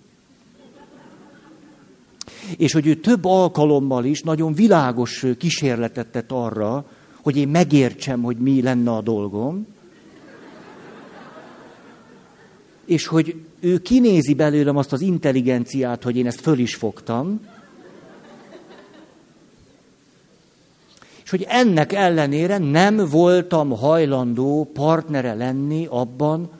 És 2.57 2.73
hogy 2.73 2.87
ő 2.87 2.95
több 2.95 3.25
alkalommal 3.25 4.05
is 4.05 4.21
nagyon 4.21 4.53
világos 4.53 5.27
kísérletet 5.39 6.07
tett 6.07 6.33
arra, 6.33 6.85
hogy 7.23 7.37
én 7.37 7.49
megértsem, 7.49 8.23
hogy 8.23 8.37
mi 8.37 8.63
lenne 8.63 8.91
a 8.91 9.01
dolgom, 9.01 9.67
és 12.85 13.07
hogy 13.07 13.35
ő 13.61 13.79
kinézi 13.79 14.35
belőlem 14.35 14.77
azt 14.77 14.93
az 14.93 15.01
intelligenciát, 15.01 16.03
hogy 16.03 16.17
én 16.17 16.27
ezt 16.27 16.41
föl 16.41 16.59
is 16.59 16.75
fogtam, 16.75 17.41
és 21.29 21.31
hogy 21.31 21.47
ennek 21.49 21.93
ellenére 21.93 22.59
nem 22.59 22.97
voltam 22.97 23.71
hajlandó 23.71 24.71
partnere 24.73 25.35
lenni 25.35 25.87
abban, 25.91 26.51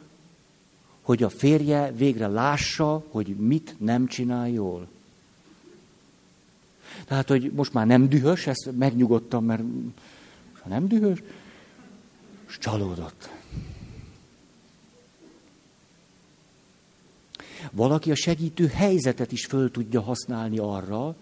hogy 1.03 1.23
a 1.23 1.29
férje 1.29 1.93
végre 1.97 2.27
lássa, 2.27 3.05
hogy 3.11 3.37
mit 3.39 3.77
nem 3.79 4.07
csinál 4.07 4.49
jól. 4.49 4.89
Tehát, 7.09 7.29
hogy 7.29 7.53
most 7.55 7.73
már 7.73 7.87
nem 7.87 8.09
dühös, 8.09 8.47
ezt 8.47 8.71
megnyugodtam, 8.79 9.45
mert 9.45 9.63
ha 10.63 10.69
nem 10.69 10.89
dühös, 10.89 11.23
és 12.49 12.59
csalódott. 12.59 13.31
Valaki 17.73 18.11
a 18.11 18.15
segítő 18.15 18.67
helyzetet 18.67 19.33
is 19.33 19.47
föl 19.47 19.71
tudja 19.71 20.01
használni 20.01 20.59
arra, 20.59 21.15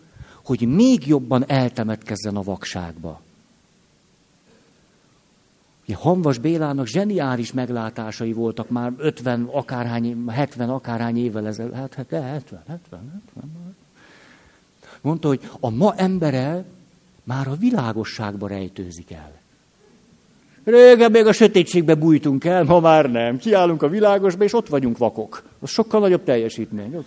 hogy 0.45 0.61
még 0.61 1.07
jobban 1.07 1.45
eltemetkezzen 1.49 2.37
a 2.37 2.43
vakságba. 2.43 3.21
Hanvas 5.95 6.39
Bélának 6.39 6.87
zseniális 6.87 7.53
meglátásai 7.53 8.33
voltak 8.33 8.69
már 8.69 8.93
50 8.97 9.45
akárhány, 9.45 10.29
70 10.29 10.71
akárhány 10.71 11.17
évvel 11.17 11.47
ezelőtt. 11.47 11.75
Hát, 11.75 11.95
70, 11.95 12.23
70, 12.23 12.63
70, 12.67 13.23
70. 13.35 13.66
Mondta, 15.07 15.29
hogy 15.29 15.51
a 15.61 15.71
ma 15.71 15.95
embere 15.97 16.65
már 17.25 17.49
a 17.49 17.55
világosságba 17.55 18.49
rejtőzik 18.49 19.11
el. 19.11 19.33
Régen 20.65 21.11
még 21.11 21.27
a 21.27 21.33
sötétségbe 21.33 21.95
bújtunk 21.95 22.45
el, 22.45 22.65
ma 22.65 22.81
már 22.81 23.11
nem. 23.11 23.39
Kiállunk 23.39 23.83
a 23.83 23.89
világosba, 23.89 24.45
és 24.45 24.53
ott 24.53 24.69
vagyunk 24.69 24.99
vakok. 24.99 25.43
Az 25.61 25.71
sokkal 25.71 26.01
nagyobb 26.01 26.25
teljesítmény. 26.25 27.05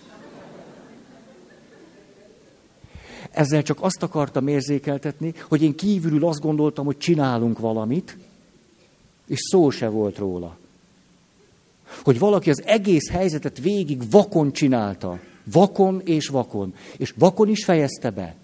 Ezzel 3.30 3.62
csak 3.62 3.82
azt 3.82 4.02
akartam 4.02 4.48
érzékeltetni, 4.48 5.34
hogy 5.48 5.62
én 5.62 5.74
kívülül 5.74 6.26
azt 6.26 6.40
gondoltam, 6.40 6.84
hogy 6.84 6.98
csinálunk 6.98 7.58
valamit, 7.58 8.16
és 9.26 9.38
szó 9.50 9.70
se 9.70 9.88
volt 9.88 10.18
róla. 10.18 10.56
Hogy 12.02 12.18
valaki 12.18 12.50
az 12.50 12.62
egész 12.64 13.10
helyzetet 13.10 13.58
végig 13.58 14.10
vakon 14.10 14.52
csinálta. 14.52 15.18
Vakon 15.52 16.00
és 16.04 16.28
vakon. 16.28 16.74
És 16.96 17.14
vakon 17.18 17.48
is 17.48 17.64
fejezte 17.64 18.10
be. 18.10 18.36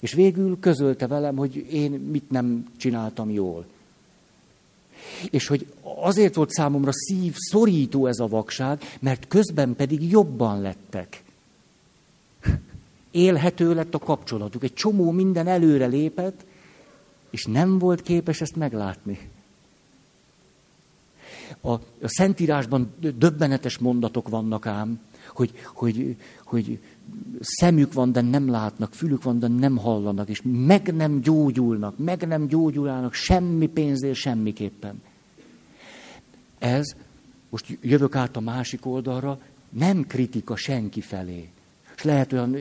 És 0.00 0.12
végül 0.12 0.58
közölte 0.60 1.06
velem, 1.06 1.36
hogy 1.36 1.56
én 1.72 1.90
mit 1.90 2.30
nem 2.30 2.72
csináltam 2.76 3.30
jól. 3.30 3.66
És 5.30 5.46
hogy 5.46 5.66
azért 5.82 6.34
volt 6.34 6.50
számomra 6.50 6.92
szív 6.92 7.34
szorító 7.36 8.06
ez 8.06 8.18
a 8.18 8.28
vakság, 8.28 8.82
mert 9.00 9.28
közben 9.28 9.76
pedig 9.76 10.10
jobban 10.10 10.60
lettek. 10.60 11.22
Élhető 13.10 13.74
lett 13.74 13.94
a 13.94 13.98
kapcsolatuk. 13.98 14.64
Egy 14.64 14.74
csomó 14.74 15.10
minden 15.10 15.46
előre 15.46 15.86
lépett, 15.86 16.44
és 17.30 17.44
nem 17.44 17.78
volt 17.78 18.02
képes 18.02 18.40
ezt 18.40 18.56
meglátni. 18.56 19.18
A, 21.60 21.70
a 21.70 21.80
Szentírásban 22.02 22.94
döbbenetes 23.16 23.78
mondatok 23.78 24.28
vannak 24.28 24.66
ám, 24.66 25.00
hogy, 25.34 25.52
hogy, 25.74 26.16
hogy 26.44 26.78
szemük 27.40 27.92
van, 27.92 28.12
de 28.12 28.20
nem 28.20 28.50
látnak, 28.50 28.94
fülük 28.94 29.22
van, 29.22 29.38
de 29.38 29.48
nem 29.48 29.76
hallanak, 29.76 30.28
és 30.28 30.42
meg 30.44 30.94
nem 30.94 31.20
gyógyulnak, 31.20 31.98
meg 31.98 32.26
nem 32.26 32.46
gyógyulálnak 32.46 33.12
semmi 33.12 33.66
pénzért, 33.66 34.16
semmiképpen. 34.16 35.02
Ez, 36.58 36.84
most 37.48 37.78
jövök 37.80 38.14
át 38.14 38.36
a 38.36 38.40
másik 38.40 38.86
oldalra, 38.86 39.38
nem 39.68 40.06
kritika 40.06 40.56
senki 40.56 41.00
felé. 41.00 41.48
És 41.96 42.02
lehet 42.02 42.32
olyan 42.32 42.56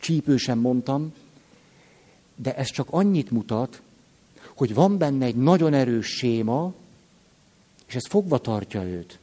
csípősen 0.00 0.58
mondtam, 0.58 1.12
de 2.36 2.56
ez 2.56 2.70
csak 2.70 2.86
annyit 2.90 3.30
mutat, 3.30 3.82
hogy 4.54 4.74
van 4.74 4.98
benne 4.98 5.24
egy 5.24 5.36
nagyon 5.36 5.74
erős 5.74 6.06
séma, 6.06 6.72
és 7.92 7.98
ez 7.98 8.06
fogva 8.06 8.38
tartja 8.38 8.82
őt. 8.82 9.18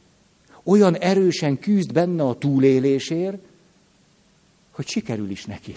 Olyan 0.62 0.96
erősen 0.96 1.58
küzd 1.58 1.92
benne 1.92 2.22
a 2.22 2.38
túlélésért, 2.38 3.38
hogy 4.70 4.86
sikerül 4.86 5.30
is 5.30 5.44
neki. 5.44 5.76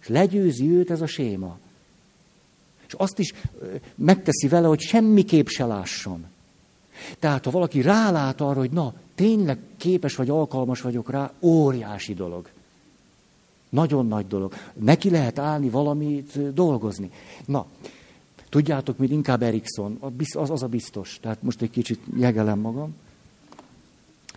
És 0.00 0.08
legyőzi 0.08 0.70
őt 0.70 0.90
ez 0.90 1.00
a 1.00 1.06
séma. 1.06 1.58
És 2.86 2.92
azt 2.92 3.18
is 3.18 3.32
megteszi 3.94 4.48
vele, 4.48 4.66
hogy 4.66 4.80
semmiképp 4.80 5.46
se 5.46 5.66
lásson. 5.66 6.26
Tehát, 7.18 7.44
ha 7.44 7.50
valaki 7.50 7.80
rálát 7.80 8.40
arra, 8.40 8.58
hogy 8.58 8.70
na, 8.70 8.94
tényleg 9.14 9.58
képes 9.76 10.14
vagy 10.14 10.30
alkalmas 10.30 10.80
vagyok 10.80 11.10
rá, 11.10 11.32
óriási 11.40 12.14
dolog. 12.14 12.48
Nagyon 13.68 14.06
nagy 14.06 14.26
dolog. 14.26 14.54
Neki 14.72 15.10
lehet 15.10 15.38
állni 15.38 15.68
valamit 15.68 16.52
dolgozni. 16.52 17.10
Na, 17.46 17.66
tudjátok, 18.52 18.98
mint 18.98 19.12
inkább 19.12 19.42
Erikson, 19.42 19.98
az, 20.32 20.50
az 20.50 20.62
a 20.62 20.66
biztos. 20.66 21.18
Tehát 21.20 21.42
most 21.42 21.62
egy 21.62 21.70
kicsit 21.70 22.00
jegelem 22.16 22.58
magam. 22.58 22.94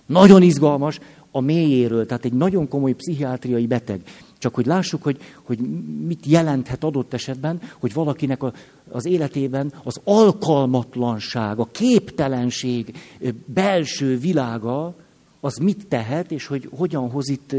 Nagyon 0.05 0.41
izgalmas 0.41 0.99
a 1.31 1.39
mélyéről, 1.39 2.05
tehát 2.05 2.25
egy 2.25 2.33
nagyon 2.33 2.67
komoly 2.67 2.93
pszichiátriai 2.93 3.67
beteg. 3.67 4.01
Csak 4.37 4.55
hogy 4.55 4.65
lássuk, 4.65 5.03
hogy, 5.03 5.17
hogy 5.43 5.59
mit 6.05 6.25
jelenthet 6.25 6.83
adott 6.83 7.13
esetben, 7.13 7.61
hogy 7.79 7.93
valakinek 7.93 8.43
a, 8.43 8.53
az 8.91 9.05
életében 9.05 9.73
az 9.83 10.01
alkalmatlanság, 10.03 11.59
a 11.59 11.67
képtelenség 11.71 12.97
belső 13.45 14.17
világa, 14.17 14.95
az 15.39 15.55
mit 15.57 15.87
tehet, 15.87 16.31
és 16.31 16.45
hogy 16.47 16.69
hogyan 16.71 17.09
hoz 17.09 17.29
itt 17.29 17.55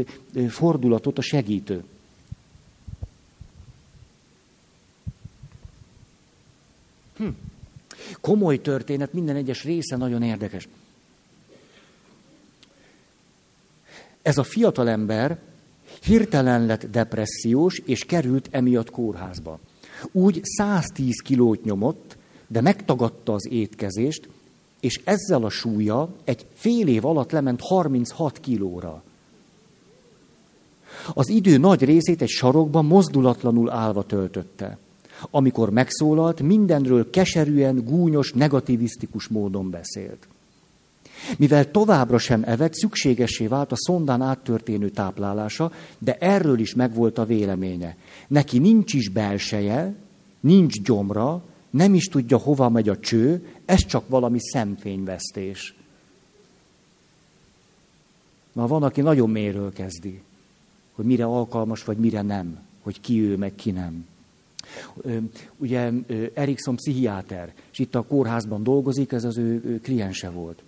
fordulatot 0.47 1.17
a 1.17 1.21
segítő. 1.21 1.83
Hm. 7.17 7.27
Komoly 8.21 8.61
történet, 8.61 9.13
minden 9.13 9.35
egyes 9.35 9.63
része 9.63 9.95
nagyon 9.95 10.23
érdekes. 10.23 10.67
Ez 14.21 14.37
a 14.37 14.43
fiatal 14.43 14.89
ember 14.89 15.39
hirtelen 16.01 16.65
lett 16.65 16.85
depressziós, 16.85 17.81
és 17.85 18.05
került 18.05 18.47
emiatt 18.51 18.89
kórházba. 18.89 19.59
Úgy 20.11 20.41
110 20.43 21.21
kilót 21.21 21.63
nyomott, 21.63 22.17
de 22.47 22.61
megtagadta 22.61 23.33
az 23.33 23.47
étkezést, 23.51 24.29
és 24.79 25.01
ezzel 25.03 25.43
a 25.43 25.49
súlya 25.49 26.09
egy 26.23 26.45
fél 26.53 26.87
év 26.87 27.05
alatt 27.05 27.31
lement 27.31 27.61
36 27.61 28.39
kilóra. 28.39 29.03
Az 31.13 31.29
idő 31.29 31.57
nagy 31.57 31.83
részét 31.83 32.21
egy 32.21 32.29
sarokban 32.29 32.85
mozdulatlanul 32.85 33.69
állva 33.69 34.03
töltötte. 34.03 34.77
Amikor 35.21 35.69
megszólalt, 35.69 36.41
mindenről 36.41 37.09
keserűen, 37.09 37.83
gúnyos, 37.85 38.33
negativisztikus 38.33 39.27
módon 39.27 39.69
beszélt. 39.69 40.27
Mivel 41.37 41.71
továbbra 41.71 42.17
sem 42.17 42.43
evett, 42.45 42.73
szükségesé 42.73 43.47
vált 43.47 43.71
a 43.71 43.75
szondán 43.77 44.21
áttörténő 44.21 44.89
táplálása, 44.89 45.71
de 45.97 46.17
erről 46.17 46.59
is 46.59 46.73
megvolt 46.73 47.17
a 47.17 47.25
véleménye. 47.25 47.95
Neki 48.27 48.59
nincs 48.59 48.93
is 48.93 49.09
belseje, 49.09 49.95
nincs 50.39 50.81
gyomra, 50.81 51.43
nem 51.69 51.93
is 51.93 52.05
tudja, 52.05 52.37
hova 52.37 52.69
megy 52.69 52.89
a 52.89 52.99
cső, 52.99 53.47
ez 53.65 53.85
csak 53.85 54.07
valami 54.07 54.39
szemfényvesztés. 54.39 55.75
Na, 58.53 58.67
van, 58.67 58.83
aki 58.83 59.01
nagyon 59.01 59.29
méről 59.29 59.73
kezdi, 59.73 60.21
hogy 60.95 61.05
mire 61.05 61.25
alkalmas, 61.25 61.83
vagy 61.83 61.97
mire 61.97 62.21
nem, 62.21 62.59
hogy 62.81 63.01
ki 63.01 63.21
ő, 63.21 63.37
meg 63.37 63.55
ki 63.55 63.71
nem. 63.71 64.05
Ugye 65.57 65.91
Erikson 66.33 66.75
pszichiáter, 66.75 67.53
és 67.71 67.79
itt 67.79 67.95
a 67.95 68.01
kórházban 68.01 68.63
dolgozik, 68.63 69.11
ez 69.11 69.23
az 69.23 69.37
ő 69.37 69.79
kliense 69.83 70.29
volt. 70.29 70.61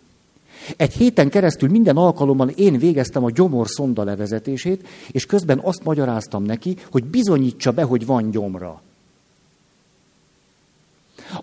Egy 0.77 0.93
héten 0.93 1.29
keresztül 1.29 1.69
minden 1.69 1.97
alkalommal 1.97 2.49
én 2.49 2.77
végeztem 2.77 3.23
a 3.23 3.31
gyomor 3.31 3.67
szonda 3.67 4.03
levezetését, 4.03 4.87
és 5.11 5.25
közben 5.25 5.59
azt 5.63 5.83
magyaráztam 5.83 6.43
neki, 6.43 6.75
hogy 6.91 7.03
bizonyítsa 7.03 7.71
be, 7.71 7.83
hogy 7.83 8.05
van 8.05 8.31
gyomra. 8.31 8.81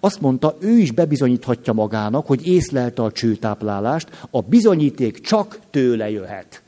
Azt 0.01 0.21
mondta, 0.21 0.57
ő 0.61 0.79
is 0.79 0.93
bebizonyíthatja 0.93 1.73
magának, 1.73 2.27
hogy 2.27 2.47
észlelte 2.47 3.03
a 3.03 3.13
csőtáplálást, 3.13 4.27
a 4.31 4.41
bizonyíték 4.41 5.21
csak 5.21 5.61
tőle 5.71 6.11
jöhet. 6.11 6.63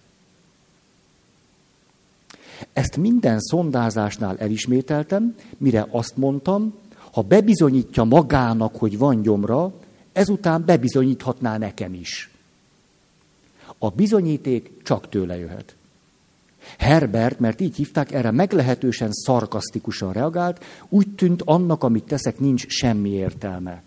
Ezt 2.72 2.96
minden 2.96 3.40
szondázásnál 3.40 4.38
elismételtem, 4.38 5.34
mire 5.56 5.86
azt 5.90 6.16
mondtam, 6.16 6.74
ha 7.12 7.22
bebizonyítja 7.22 8.04
magának, 8.04 8.76
hogy 8.76 8.98
van 8.98 9.22
gyomra, 9.22 9.72
ezután 10.12 10.64
bebizonyíthatná 10.64 11.58
nekem 11.58 11.94
is. 11.94 12.30
A 13.78 13.88
bizonyíték 13.90 14.82
csak 14.82 15.08
tőle 15.08 15.38
jöhet. 15.38 15.76
Herbert, 16.78 17.40
mert 17.40 17.60
így 17.60 17.76
hívták, 17.76 18.12
erre 18.12 18.30
meglehetősen 18.30 19.12
szarkasztikusan 19.12 20.12
reagált, 20.12 20.64
úgy 20.88 21.14
tűnt 21.14 21.42
annak, 21.44 21.82
amit 21.82 22.04
teszek, 22.04 22.38
nincs 22.38 22.66
semmi 22.68 23.10
értelme. 23.10 23.82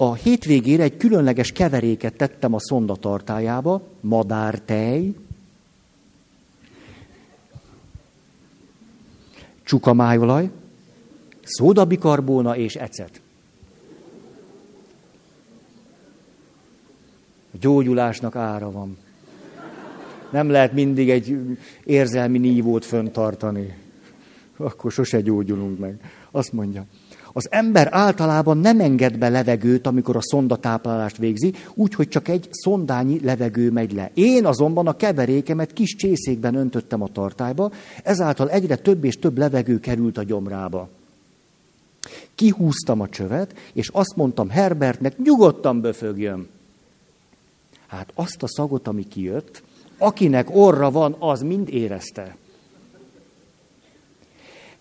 A 0.00 0.14
hétvégére 0.14 0.82
egy 0.82 0.96
különleges 0.96 1.52
keveréket 1.52 2.16
tettem 2.16 2.54
a 2.54 2.60
szonda 2.60 2.96
tartájába, 2.96 3.82
madártej, 4.00 5.14
csukamájolaj, 9.62 10.50
szódabikarbóna 11.42 12.56
és 12.56 12.76
ecet. 12.76 13.20
A 17.52 17.56
gyógyulásnak 17.60 18.36
ára 18.36 18.70
van. 18.70 18.96
Nem 20.30 20.50
lehet 20.50 20.72
mindig 20.72 21.10
egy 21.10 21.38
érzelmi 21.84 22.38
nívót 22.38 22.84
föntartani. 22.84 23.76
Akkor 24.56 24.92
sose 24.92 25.20
gyógyulunk 25.20 25.78
meg. 25.78 26.12
Azt 26.30 26.52
mondja. 26.52 26.86
Az 27.38 27.48
ember 27.50 27.88
általában 27.90 28.58
nem 28.58 28.80
enged 28.80 29.18
be 29.18 29.28
levegőt, 29.28 29.86
amikor 29.86 30.16
a 30.16 30.22
szondatáplálást 30.22 31.16
végzi, 31.16 31.54
úgyhogy 31.74 32.08
csak 32.08 32.28
egy 32.28 32.48
szondányi 32.50 33.20
levegő 33.20 33.70
megy 33.70 33.92
le. 33.92 34.10
Én 34.14 34.46
azonban 34.46 34.86
a 34.86 34.96
keverékemet 34.96 35.72
kis 35.72 35.94
csészékben 35.94 36.54
öntöttem 36.54 37.02
a 37.02 37.08
tartályba, 37.08 37.72
ezáltal 38.04 38.50
egyre 38.50 38.76
több 38.76 39.04
és 39.04 39.18
több 39.18 39.38
levegő 39.38 39.80
került 39.80 40.18
a 40.18 40.22
gyomrába. 40.22 40.88
Kihúztam 42.34 43.00
a 43.00 43.08
csövet, 43.08 43.54
és 43.72 43.88
azt 43.88 44.16
mondtam 44.16 44.48
Herbertnek, 44.48 45.18
nyugodtan 45.18 45.80
böfögjön. 45.80 46.48
Hát 47.86 48.10
azt 48.14 48.42
a 48.42 48.48
szagot, 48.48 48.88
ami 48.88 49.08
kijött, 49.08 49.62
akinek 49.98 50.48
orra 50.52 50.90
van, 50.90 51.16
az 51.18 51.40
mind 51.40 51.68
érezte. 51.68 52.36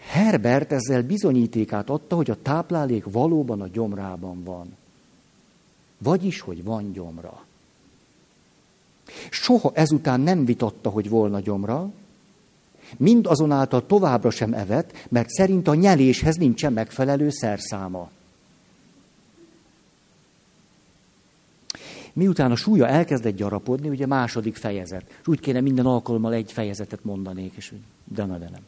Herbert 0.07 0.71
ezzel 0.71 1.03
bizonyítékát 1.03 1.89
adta, 1.89 2.15
hogy 2.15 2.29
a 2.29 2.41
táplálék 2.41 3.03
valóban 3.11 3.61
a 3.61 3.67
gyomrában 3.67 4.43
van. 4.43 4.75
Vagyis, 5.97 6.39
hogy 6.39 6.63
van 6.63 6.91
gyomra. 6.91 7.45
Soha 9.29 9.71
ezután 9.73 10.19
nem 10.19 10.45
vitatta, 10.45 10.89
hogy 10.89 11.09
volna 11.09 11.39
gyomra, 11.39 11.91
mind 12.97 13.27
azonáltal 13.27 13.85
továbbra 13.85 14.29
sem 14.29 14.53
evett, 14.53 14.91
mert 15.09 15.29
szerint 15.29 15.67
a 15.67 15.75
nyeléshez 15.75 16.35
nincsen 16.35 16.73
megfelelő 16.73 17.29
szerszáma. 17.29 18.09
Miután 22.13 22.51
a 22.51 22.55
súlya 22.55 22.87
elkezdett 22.87 23.35
gyarapodni, 23.35 23.89
ugye 23.89 24.05
második 24.05 24.55
fejezet, 24.55 25.03
és 25.21 25.27
úgy 25.27 25.39
kéne 25.39 25.61
minden 25.61 25.85
alkalommal 25.85 26.33
egy 26.33 26.51
fejezetet 26.51 27.03
mondanék, 27.03 27.53
és 27.55 27.73
de 28.03 28.25
nem. 28.25 28.65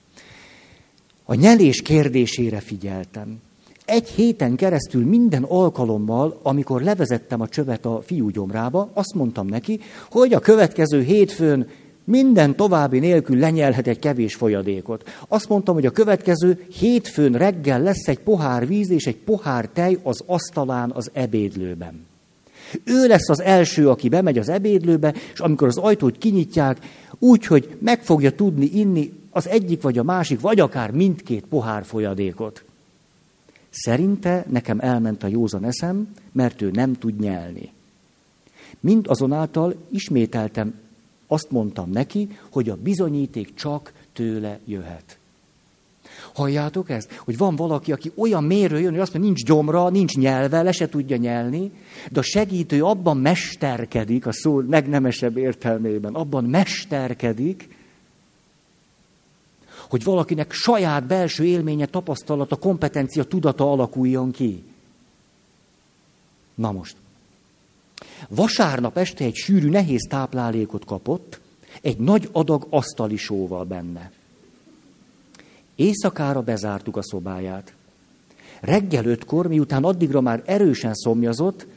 A 1.30 1.34
nyelés 1.34 1.82
kérdésére 1.82 2.59
figyeltem. 2.59 3.41
Egy 3.86 4.07
héten 4.07 4.55
keresztül 4.55 5.05
minden 5.05 5.43
alkalommal, 5.43 6.39
amikor 6.41 6.82
levezettem 6.82 7.41
a 7.41 7.47
csövet 7.47 7.86
a 7.86 8.01
fiú 8.05 8.30
gyomrába, 8.30 8.89
azt 8.93 9.13
mondtam 9.13 9.47
neki, 9.47 9.80
hogy 10.11 10.34
a 10.34 10.39
következő 10.39 11.01
hétfőn 11.01 11.67
minden 12.03 12.55
további 12.55 12.99
nélkül 12.99 13.38
lenyelhet 13.38 13.88
egy 13.88 13.99
kevés 13.99 14.36
folyadékot. 14.36 15.09
Azt 15.27 15.49
mondtam, 15.49 15.75
hogy 15.75 15.86
a 15.86 15.91
következő 15.91 16.65
hétfőn 16.80 17.34
reggel 17.34 17.82
lesz 17.82 18.07
egy 18.07 18.19
pohár 18.19 18.67
víz 18.67 18.89
és 18.89 19.07
egy 19.07 19.17
pohár 19.17 19.69
tej 19.73 19.97
az 20.03 20.23
asztalán 20.25 20.91
az 20.91 21.09
ebédlőben. 21.13 22.05
Ő 22.84 23.07
lesz 23.07 23.30
az 23.30 23.41
első, 23.41 23.89
aki 23.89 24.09
bemegy 24.09 24.38
az 24.38 24.49
ebédlőbe, 24.49 25.13
és 25.34 25.39
amikor 25.39 25.67
az 25.67 25.77
ajtót 25.77 26.17
kinyitják, 26.17 26.77
úgy, 27.19 27.45
hogy 27.45 27.77
meg 27.80 28.03
fogja 28.03 28.32
tudni 28.32 28.69
inni 28.73 29.18
az 29.39 29.47
egyik 29.47 29.81
vagy 29.81 29.97
a 29.97 30.03
másik, 30.03 30.39
vagy 30.39 30.59
akár 30.59 30.91
mindkét 30.91 31.45
pohár 31.45 31.85
folyadékot. 31.85 32.63
Szerinte 33.69 34.45
nekem 34.49 34.79
elment 34.79 35.23
a 35.23 35.27
józan 35.27 35.63
eszem, 35.63 36.13
mert 36.31 36.61
ő 36.61 36.71
nem 36.71 36.93
tud 36.93 37.19
nyelni. 37.19 37.71
Mind 38.79 39.07
azonáltal 39.07 39.75
ismételtem, 39.91 40.73
azt 41.27 41.51
mondtam 41.51 41.91
neki, 41.91 42.37
hogy 42.51 42.69
a 42.69 42.75
bizonyíték 42.75 43.53
csak 43.53 43.93
tőle 44.13 44.59
jöhet. 44.65 45.17
Halljátok 46.33 46.89
ezt? 46.89 47.13
Hogy 47.13 47.37
van 47.37 47.55
valaki, 47.55 47.91
aki 47.91 48.11
olyan 48.15 48.43
mérő 48.43 48.79
jön, 48.79 48.91
hogy 48.91 48.99
azt 48.99 49.13
mondja, 49.13 49.31
nincs 49.31 49.45
gyomra, 49.45 49.89
nincs 49.89 50.15
nyelve, 50.15 50.61
le 50.61 50.71
se 50.71 50.89
tudja 50.89 51.17
nyelni, 51.17 51.71
de 52.11 52.19
a 52.19 52.23
segítő 52.23 52.83
abban 52.83 53.17
mesterkedik, 53.17 54.25
a 54.25 54.31
szó 54.31 54.59
legnemesebb 54.59 55.37
értelmében, 55.37 56.13
abban 56.13 56.43
mesterkedik, 56.43 57.77
hogy 59.89 60.03
valakinek 60.03 60.51
saját 60.51 61.03
belső 61.03 61.45
élménye, 61.45 61.85
tapasztalata, 61.85 62.55
kompetencia, 62.55 63.23
tudata 63.23 63.71
alakuljon 63.71 64.31
ki. 64.31 64.63
Na 66.55 66.71
most. 66.71 66.95
Vasárnap 68.27 68.97
este 68.97 69.23
egy 69.23 69.35
sűrű, 69.35 69.69
nehéz 69.69 70.07
táplálékot 70.09 70.85
kapott, 70.85 71.39
egy 71.81 71.97
nagy 71.97 72.29
adag 72.31 72.67
asztalisóval 72.69 73.63
benne. 73.63 74.11
Éjszakára 75.75 76.41
bezártuk 76.41 76.97
a 76.97 77.03
szobáját. 77.03 77.73
Reggel 78.59 79.05
ötkor, 79.05 79.47
miután 79.47 79.83
addigra 79.83 80.21
már 80.21 80.43
erősen 80.45 80.93
szomjazott, 80.93 81.67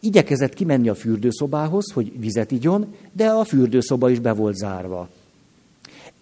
igyekezett 0.00 0.54
kimenni 0.54 0.88
a 0.88 0.94
fürdőszobához, 0.94 1.92
hogy 1.92 2.20
vizet 2.20 2.50
igyon, 2.50 2.94
de 3.12 3.30
a 3.30 3.44
fürdőszoba 3.44 4.10
is 4.10 4.18
be 4.18 4.32
volt 4.32 4.56
zárva. 4.56 5.08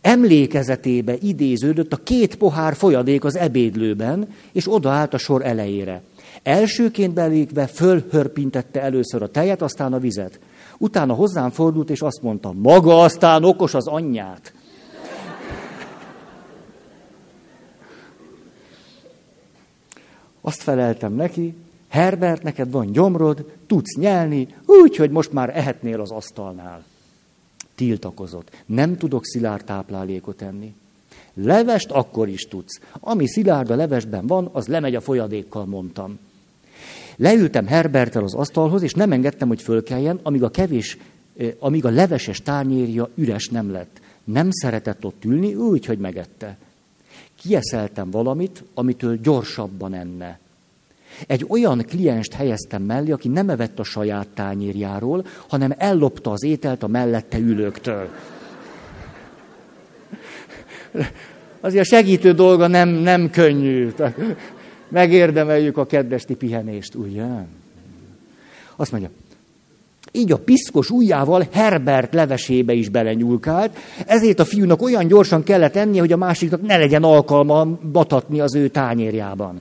Emlékezetébe 0.03 1.15
idéződött 1.21 1.93
a 1.93 2.03
két 2.03 2.37
pohár 2.37 2.75
folyadék 2.75 3.25
az 3.25 3.37
ebédlőben, 3.37 4.29
és 4.53 4.73
odaállt 4.73 5.15
a 5.15 5.19
sor 5.19 5.47
elejére. 5.47 6.03
Elsőként 6.43 7.15
belépve 7.15 7.67
fölhörpintette 7.67 8.83
először 8.83 9.23
a 9.23 9.31
tejet, 9.31 9.63
aztán 9.63 9.93
a 9.93 9.99
vizet. 9.99 10.41
Utána 10.79 11.15
hozzám 11.15 11.51
fordult, 11.51 11.91
és 11.91 12.01
azt 12.01 12.23
mondta, 12.23 12.53
maga 12.53 13.01
aztán 13.01 13.45
okos 13.45 13.75
az 13.75 13.87
anyját. 13.87 14.55
Azt 20.41 20.63
feleltem 20.63 21.15
neki, 21.15 21.55
Herbert, 21.89 22.43
neked 22.43 22.71
van 22.71 22.93
gyomrod, 22.93 23.47
tudsz 23.67 23.97
nyelni, 23.97 24.49
úgy, 24.67 24.97
hogy 24.97 25.11
most 25.11 25.33
már 25.33 25.57
ehetnél 25.57 26.01
az 26.01 26.11
asztalnál. 26.11 26.85
Tiltakozott. 27.87 28.51
Nem 28.67 28.97
tudok 28.97 29.25
szilárd 29.25 29.65
táplálékot 29.65 30.43
enni. 30.43 30.75
Levest 31.35 31.91
akkor 31.91 32.29
is 32.29 32.43
tudsz. 32.43 32.81
Ami 33.01 33.27
szilárd 33.27 33.71
a 33.71 33.77
levesben 33.77 34.27
van, 34.27 34.49
az 34.53 34.67
lemegy 34.67 34.95
a 34.95 35.01
folyadékkal, 35.01 35.65
mondtam. 35.65 36.19
Leültem 37.17 37.67
Herbertel 37.67 38.23
az 38.23 38.35
asztalhoz, 38.35 38.83
és 38.83 38.95
nem 38.95 39.13
engedtem, 39.13 39.49
hogy 39.49 39.63
fölkeljen, 39.63 40.21
amíg 40.23 40.43
a 40.43 40.51
kevés, 40.51 40.99
eh, 41.37 41.53
amíg 41.59 41.85
a 41.85 41.91
leveses 41.91 42.43
tányérja 42.43 43.09
üres 43.15 43.49
nem 43.49 43.71
lett. 43.71 44.01
Nem 44.25 44.49
szeretett 44.51 45.05
ott 45.05 45.25
ülni, 45.25 45.55
úgy, 45.55 45.87
hogy 45.87 45.99
megette 45.99 46.59
kieszeltem 47.43 48.11
valamit, 48.11 48.65
amitől 48.75 49.17
gyorsabban 49.17 49.95
enne. 49.95 50.39
Egy 51.27 51.45
olyan 51.49 51.85
klienst 51.89 52.33
helyeztem 52.33 52.83
mellé, 52.83 53.11
aki 53.11 53.29
nem 53.29 53.49
evett 53.49 53.79
a 53.79 53.85
saját 53.85 54.29
tányérjáról, 54.29 55.25
hanem 55.49 55.75
ellopta 55.79 56.31
az 56.31 56.45
ételt 56.45 56.83
a 56.83 56.87
mellette 56.87 57.39
ülőktől. 57.39 58.09
Azért 61.61 61.85
a 61.85 61.89
segítő 61.89 62.33
dolga 62.33 62.67
nem, 62.67 62.89
nem 62.89 63.31
könnyű. 63.31 63.91
Megérdemeljük 64.89 65.77
a 65.77 65.87
kedvesti 65.87 66.35
pihenést, 66.35 66.95
ugye? 66.95 67.27
Azt 68.77 68.91
mondja, 68.91 69.11
így 70.13 70.33
a 70.33 70.39
piszkos 70.39 70.91
ujjával 70.91 71.47
Herbert 71.53 72.15
levesébe 72.15 72.73
is 72.73 72.89
belenyúlkált, 72.89 73.77
ezért 74.07 74.41
a 74.41 74.45
fiúnak 74.45 74.83
olyan 74.83 75.07
gyorsan 75.07 75.43
kellett 75.43 75.77
ennie, 75.77 76.01
hogy 76.01 76.13
a 76.13 76.17
másiknak 76.17 76.63
ne 76.63 76.77
legyen 76.77 77.03
alkalma 77.03 77.65
batatni 77.93 78.41
az 78.41 78.55
ő 78.55 78.69
tányérjában. 78.69 79.61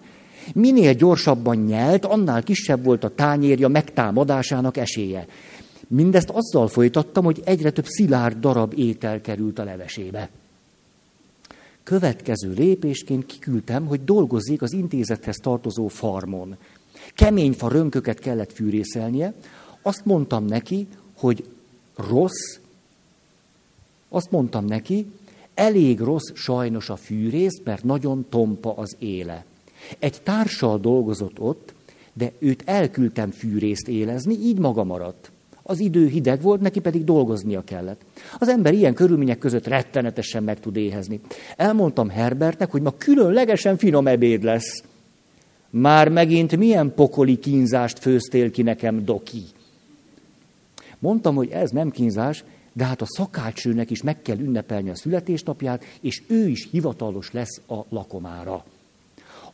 Minél 0.53 0.93
gyorsabban 0.93 1.57
nyelt, 1.57 2.05
annál 2.05 2.43
kisebb 2.43 2.83
volt 2.83 3.03
a 3.03 3.15
tányérja 3.15 3.67
megtámadásának 3.67 4.77
esélye. 4.77 5.27
Mindezt 5.87 6.29
azzal 6.29 6.67
folytattam, 6.67 7.23
hogy 7.23 7.41
egyre 7.43 7.71
több 7.71 7.85
szilárd 7.87 8.39
darab 8.39 8.73
étel 8.75 9.21
került 9.21 9.59
a 9.59 9.63
levesébe. 9.63 10.29
Következő 11.83 12.53
lépésként 12.53 13.25
kiküldtem, 13.25 13.85
hogy 13.85 14.03
dolgozzék 14.03 14.61
az 14.61 14.73
intézethez 14.73 15.35
tartozó 15.35 15.87
farmon. 15.87 16.57
Kemény 17.15 17.53
fa 17.53 17.67
rönköket 17.67 18.19
kellett 18.19 18.51
fűrészelnie, 18.51 19.33
azt 19.81 20.05
mondtam 20.05 20.45
neki, 20.45 20.87
hogy 21.17 21.45
rossz, 21.95 22.59
azt 24.09 24.31
mondtam 24.31 24.65
neki, 24.65 25.05
elég 25.53 25.99
rossz 25.99 26.31
sajnos 26.33 26.89
a 26.89 26.95
fűrész, 26.95 27.61
mert 27.63 27.83
nagyon 27.83 28.25
tompa 28.29 28.73
az 28.75 28.95
éle. 28.99 29.45
Egy 29.99 30.21
társal 30.21 30.79
dolgozott 30.79 31.39
ott, 31.39 31.73
de 32.13 32.31
őt 32.39 32.63
elküldtem 32.65 33.31
fűrészt 33.31 33.87
élezni, 33.87 34.33
így 34.33 34.57
maga 34.59 34.83
maradt. 34.83 35.31
Az 35.63 35.79
idő 35.79 36.07
hideg 36.07 36.41
volt, 36.41 36.61
neki 36.61 36.79
pedig 36.79 37.03
dolgoznia 37.03 37.63
kellett. 37.63 38.01
Az 38.39 38.47
ember 38.47 38.73
ilyen 38.73 38.93
körülmények 38.93 39.37
között 39.37 39.67
rettenetesen 39.67 40.43
meg 40.43 40.59
tud 40.59 40.75
éhezni. 40.75 41.19
Elmondtam 41.57 42.09
Herbertnek, 42.09 42.71
hogy 42.71 42.81
ma 42.81 42.91
különlegesen 42.97 43.77
finom 43.77 44.07
ebéd 44.07 44.43
lesz. 44.43 44.83
Már 45.69 46.09
megint 46.09 46.57
milyen 46.57 46.93
pokoli 46.93 47.39
kínzást 47.39 47.99
főztél 47.99 48.51
ki 48.51 48.61
nekem, 48.61 49.05
Doki? 49.05 49.43
Mondtam, 50.99 51.35
hogy 51.35 51.49
ez 51.49 51.69
nem 51.69 51.89
kínzás, 51.89 52.43
de 52.73 52.85
hát 52.85 53.01
a 53.01 53.05
szakácsőnek 53.05 53.89
is 53.89 54.01
meg 54.01 54.21
kell 54.21 54.39
ünnepelni 54.39 54.89
a 54.89 54.95
születésnapját, 54.95 55.83
és 56.01 56.21
ő 56.27 56.47
is 56.47 56.67
hivatalos 56.71 57.31
lesz 57.31 57.61
a 57.67 57.79
lakomára. 57.89 58.65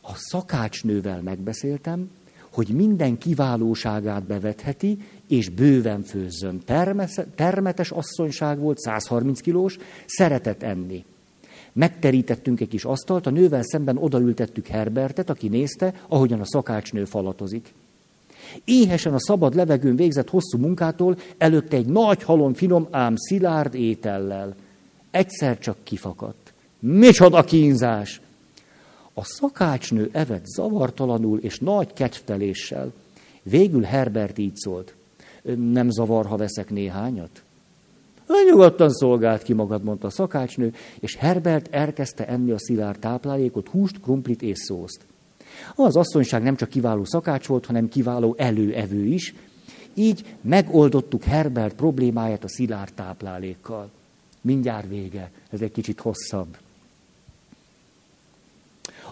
A 0.09 0.15
szakácsnővel 0.15 1.21
megbeszéltem, 1.21 2.09
hogy 2.49 2.67
minden 2.67 3.17
kiválóságát 3.17 4.23
bevetheti, 4.23 4.97
és 5.27 5.49
bőven 5.49 6.03
főzzön. 6.03 6.61
Termes, 6.65 7.19
termetes 7.35 7.91
asszonyság 7.91 8.59
volt, 8.59 8.77
130 8.77 9.41
kilós, 9.41 9.77
szeretett 10.05 10.63
enni. 10.63 11.05
Megterítettünk 11.73 12.59
egy 12.59 12.67
kis 12.67 12.85
asztalt, 12.85 13.25
a 13.25 13.29
nővel 13.29 13.63
szemben 13.63 13.97
odaültettük 13.97 14.67
Herbertet, 14.67 15.29
aki 15.29 15.47
nézte, 15.47 15.93
ahogyan 16.07 16.39
a 16.39 16.45
szakácsnő 16.45 17.05
falatozik. 17.05 17.73
Éhesen 18.65 19.13
a 19.13 19.19
szabad 19.19 19.55
levegőn 19.55 19.95
végzett 19.95 20.29
hosszú 20.29 20.57
munkától 20.57 21.17
előtte 21.37 21.77
egy 21.77 21.85
nagy 21.85 22.23
halom 22.23 22.53
finom, 22.53 22.87
ám 22.91 23.13
szilárd 23.15 23.75
étellel. 23.75 24.55
Egyszer 25.11 25.59
csak 25.59 25.77
kifakadt. 25.83 26.53
Micsoda 26.79 27.43
kínzás! 27.43 28.21
A 29.19 29.23
szakácsnő 29.23 30.09
evett 30.11 30.45
zavartalanul 30.45 31.39
és 31.39 31.59
nagy 31.59 31.93
kedvteléssel. 31.93 32.93
Végül 33.43 33.81
Herbert 33.81 34.37
így 34.37 34.55
szólt. 34.55 34.95
Nem 35.55 35.89
zavar, 35.89 36.25
ha 36.25 36.37
veszek 36.37 36.69
néhányat? 36.69 37.43
Nyugodtan 38.49 38.89
szolgált 38.89 39.43
ki 39.43 39.53
magad, 39.53 39.83
mondta 39.83 40.07
a 40.07 40.09
szakácsnő, 40.09 40.73
és 40.99 41.15
Herbert 41.15 41.67
elkezdte 41.73 42.27
enni 42.27 42.51
a 42.51 42.59
szilárd 42.59 42.99
táplálékot, 42.99 43.67
húst, 43.67 44.01
krumplit 44.01 44.41
és 44.41 44.57
szószt. 44.57 45.05
Az 45.75 45.95
asszonyság 45.95 46.43
nem 46.43 46.55
csak 46.55 46.69
kiváló 46.69 47.03
szakács 47.05 47.47
volt, 47.47 47.65
hanem 47.65 47.89
kiváló 47.89 48.35
előevő 48.37 49.05
is, 49.05 49.35
így 49.93 50.35
megoldottuk 50.41 51.23
Herbert 51.23 51.75
problémáját 51.75 52.43
a 52.43 52.49
szilárd 52.49 52.93
táplálékkal. 52.93 53.89
Mindjárt 54.41 54.87
vége, 54.87 55.31
ez 55.49 55.61
egy 55.61 55.71
kicsit 55.71 55.99
hosszabb. 55.99 56.57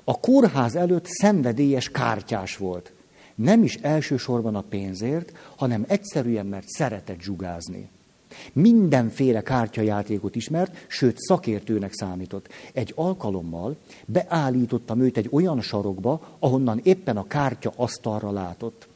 A 0.08 0.20
kórház 0.20 0.76
előtt 0.76 1.06
szenvedélyes 1.06 1.89
kártyás 1.89 2.58
volt. 2.58 2.93
Nem 3.36 3.64
is 3.64 3.76
elsősorban 3.76 4.56
a 4.56 4.64
pénzért, 4.70 5.32
hanem 5.56 5.86
egyszerűen, 5.88 6.45
mert 6.45 6.68
szeretett 6.68 7.22
zsugázni. 7.22 7.89
Mindenféle 8.53 9.41
kártyajátékot 9.41 10.36
ismert, 10.36 10.86
sőt 10.88 11.18
szakértőnek 11.18 11.93
számított. 11.93 12.47
Egy 12.74 12.91
alkalommal 12.95 13.76
beállítottam 14.06 15.01
őt 15.01 15.18
egy 15.18 15.30
olyan 15.32 15.62
sarokba, 15.62 16.36
ahonnan 16.39 16.80
éppen 16.84 17.18
a 17.18 17.28
kártya 17.28 17.74
asztalra 17.76 18.32
látott. 18.32 18.88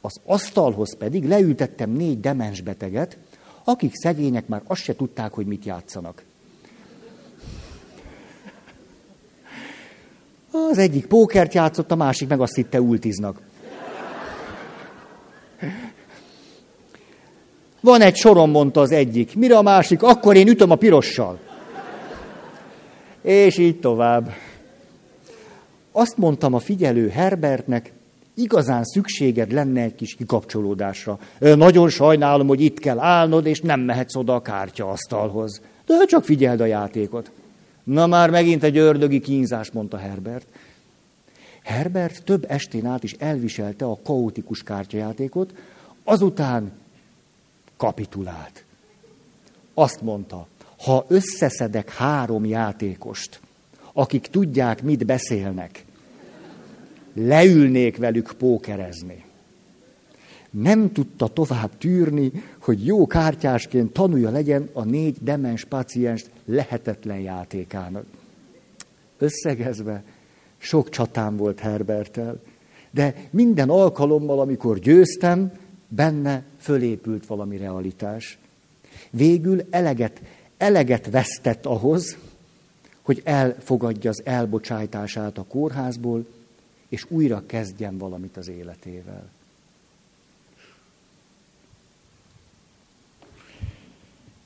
Az 0.00 0.20
asztalhoz 0.24 0.96
pedig 0.96 1.28
leültettem 1.28 1.90
négy 1.90 2.20
demens 2.20 2.60
beteget, 2.60 3.16
akik 3.64 3.94
szegények 3.94 4.48
már 4.48 4.62
azt 4.66 4.82
se 4.82 4.96
tudták, 4.96 5.32
hogy 5.32 5.46
mit 5.46 5.64
játszanak. 5.64 6.22
Az 10.70 10.78
egyik 10.78 11.06
pókert 11.06 11.54
játszott, 11.54 11.90
a 11.90 11.94
másik 11.94 12.28
meg 12.28 12.40
azt 12.40 12.54
hitte 12.54 12.80
ultiznak. 12.80 13.40
Van 17.80 18.00
egy 18.00 18.16
sorom, 18.16 18.50
mondta 18.50 18.80
az 18.80 18.90
egyik. 18.90 19.36
Mire 19.36 19.56
a 19.56 19.62
másik? 19.62 20.02
Akkor 20.02 20.36
én 20.36 20.48
ütöm 20.48 20.70
a 20.70 20.76
pirossal. 20.76 21.38
És 23.22 23.58
így 23.58 23.80
tovább. 23.80 24.32
Azt 25.92 26.16
mondtam 26.16 26.54
a 26.54 26.58
figyelő 26.58 27.08
Herbertnek, 27.08 27.92
igazán 28.34 28.84
szükséged 28.84 29.52
lenne 29.52 29.82
egy 29.82 29.94
kis 29.94 30.14
kikapcsolódásra. 30.14 31.18
Nagyon 31.38 31.88
sajnálom, 31.88 32.46
hogy 32.46 32.60
itt 32.60 32.78
kell 32.78 32.98
állnod, 32.98 33.46
és 33.46 33.60
nem 33.60 33.80
mehetsz 33.80 34.16
oda 34.16 34.34
a 34.34 34.42
kártyaasztalhoz. 34.42 35.60
De 35.86 36.04
csak 36.06 36.24
figyeld 36.24 36.60
a 36.60 36.66
játékot. 36.66 37.30
Na 37.84 38.06
már 38.06 38.30
megint 38.30 38.62
egy 38.62 38.76
ördögi 38.76 39.20
kínzás, 39.20 39.70
mondta 39.70 39.96
Herbert. 39.96 40.46
Herbert 41.62 42.24
több 42.24 42.44
estén 42.48 42.86
át 42.86 43.02
is 43.02 43.12
elviselte 43.12 43.84
a 43.84 43.98
kaotikus 44.04 44.62
kártyajátékot, 44.62 45.54
azután 46.04 46.72
kapitulált. 47.76 48.64
Azt 49.74 50.00
mondta, 50.00 50.46
ha 50.78 51.04
összeszedek 51.08 51.90
három 51.90 52.44
játékost, 52.44 53.40
akik 53.92 54.26
tudják, 54.26 54.82
mit 54.82 55.06
beszélnek, 55.06 55.84
leülnék 57.14 57.96
velük 57.96 58.34
pókerezni. 58.38 59.23
Nem 60.62 60.92
tudta 60.92 61.28
tovább 61.28 61.78
tűrni, 61.78 62.32
hogy 62.58 62.86
jó 62.86 63.06
kártyásként 63.06 63.92
tanulja 63.92 64.30
legyen 64.30 64.68
a 64.72 64.84
négy 64.84 65.16
demens 65.20 65.64
paciens 65.64 66.24
lehetetlen 66.44 67.18
játékának. 67.18 68.04
Összegezve, 69.18 70.02
sok 70.58 70.88
csatám 70.88 71.36
volt 71.36 71.60
Herbertel, 71.60 72.40
de 72.90 73.14
minden 73.30 73.68
alkalommal, 73.68 74.40
amikor 74.40 74.78
győztem, 74.78 75.52
benne 75.88 76.42
fölépült 76.58 77.26
valami 77.26 77.56
realitás. 77.56 78.38
Végül 79.10 79.62
eleget, 79.70 80.22
eleget 80.56 81.10
vesztett 81.10 81.66
ahhoz, 81.66 82.16
hogy 83.02 83.20
elfogadja 83.24 84.10
az 84.10 84.22
elbocsájtását 84.24 85.38
a 85.38 85.44
kórházból, 85.44 86.26
és 86.88 87.06
újra 87.08 87.42
kezdjen 87.46 87.98
valamit 87.98 88.36
az 88.36 88.48
életével. 88.48 89.33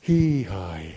Híhaj! 0.09 0.93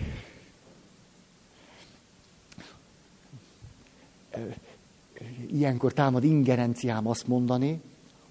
Ilyenkor 5.47 5.93
támad 5.93 6.23
ingerenciám 6.23 7.07
azt 7.07 7.27
mondani, 7.27 7.81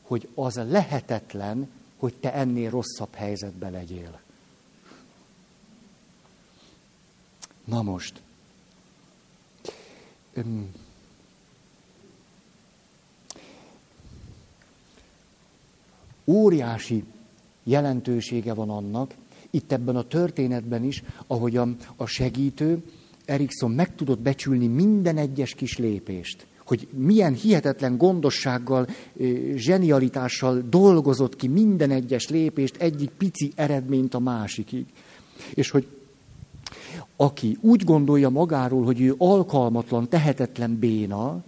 hogy 0.02 0.28
az 0.34 0.54
lehetetlen, 0.54 1.70
hogy 1.96 2.14
te 2.14 2.32
ennél 2.32 2.70
rosszabb 2.70 3.14
helyzetbe 3.14 3.70
legyél. 3.70 4.20
Na 7.64 7.82
most. 7.82 8.22
Öm, 10.32 10.74
óriási 16.24 17.04
jelentősége 17.62 18.54
van 18.54 18.70
annak, 18.70 19.14
itt 19.52 19.72
ebben 19.72 19.96
a 19.96 20.02
történetben 20.02 20.84
is, 20.84 21.02
ahogy 21.26 21.56
a, 21.56 21.68
a 21.96 22.06
segítő, 22.06 22.82
Erikson 23.24 23.70
meg 23.70 23.94
tudott 23.94 24.20
becsülni 24.20 24.66
minden 24.66 25.16
egyes 25.16 25.54
kis 25.54 25.78
lépést 25.78 26.46
hogy 26.66 26.88
milyen 26.92 27.34
hihetetlen 27.34 27.96
gondossággal, 27.96 28.86
zsenialitással 29.54 30.62
dolgozott 30.68 31.36
ki 31.36 31.48
minden 31.48 31.90
egyes 31.90 32.28
lépést, 32.28 32.76
egyik 32.76 33.10
pici 33.10 33.52
eredményt 33.54 34.14
a 34.14 34.18
másikig. 34.18 34.86
És 35.54 35.70
hogy 35.70 35.86
aki 37.16 37.58
úgy 37.60 37.84
gondolja 37.84 38.28
magáról, 38.28 38.84
hogy 38.84 39.00
ő 39.00 39.14
alkalmatlan, 39.18 40.08
tehetetlen 40.08 40.78
béna, 40.78 41.44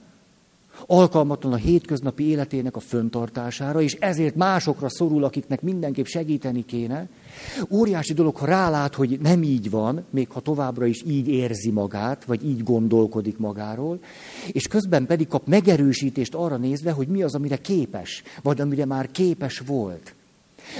alkalmatlan 0.86 1.52
a 1.52 1.56
hétköznapi 1.56 2.28
életének 2.28 2.76
a 2.76 2.80
föntartására, 2.80 3.80
és 3.80 3.92
ezért 3.92 4.34
másokra 4.34 4.88
szorul, 4.88 5.24
akiknek 5.24 5.62
mindenképp 5.62 6.04
segíteni 6.04 6.64
kéne. 6.64 7.08
Óriási 7.70 8.12
dolog, 8.12 8.36
ha 8.36 8.46
rálát, 8.46 8.94
hogy 8.94 9.18
nem 9.20 9.42
így 9.42 9.70
van, 9.70 10.04
még 10.10 10.30
ha 10.30 10.40
továbbra 10.40 10.86
is 10.86 11.02
így 11.06 11.28
érzi 11.28 11.70
magát, 11.70 12.24
vagy 12.24 12.44
így 12.44 12.62
gondolkodik 12.62 13.38
magáról, 13.38 13.98
és 14.52 14.66
közben 14.66 15.06
pedig 15.06 15.28
kap 15.28 15.46
megerősítést 15.46 16.34
arra 16.34 16.56
nézve, 16.56 16.90
hogy 16.90 17.08
mi 17.08 17.22
az, 17.22 17.34
amire 17.34 17.56
képes, 17.56 18.22
vagy 18.42 18.60
amire 18.60 18.84
már 18.84 19.10
képes 19.10 19.58
volt. 19.58 20.14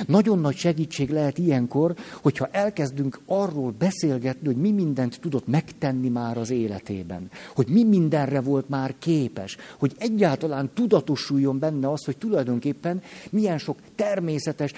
Nagyon 0.06 0.38
nagy 0.38 0.56
segítség 0.56 1.10
lehet 1.10 1.38
ilyenkor, 1.38 1.94
hogyha 2.22 2.48
elkezdünk 2.50 3.20
arról 3.26 3.74
beszélgetni, 3.78 4.46
hogy 4.46 4.56
mi 4.56 4.70
mindent 4.70 5.20
tudott 5.20 5.46
megtenni 5.46 6.08
már 6.08 6.38
az 6.38 6.50
életében, 6.50 7.30
hogy 7.54 7.68
mi 7.68 7.84
mindenre 7.84 8.40
volt 8.40 8.68
már 8.68 8.94
képes, 8.98 9.56
hogy 9.78 9.92
egyáltalán 9.98 10.70
tudatosuljon 10.74 11.58
benne 11.58 11.90
az, 11.90 12.04
hogy 12.04 12.16
tulajdonképpen 12.16 13.02
milyen 13.30 13.58
sok 13.58 13.78
természetes, 13.94 14.72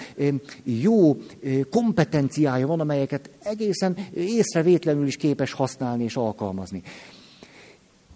jó 0.65 1.17
kompetenciája 1.71 2.67
van, 2.67 2.81
amelyeket 2.81 3.31
egészen 3.43 3.97
észrevétlenül 4.15 5.07
is 5.07 5.17
képes 5.17 5.53
használni 5.53 6.05
és 6.05 6.17
alkalmazni. 6.17 6.83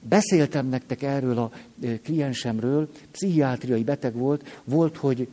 Beszéltem 0.09 0.67
nektek 0.67 1.03
erről 1.03 1.39
a 1.39 1.51
kliensemről, 2.03 2.89
pszichiátriai 3.11 3.83
beteg 3.83 4.15
volt, 4.15 4.61
volt, 4.65 4.97
hogy 4.97 5.29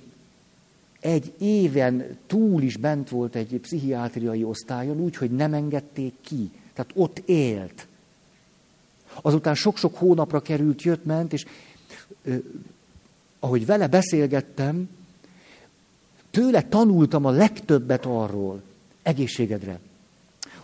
egy 0.99 1.33
éven 1.37 2.17
túl 2.27 2.61
is 2.61 2.77
bent 2.77 3.09
volt 3.09 3.35
egy 3.35 3.59
pszichiátriai 3.61 4.43
osztályon, 4.43 4.99
úgy, 4.99 5.15
hogy 5.15 5.31
nem 5.31 5.53
engedték 5.53 6.13
ki. 6.21 6.51
Tehát 6.73 6.91
ott 6.95 7.21
élt. 7.25 7.87
Azután 9.21 9.55
sok-sok 9.55 9.95
hónapra 9.95 10.41
került, 10.41 10.81
jött, 10.81 11.05
ment, 11.05 11.33
és 11.33 11.45
ö, 12.23 12.35
ahogy 13.39 13.65
vele 13.65 13.87
beszélgettem, 13.87 14.89
tőle 16.31 16.61
tanultam 16.61 17.25
a 17.25 17.29
legtöbbet 17.29 18.05
arról, 18.05 18.61
egészségedre, 19.01 19.79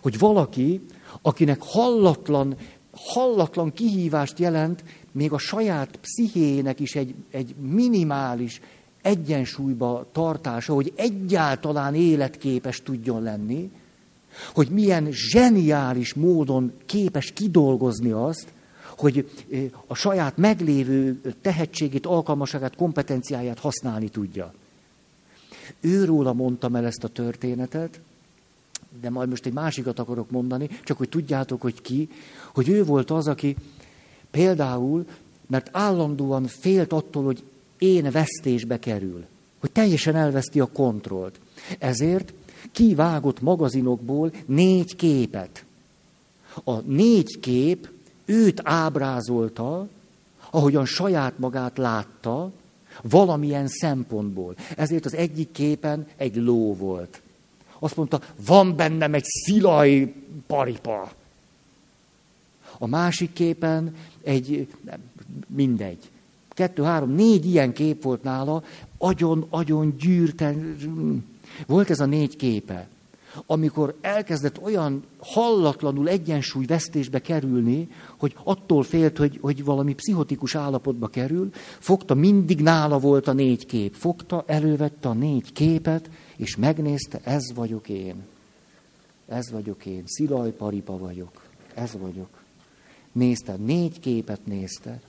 hogy 0.02 0.18
valaki, 0.18 0.86
akinek 1.22 1.62
hallatlan, 1.62 2.56
hallatlan 2.92 3.72
kihívást 3.72 4.38
jelent, 4.38 4.84
még 5.12 5.32
a 5.32 5.38
saját 5.38 5.98
pszichéjének 6.00 6.80
is 6.80 6.94
egy, 6.94 7.14
egy 7.30 7.54
minimális 7.60 8.60
egyensúlyba 9.04 10.06
tartása, 10.12 10.74
hogy 10.74 10.92
egyáltalán 10.96 11.94
életképes 11.94 12.82
tudjon 12.82 13.22
lenni, 13.22 13.70
hogy 14.54 14.68
milyen 14.68 15.08
zseniális 15.10 16.14
módon 16.14 16.72
képes 16.86 17.32
kidolgozni 17.32 18.10
azt, 18.10 18.52
hogy 18.96 19.30
a 19.86 19.94
saját 19.94 20.36
meglévő 20.36 21.20
tehetségét, 21.40 22.06
alkalmaságát, 22.06 22.76
kompetenciáját 22.76 23.58
használni 23.58 24.08
tudja. 24.08 24.54
Őróla 25.80 26.32
mondtam 26.32 26.74
el 26.74 26.86
ezt 26.86 27.04
a 27.04 27.08
történetet, 27.08 28.00
de 29.00 29.10
majd 29.10 29.28
most 29.28 29.46
egy 29.46 29.52
másikat 29.52 29.98
akarok 29.98 30.30
mondani, 30.30 30.68
csak 30.84 30.98
hogy 30.98 31.08
tudjátok, 31.08 31.60
hogy 31.60 31.82
ki, 31.82 32.08
hogy 32.54 32.68
ő 32.68 32.84
volt 32.84 33.10
az, 33.10 33.26
aki 33.26 33.56
például, 34.30 35.06
mert 35.46 35.68
állandóan 35.72 36.46
félt 36.46 36.92
attól, 36.92 37.24
hogy 37.24 37.42
én 37.78 38.10
vesztésbe 38.10 38.78
kerül, 38.78 39.24
hogy 39.60 39.70
teljesen 39.70 40.16
elveszti 40.16 40.60
a 40.60 40.66
kontrollt. 40.72 41.40
Ezért 41.78 42.32
kivágott 42.72 43.40
magazinokból 43.40 44.32
négy 44.46 44.96
képet. 44.96 45.64
A 46.64 46.80
négy 46.80 47.40
kép 47.40 47.88
őt 48.24 48.60
ábrázolta, 48.64 49.88
ahogyan 50.50 50.86
saját 50.86 51.38
magát 51.38 51.78
látta, 51.78 52.50
valamilyen 53.02 53.68
szempontból. 53.68 54.54
Ezért 54.76 55.04
az 55.04 55.14
egyik 55.14 55.50
képen 55.52 56.06
egy 56.16 56.36
ló 56.36 56.74
volt. 56.74 57.20
Azt 57.78 57.96
mondta, 57.96 58.20
van 58.46 58.76
bennem 58.76 59.14
egy 59.14 59.24
szilaj 59.24 60.14
paripa. 60.46 61.12
A 62.78 62.86
másik 62.86 63.32
képen 63.32 63.96
egy, 64.22 64.68
nem, 64.84 65.00
mindegy. 65.46 66.10
Kettő, 66.54 66.82
három, 66.82 67.10
négy 67.10 67.46
ilyen 67.46 67.72
kép 67.72 68.02
volt 68.02 68.22
nála, 68.22 68.62
agyon-agyon 68.98 69.96
gyűrten. 69.98 70.76
Volt 71.66 71.90
ez 71.90 72.00
a 72.00 72.06
négy 72.06 72.36
képe. 72.36 72.88
Amikor 73.46 73.94
elkezdett 74.00 74.62
olyan 74.62 75.04
hallatlanul 75.18 76.08
egyensúly 76.08 76.64
vesztésbe 76.64 77.20
kerülni, 77.20 77.88
hogy 78.16 78.36
attól 78.44 78.82
félt, 78.82 79.18
hogy, 79.18 79.38
hogy 79.40 79.64
valami 79.64 79.94
pszichotikus 79.94 80.54
állapotba 80.54 81.08
kerül, 81.08 81.50
fogta, 81.78 82.14
mindig 82.14 82.60
nála 82.60 82.98
volt 82.98 83.28
a 83.28 83.32
négy 83.32 83.66
kép. 83.66 83.94
Fogta, 83.94 84.44
elővette 84.46 85.08
a 85.08 85.12
négy 85.12 85.52
képet, 85.52 86.10
és 86.36 86.56
megnézte, 86.56 87.20
ez 87.24 87.52
vagyok 87.54 87.88
én. 87.88 88.14
Ez 89.28 89.50
vagyok 89.50 89.86
én, 89.86 90.02
Szilaj 90.06 90.50
Paripa 90.50 90.98
vagyok. 90.98 91.42
Ez 91.74 91.96
vagyok. 92.00 92.28
Nézte, 93.12 93.56
négy 93.56 94.00
képet 94.00 94.46
nézte. 94.46 95.00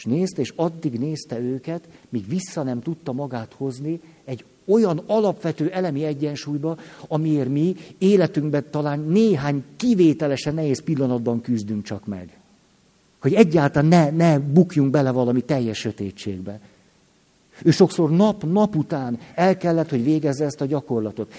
És 0.00 0.06
nézte, 0.06 0.40
és 0.40 0.52
addig 0.56 0.98
nézte 0.98 1.38
őket, 1.38 1.88
míg 2.08 2.28
vissza 2.28 2.62
nem 2.62 2.80
tudta 2.80 3.12
magát 3.12 3.54
hozni 3.56 4.00
egy 4.24 4.44
olyan 4.64 5.02
alapvető 5.06 5.70
elemi 5.70 6.04
egyensúlyba, 6.04 6.78
amiért 7.08 7.48
mi 7.48 7.76
életünkben 7.98 8.64
talán 8.70 9.00
néhány 9.00 9.64
kivételesen 9.76 10.54
nehéz 10.54 10.82
pillanatban 10.82 11.40
küzdünk 11.40 11.84
csak 11.84 12.06
meg. 12.06 12.38
Hogy 13.20 13.34
egyáltalán 13.34 13.88
ne, 13.88 14.10
ne 14.10 14.38
bukjunk 14.38 14.90
bele 14.90 15.10
valami 15.10 15.40
teljes 15.40 15.78
sötétségbe. 15.78 16.60
Ő 17.62 17.70
sokszor 17.70 18.10
nap-nap 18.10 18.76
után 18.76 19.18
el 19.34 19.56
kellett, 19.56 19.90
hogy 19.90 20.04
végezze 20.04 20.44
ezt 20.44 20.60
a 20.60 20.66
gyakorlatot. 20.66 21.32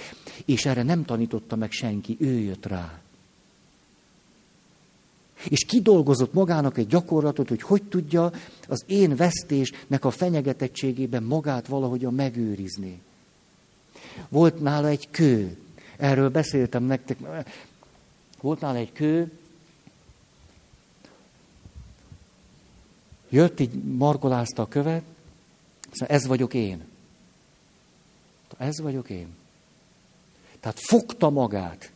És 0.46 0.66
erre 0.66 0.84
nem 0.84 1.06
tanította 1.06 1.56
meg 1.56 1.72
senki, 1.72 2.18
ő 2.20 2.40
jött 2.40 2.66
rá. 2.66 3.01
És 5.50 5.66
kidolgozott 5.66 6.34
magának 6.34 6.78
egy 6.78 6.88
gyakorlatot, 6.88 7.50
hogy 7.50 7.62
hogy 7.62 7.84
tudja 7.84 8.32
az 8.68 8.84
én 8.88 9.16
vesztésnek 9.16 10.06
a 10.06 10.12
fenyegetettségében 10.12 11.24
magát 11.24 11.68
valahogyan 11.68 12.14
megőrizni. 12.14 13.02
Volt 14.30 14.62
nála 14.62 14.88
egy 14.88 15.08
kő. 15.12 15.58
Erről 15.98 16.30
beszéltem 16.30 16.84
nektek. 16.84 17.18
Volt 18.42 18.60
nála 18.60 18.78
egy 18.78 18.92
kő. 18.92 19.32
Jött, 23.30 23.60
így 23.60 23.84
markolázta 23.84 24.62
a 24.62 24.68
követ. 24.68 25.04
Szóval 25.92 26.16
ez 26.16 26.28
vagyok 26.28 26.54
én. 26.54 26.84
Ez 28.58 28.80
vagyok 28.82 29.10
én. 29.10 29.28
Tehát 30.60 30.80
fogta 30.80 31.30
magát. 31.30 31.92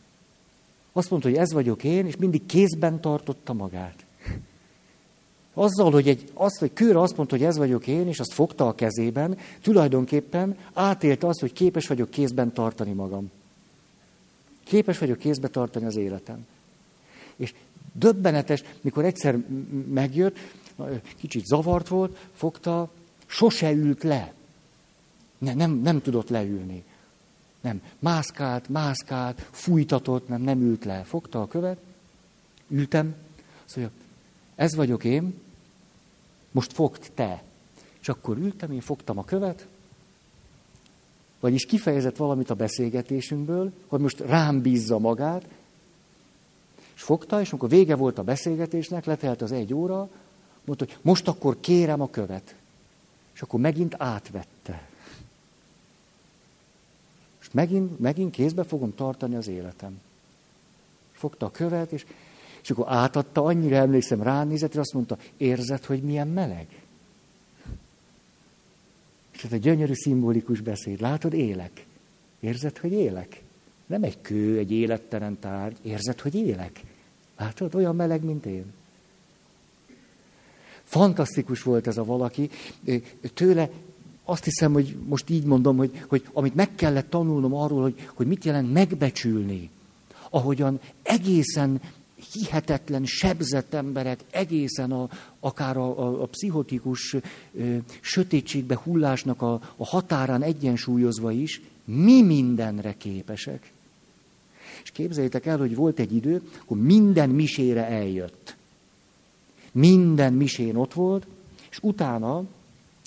Azt 0.96 1.10
mondta, 1.10 1.28
hogy 1.28 1.38
ez 1.38 1.52
vagyok 1.52 1.84
én, 1.84 2.06
és 2.06 2.16
mindig 2.16 2.46
kézben 2.46 3.00
tartotta 3.00 3.52
magát. 3.52 4.04
Azzal, 5.54 5.90
hogy 5.90 6.08
egy, 6.08 6.30
azt, 6.34 6.58
hogy 6.58 6.72
kőre 6.72 7.00
azt 7.00 7.16
mondta, 7.16 7.36
hogy 7.36 7.44
ez 7.44 7.56
vagyok 7.56 7.86
én, 7.86 8.08
és 8.08 8.20
azt 8.20 8.32
fogta 8.32 8.66
a 8.66 8.74
kezében, 8.74 9.38
tulajdonképpen 9.62 10.56
átélte 10.72 11.26
azt, 11.26 11.40
hogy 11.40 11.52
képes 11.52 11.86
vagyok 11.86 12.10
kézben 12.10 12.52
tartani 12.52 12.92
magam. 12.92 13.30
Képes 14.64 14.98
vagyok 14.98 15.18
kézbe 15.18 15.48
tartani 15.48 15.86
az 15.86 15.96
életem. 15.96 16.46
És 17.36 17.54
döbbenetes, 17.92 18.62
mikor 18.80 19.04
egyszer 19.04 19.38
megjött, 19.88 20.36
kicsit 21.16 21.44
zavart 21.44 21.88
volt, 21.88 22.28
fogta, 22.32 22.90
sose 23.26 23.72
ült 23.72 24.02
le. 24.02 24.32
Ne, 25.38 25.54
nem, 25.54 25.70
nem 25.70 26.02
tudott 26.02 26.28
leülni. 26.28 26.84
Nem, 27.66 27.82
mászkált, 27.98 28.68
mászkált, 28.68 29.48
fújtatott, 29.50 30.28
nem, 30.28 30.42
nem 30.42 30.60
ült 30.60 30.84
le. 30.84 31.02
Fogta 31.04 31.40
a 31.40 31.46
követ, 31.46 31.78
ültem, 32.68 33.14
azt 33.64 33.76
mondja, 33.76 33.94
ez 34.54 34.74
vagyok 34.74 35.04
én, 35.04 35.40
most 36.50 36.72
fogd 36.72 37.10
te. 37.14 37.42
És 38.00 38.08
akkor 38.08 38.36
ültem, 38.36 38.70
én 38.70 38.80
fogtam 38.80 39.18
a 39.18 39.24
követ, 39.24 39.66
vagyis 41.40 41.66
kifejezett 41.66 42.16
valamit 42.16 42.50
a 42.50 42.54
beszélgetésünkből, 42.54 43.72
hogy 43.86 44.00
most 44.00 44.20
rám 44.20 44.62
bízza 44.62 44.98
magát, 44.98 45.48
és 46.94 47.02
fogta, 47.02 47.40
és 47.40 47.50
amikor 47.50 47.68
vége 47.68 47.96
volt 47.96 48.18
a 48.18 48.22
beszélgetésnek, 48.22 49.04
letelt 49.04 49.42
az 49.42 49.52
egy 49.52 49.74
óra, 49.74 50.08
mondta, 50.64 50.84
hogy 50.84 50.96
most 51.02 51.28
akkor 51.28 51.60
kérem 51.60 52.00
a 52.00 52.10
követ. 52.10 52.54
És 53.34 53.42
akkor 53.42 53.60
megint 53.60 53.94
átvette. 53.98 54.88
Megint, 57.56 57.98
megint 57.98 58.30
kézbe 58.30 58.64
fogom 58.64 58.94
tartani 58.94 59.34
az 59.34 59.48
életem. 59.48 60.00
Fogta 61.12 61.46
a 61.46 61.50
követ, 61.50 61.92
és 61.92 62.06
és 62.62 62.70
akkor 62.70 62.86
átadta, 62.88 63.44
annyira 63.44 63.76
emlékszem, 63.76 64.22
ránézett, 64.22 64.72
és 64.72 64.78
azt 64.78 64.92
mondta, 64.92 65.18
érzed, 65.36 65.84
hogy 65.84 66.02
milyen 66.02 66.28
meleg? 66.28 66.66
És 69.32 69.44
ez 69.44 69.52
egy 69.52 69.60
gyönyörű 69.60 69.92
szimbolikus 69.94 70.60
beszéd. 70.60 71.00
Látod, 71.00 71.32
élek. 71.32 71.86
Érzed, 72.40 72.78
hogy 72.78 72.92
élek? 72.92 73.42
Nem 73.86 74.02
egy 74.02 74.20
kő, 74.20 74.58
egy 74.58 74.72
élettelen 74.72 75.38
tárgy. 75.38 75.76
Érzed, 75.82 76.20
hogy 76.20 76.34
élek? 76.34 76.80
Látod, 77.36 77.74
olyan 77.74 77.96
meleg, 77.96 78.24
mint 78.24 78.46
én. 78.46 78.72
Fantasztikus 80.82 81.62
volt 81.62 81.86
ez 81.86 81.96
a 81.96 82.04
valaki. 82.04 82.50
Tőle 83.34 83.70
azt 84.28 84.44
hiszem, 84.44 84.72
hogy 84.72 84.96
most 85.08 85.30
így 85.30 85.44
mondom, 85.44 85.76
hogy, 85.76 86.02
hogy 86.08 86.28
amit 86.32 86.54
meg 86.54 86.74
kellett 86.74 87.10
tanulnom 87.10 87.54
arról, 87.54 87.82
hogy, 87.82 88.08
hogy 88.14 88.26
mit 88.26 88.44
jelent 88.44 88.72
megbecsülni, 88.72 89.70
ahogyan 90.30 90.80
egészen 91.02 91.80
hihetetlen, 92.32 93.04
sebzett 93.04 93.74
emberek, 93.74 94.20
egészen 94.30 94.92
a, 94.92 95.08
akár 95.40 95.76
a, 95.76 95.98
a, 95.98 96.22
a 96.22 96.26
pszichotikus 96.26 97.16
ö, 97.54 97.76
sötétségbe 98.00 98.80
hullásnak 98.82 99.42
a, 99.42 99.52
a 99.76 99.86
határán 99.86 100.42
egyensúlyozva 100.42 101.30
is, 101.30 101.60
mi 101.84 102.22
mindenre 102.22 102.94
képesek. 102.96 103.72
És 104.82 104.90
képzeljétek 104.90 105.46
el, 105.46 105.58
hogy 105.58 105.74
volt 105.74 105.98
egy 105.98 106.14
idő, 106.14 106.42
akkor 106.60 106.76
minden 106.76 107.30
misére 107.30 107.86
eljött. 107.86 108.56
Minden 109.72 110.32
misén 110.32 110.76
ott 110.76 110.92
volt, 110.92 111.26
és 111.70 111.78
utána 111.82 112.44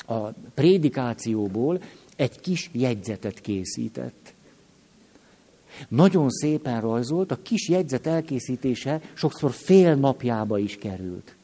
a 0.09 0.33
prédikációból 0.53 1.81
egy 2.15 2.39
kis 2.39 2.69
jegyzetet 2.73 3.41
készített. 3.41 4.33
Nagyon 5.87 6.29
szépen 6.29 6.81
rajzolt, 6.81 7.31
a 7.31 7.41
kis 7.41 7.69
jegyzet 7.69 8.07
elkészítése 8.07 9.01
sokszor 9.13 9.51
fél 9.51 9.95
napjába 9.95 10.57
is 10.57 10.75
került. 10.75 11.35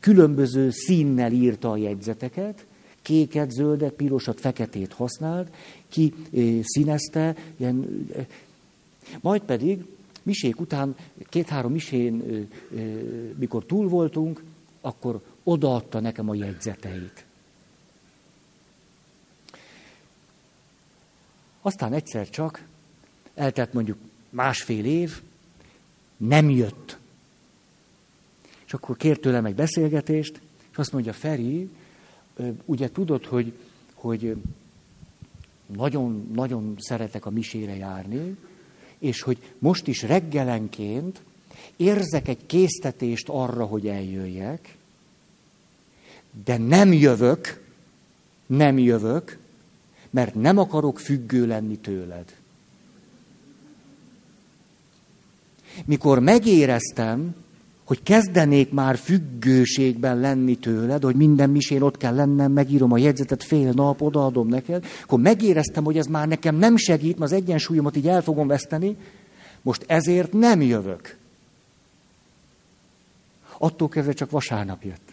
Különböző 0.00 0.70
színnel 0.70 1.32
írta 1.32 1.70
a 1.70 1.76
jegyzeteket, 1.76 2.66
kéket, 3.02 3.50
zöldet, 3.50 3.92
pirosat, 3.92 4.40
feketét 4.40 4.92
használt, 4.92 5.54
ki 5.88 6.14
színezte, 6.62 7.36
ilyen, 7.56 8.06
majd 9.20 9.42
pedig 9.42 9.84
misék 10.22 10.60
után, 10.60 10.96
két-három 11.28 11.72
misén, 11.72 12.48
mikor 13.38 13.64
túl 13.64 13.88
voltunk, 13.88 14.42
akkor 14.80 15.20
odaadta 15.42 16.00
nekem 16.00 16.28
a 16.28 16.34
jegyzeteit. 16.34 17.24
Aztán 21.62 21.92
egyszer 21.92 22.30
csak, 22.30 22.64
eltelt 23.34 23.72
mondjuk 23.72 23.98
másfél 24.30 24.84
év, 24.84 25.20
nem 26.16 26.50
jött. 26.50 26.98
És 28.66 28.72
akkor 28.72 28.96
kért 28.96 29.20
tőlem 29.20 29.44
egy 29.44 29.54
beszélgetést, 29.54 30.40
és 30.70 30.76
azt 30.76 30.92
mondja, 30.92 31.12
Feri, 31.12 31.70
ugye 32.64 32.90
tudod, 32.90 33.24
hogy, 33.24 33.52
hogy 33.94 34.36
nagyon, 35.66 36.30
nagyon 36.34 36.74
szeretek 36.78 37.26
a 37.26 37.30
misére 37.30 37.76
járni, 37.76 38.36
és 38.98 39.22
hogy 39.22 39.52
most 39.58 39.86
is 39.86 40.02
reggelenként 40.02 41.22
érzek 41.76 42.28
egy 42.28 42.46
késztetést 42.46 43.28
arra, 43.28 43.64
hogy 43.64 43.86
eljöjjek, 43.86 44.76
de 46.44 46.58
nem 46.58 46.92
jövök, 46.92 47.62
nem 48.46 48.78
jövök, 48.78 49.38
mert 50.10 50.34
nem 50.34 50.58
akarok 50.58 50.98
függő 50.98 51.46
lenni 51.46 51.76
tőled. 51.76 52.34
Mikor 55.84 56.18
megéreztem, 56.18 57.34
hogy 57.84 58.02
kezdenék 58.02 58.72
már 58.72 58.96
függőségben 58.96 60.18
lenni 60.18 60.56
tőled, 60.56 61.02
hogy 61.02 61.14
minden 61.14 61.50
misén 61.50 61.82
ott 61.82 61.96
kell 61.96 62.14
lennem, 62.14 62.52
megírom 62.52 62.92
a 62.92 62.98
jegyzetet 62.98 63.44
fél 63.44 63.72
nap, 63.72 64.02
odaadom 64.02 64.48
neked, 64.48 64.84
akkor 65.02 65.20
megéreztem, 65.20 65.84
hogy 65.84 65.98
ez 65.98 66.06
már 66.06 66.28
nekem 66.28 66.56
nem 66.56 66.76
segít, 66.76 67.18
mert 67.18 67.32
az 67.32 67.36
egyensúlyomat 67.36 67.96
így 67.96 68.08
el 68.08 68.22
fogom 68.22 68.46
veszteni, 68.46 68.96
most 69.62 69.84
ezért 69.86 70.32
nem 70.32 70.60
jövök. 70.62 71.16
Attól 73.58 73.88
kezdve 73.88 74.12
csak 74.12 74.30
vasárnap 74.30 74.82
jött. 74.82 75.09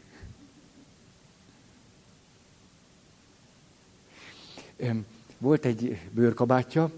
Volt 5.37 5.65
egy 5.65 5.99
bőrkabátja, 6.11 6.91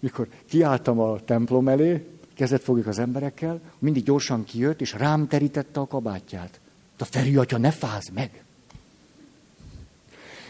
mikor 0.00 0.28
kiálltam 0.46 0.98
a 0.98 1.20
templom 1.24 1.68
elé, 1.68 2.06
kezet 2.34 2.62
fogjuk 2.62 2.86
az 2.86 2.98
emberekkel, 2.98 3.60
mindig 3.78 4.02
gyorsan 4.02 4.44
kijött, 4.44 4.80
és 4.80 4.92
rám 4.92 5.28
terítette 5.28 5.80
a 5.80 5.86
kabátját. 5.86 6.60
A 6.98 7.04
Feri 7.04 7.36
atya, 7.36 7.58
ne 7.58 7.70
fáz 7.70 8.08
meg! 8.14 8.44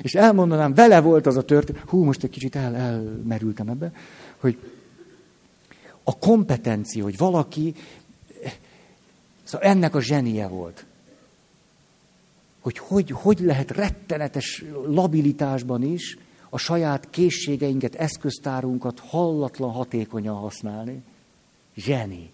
És 0.03 0.14
elmondanám, 0.14 0.75
vele 0.75 1.01
volt 1.01 1.27
az 1.27 1.37
a 1.37 1.45
történet, 1.45 1.83
hú, 1.87 2.05
most 2.05 2.23
egy 2.23 2.31
kicsit 2.31 2.57
el, 2.57 2.77
elmerültem 2.77 3.68
ebbe, 3.68 3.93
hogy 4.37 4.59
a 6.03 6.18
kompetencia, 6.18 7.03
hogy 7.03 7.16
valaki, 7.16 7.75
szóval 9.43 9.68
ennek 9.68 9.95
a 9.95 10.01
zsenie 10.01 10.49
volt. 10.49 10.85
Hogy 12.61 12.79
hogy, 12.79 13.11
hogy 13.11 13.39
lehet 13.41 13.70
rettenetes 13.70 14.64
labilitásban 14.87 15.83
is 15.83 16.18
a 16.55 16.59
saját 16.59 17.11
készségeinket, 17.11 17.94
eszköztárunkat 17.94 18.98
hallatlan 18.98 19.70
hatékonyan 19.70 20.36
használni. 20.36 21.03
Zseni. 21.76 22.30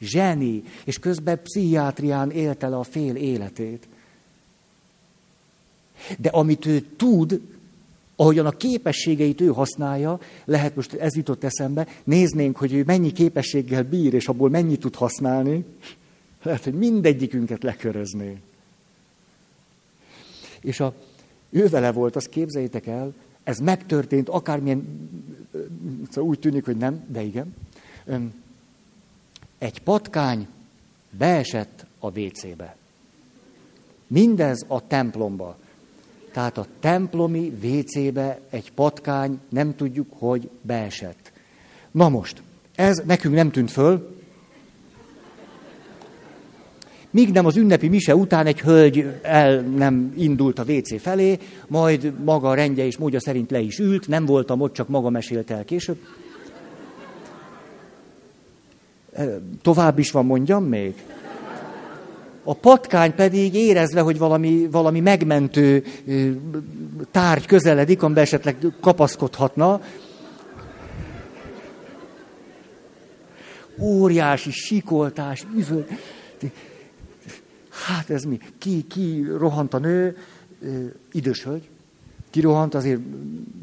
Zseni. 0.00 0.62
És 0.84 0.98
közben 0.98 1.42
pszichiátrián 1.42 2.30
élte 2.30 2.68
le 2.68 2.76
a 2.76 2.82
fél 2.82 3.16
életét. 3.16 3.88
De 6.18 6.28
amit 6.28 6.66
ő 6.66 6.80
tud, 6.80 7.40
ahogyan 8.16 8.46
a 8.46 8.50
képességeit 8.50 9.40
ő 9.40 9.46
használja, 9.46 10.20
lehet 10.44 10.76
most 10.76 10.92
ez 10.92 11.16
jutott 11.16 11.44
eszembe, 11.44 11.86
néznénk, 12.04 12.56
hogy 12.56 12.72
ő 12.72 12.82
mennyi 12.86 13.12
képességgel 13.12 13.82
bír, 13.84 14.14
és 14.14 14.28
abból 14.28 14.50
mennyit 14.50 14.80
tud 14.80 14.94
használni, 14.94 15.64
lehet, 16.42 16.64
hogy 16.64 16.74
mindegyikünket 16.74 17.62
lekörözné. 17.62 18.36
És 20.60 20.80
a, 20.80 20.94
ő 21.50 21.68
vele 21.68 21.92
volt, 21.92 22.16
azt 22.16 22.28
képzeljétek 22.28 22.86
el, 22.86 23.14
ez 23.44 23.58
megtörtént, 23.58 24.28
akármilyen, 24.28 25.08
szóval 26.10 26.30
úgy 26.30 26.38
tűnik, 26.38 26.64
hogy 26.64 26.76
nem, 26.76 27.04
de 27.08 27.22
igen. 27.22 27.54
Egy 29.58 29.80
patkány 29.82 30.46
beesett 31.10 31.86
a 31.98 32.20
WC-be. 32.20 32.76
Mindez 34.06 34.64
a 34.68 34.86
templomba. 34.86 35.56
Tehát 36.32 36.58
a 36.58 36.66
templomi 36.80 37.52
WC-be 37.62 38.40
egy 38.50 38.72
patkány, 38.72 39.40
nem 39.48 39.76
tudjuk, 39.76 40.06
hogy 40.18 40.50
beesett. 40.62 41.32
Na 41.90 42.08
most, 42.08 42.42
ez 42.74 43.02
nekünk 43.04 43.34
nem 43.34 43.50
tűnt 43.50 43.70
föl, 43.70 44.13
Míg 47.14 47.32
nem 47.32 47.46
az 47.46 47.56
ünnepi 47.56 47.88
mise 47.88 48.16
után 48.16 48.46
egy 48.46 48.60
hölgy 48.60 49.06
el 49.22 49.60
nem 49.60 50.12
indult 50.16 50.58
a 50.58 50.64
WC 50.68 51.00
felé, 51.00 51.38
majd 51.66 52.12
maga 52.24 52.48
a 52.48 52.54
rendje 52.54 52.86
és 52.86 52.96
módja 52.96 53.20
szerint 53.20 53.50
le 53.50 53.60
is 53.60 53.78
ült, 53.78 54.08
nem 54.08 54.24
voltam 54.24 54.60
ott, 54.60 54.72
csak 54.72 54.88
maga 54.88 55.10
mesélte 55.10 55.54
el 55.54 55.64
később. 55.64 55.96
Tovább 59.62 59.98
is 59.98 60.10
van, 60.10 60.26
mondjam 60.26 60.64
még? 60.64 60.94
A 62.44 62.54
patkány 62.54 63.14
pedig 63.14 63.54
érezve, 63.54 64.00
hogy 64.00 64.18
valami, 64.18 64.68
valami 64.70 65.00
megmentő 65.00 65.84
tárgy 67.10 67.46
közeledik, 67.46 68.02
amiben 68.02 68.22
esetleg 68.22 68.56
kapaszkodhatna, 68.80 69.80
óriási 73.80 74.50
sikoltás, 74.50 75.46
üvöl. 75.56 75.86
Hát 77.74 78.10
ez 78.10 78.22
mi? 78.24 78.38
Ki, 78.58 78.86
ki 78.86 79.26
rohant 79.36 79.74
a 79.74 79.78
nő, 79.78 80.16
idős 81.12 81.42
hölgy, 81.42 81.68
ki 82.30 82.40
rohant, 82.40 82.74
azért 82.74 83.00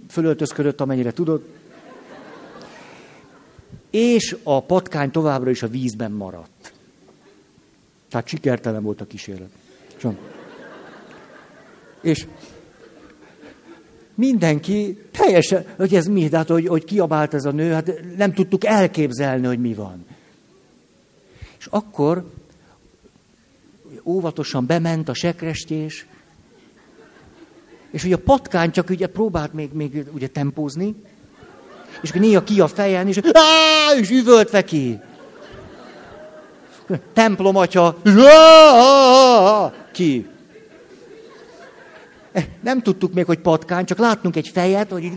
fölöltözködött, 0.09 0.82
amennyire 0.82 1.12
tudod. 1.12 1.41
És 3.89 4.38
a 4.43 4.64
patkány 4.64 5.12
továbbra 5.12 5.49
is 5.49 5.64
a 5.64 5.68
vízben 5.68 6.12
maradt. 6.12 6.74
Tehát 8.09 8.28
sikertelen 8.28 8.84
volt 8.84 9.01
a 9.01 9.05
kísérlet. 9.05 9.49
Csont. 9.97 10.20
És 12.01 12.28
mindenki 14.16 14.97
teljesen, 15.12 15.66
hogy 15.76 15.95
ez 15.95 16.05
mi, 16.05 16.30
tehát 16.30 16.47
hogy, 16.47 16.68
hogy 16.68 16.84
kiabált 16.84 17.34
ez 17.34 17.45
a 17.45 17.51
nő, 17.51 17.72
hát 17.72 17.91
nem 18.18 18.34
tudtuk 18.34 18.66
elképzelni, 18.66 19.45
hogy 19.45 19.59
mi 19.59 19.74
van. 19.74 20.05
És 21.59 21.66
akkor 21.70 22.32
óvatosan 24.03 24.65
bement 24.65 25.09
a 25.09 25.13
sekrestjés, 25.13 26.05
és 27.91 28.03
ugye 28.03 28.15
a 28.15 28.21
patkány 28.23 28.71
csak 28.71 28.89
ugye 28.89 29.07
próbált 29.07 29.53
még, 29.53 29.69
még 29.73 30.05
ugye 30.13 30.27
tempózni, 30.27 30.95
és 32.01 32.09
akkor 32.09 32.21
néha 32.21 32.43
ki 32.43 32.61
a 32.61 32.67
fejen, 32.67 33.07
és, 33.07 33.19
és 33.99 34.09
üvöltve 34.09 34.63
ki. 34.63 34.99
Templom 37.13 37.55
atya, 37.55 37.97
ki. 39.93 40.27
Eh, 42.31 42.45
nem 42.61 42.81
tudtuk 42.81 43.13
még, 43.13 43.25
hogy 43.25 43.39
patkány, 43.39 43.85
csak 43.85 43.97
láttunk 43.97 44.35
egy 44.35 44.47
fejet, 44.47 44.91
hogy 44.91 45.11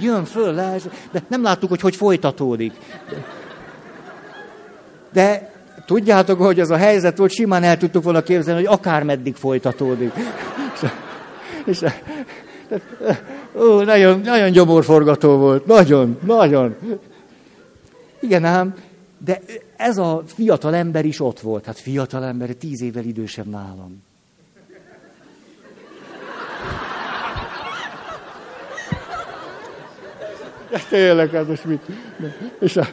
jön 0.00 0.24
föl, 0.24 0.54
le, 0.54 0.76
de 1.12 1.22
nem 1.28 1.42
láttuk, 1.42 1.68
hogy 1.68 1.80
hogy 1.80 1.96
folytatódik. 1.96 2.72
De 5.12 5.53
tudjátok, 5.86 6.38
hogy 6.38 6.60
az 6.60 6.70
a 6.70 6.76
helyzet 6.76 7.18
volt, 7.18 7.30
simán 7.30 7.62
el 7.62 7.76
tudtuk 7.76 8.02
volna 8.02 8.22
képzelni, 8.22 8.64
hogy 8.64 8.74
akár 8.78 9.02
meddig 9.02 9.34
folytatódik. 9.34 10.12
És, 11.64 11.82
és, 11.82 11.90
ó, 13.56 13.80
nagyon, 13.80 14.20
nagyon 14.20 14.50
gyomorforgató 14.50 15.36
volt, 15.36 15.66
nagyon, 15.66 16.18
nagyon. 16.22 16.76
Igen 18.20 18.44
ám, 18.44 18.74
de 19.24 19.40
ez 19.76 19.98
a 19.98 20.22
fiatal 20.26 20.74
ember 20.74 21.04
is 21.04 21.20
ott 21.20 21.40
volt. 21.40 21.64
Hát 21.64 21.78
fiatal 21.78 22.24
ember, 22.24 22.50
tíz 22.50 22.82
évvel 22.82 23.04
idősebb 23.04 23.46
nálam. 23.46 24.02
De 30.70 30.80
tényleg, 30.88 31.30
hát 31.30 31.48
most 31.48 31.64
mit? 31.64 31.82
És 32.60 32.76
a, 32.76 32.86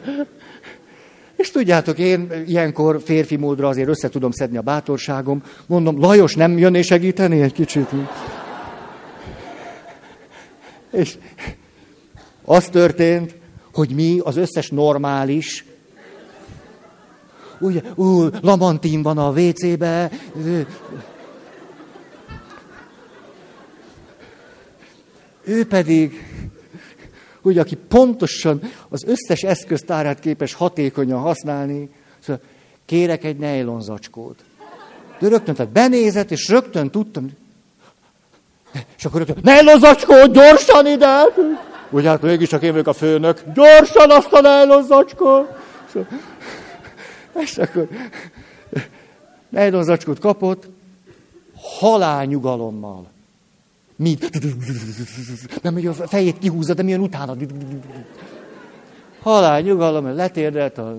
és 1.42 1.50
tudjátok, 1.50 1.98
én 1.98 2.44
ilyenkor 2.46 3.00
férfi 3.04 3.36
módra 3.36 3.68
azért 3.68 3.88
össze 3.88 4.08
tudom 4.08 4.30
szedni 4.30 4.56
a 4.56 4.62
bátorságom. 4.62 5.42
Mondom, 5.66 6.00
Lajos, 6.00 6.34
nem 6.34 6.58
jönné 6.58 6.82
segíteni 6.82 7.40
egy 7.40 7.52
kicsit? 7.52 7.88
És 10.90 11.18
az 12.44 12.64
történt, 12.64 13.34
hogy 13.72 13.94
mi, 13.94 14.18
az 14.24 14.36
összes 14.36 14.70
normális, 14.70 15.64
úgy, 17.58 17.82
ú, 17.94 18.26
Lamantin 18.40 19.02
van 19.02 19.18
a 19.18 19.30
WC-be, 19.30 20.10
ő 25.44 25.66
pedig 25.66 26.26
hogy 27.42 27.58
aki 27.58 27.76
pontosan 27.76 28.60
az 28.88 29.04
összes 29.04 29.42
eszköztárát 29.42 30.20
képes 30.20 30.54
hatékonyan 30.54 31.20
használni, 31.20 31.90
szóval 32.20 32.42
kérek 32.86 33.24
egy 33.24 33.36
nejlonzacskót. 33.36 34.44
De 35.18 35.28
rögtön, 35.28 35.54
tehát 35.54 35.72
benézett, 35.72 36.30
és 36.30 36.48
rögtön 36.48 36.90
tudtam, 36.90 37.30
és 38.96 39.04
akkor 39.04 39.20
rögtön, 39.20 39.38
nejlonzacskó, 39.42 40.26
gyorsan 40.26 40.86
ide! 40.86 41.22
Ugye 41.90 42.08
hát 42.08 42.22
mégiscsak 42.22 42.62
én 42.62 42.70
vagyok 42.70 42.86
a 42.86 42.92
főnök, 42.92 43.42
gyorsan 43.54 44.10
azt 44.10 44.32
a 44.32 44.40
nejlonzacskót! 44.40 45.48
És 47.34 47.58
akkor 47.58 47.88
nejlonzacskót 49.48 50.18
kapott, 50.18 50.68
halálnyugalommal. 51.78 53.11
Mi? 54.02 54.18
Nem, 55.62 55.72
hogy 55.72 55.86
a 55.86 55.92
fejét 55.92 56.38
kihúzza, 56.38 56.74
de 56.74 56.82
milyen 56.82 57.00
utána. 57.00 57.36
Halál 59.20 59.60
nyugalom, 59.60 60.14
letérdelt 60.14 60.78
a... 60.78 60.98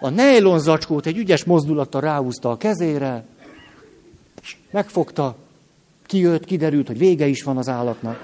A 0.00 0.08
nejlon 0.08 0.58
zacskót 0.58 1.06
egy 1.06 1.16
ügyes 1.16 1.44
mozdulattal 1.44 2.00
ráhúzta 2.00 2.50
a 2.50 2.56
kezére, 2.56 3.24
megfogta, 4.70 5.36
kijött, 6.06 6.44
kiderült, 6.44 6.86
hogy 6.86 6.98
vége 6.98 7.26
is 7.26 7.42
van 7.42 7.56
az 7.56 7.68
állatnak. 7.68 8.18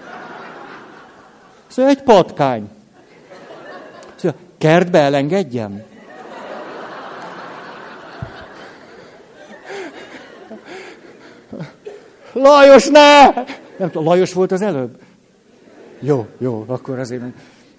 Szóval 1.66 1.90
egy 1.90 2.02
patkány. 2.02 2.68
Szóval 4.14 4.38
kertbe 4.58 4.98
elengedjem? 4.98 5.82
Lajos, 12.42 12.88
ne! 12.88 13.24
Nem 13.76 13.90
tudom, 13.90 14.04
Lajos 14.04 14.32
volt 14.32 14.52
az 14.52 14.62
előbb? 14.62 15.00
Jó, 16.00 16.26
jó, 16.38 16.64
akkor 16.66 16.98
azért, 16.98 17.22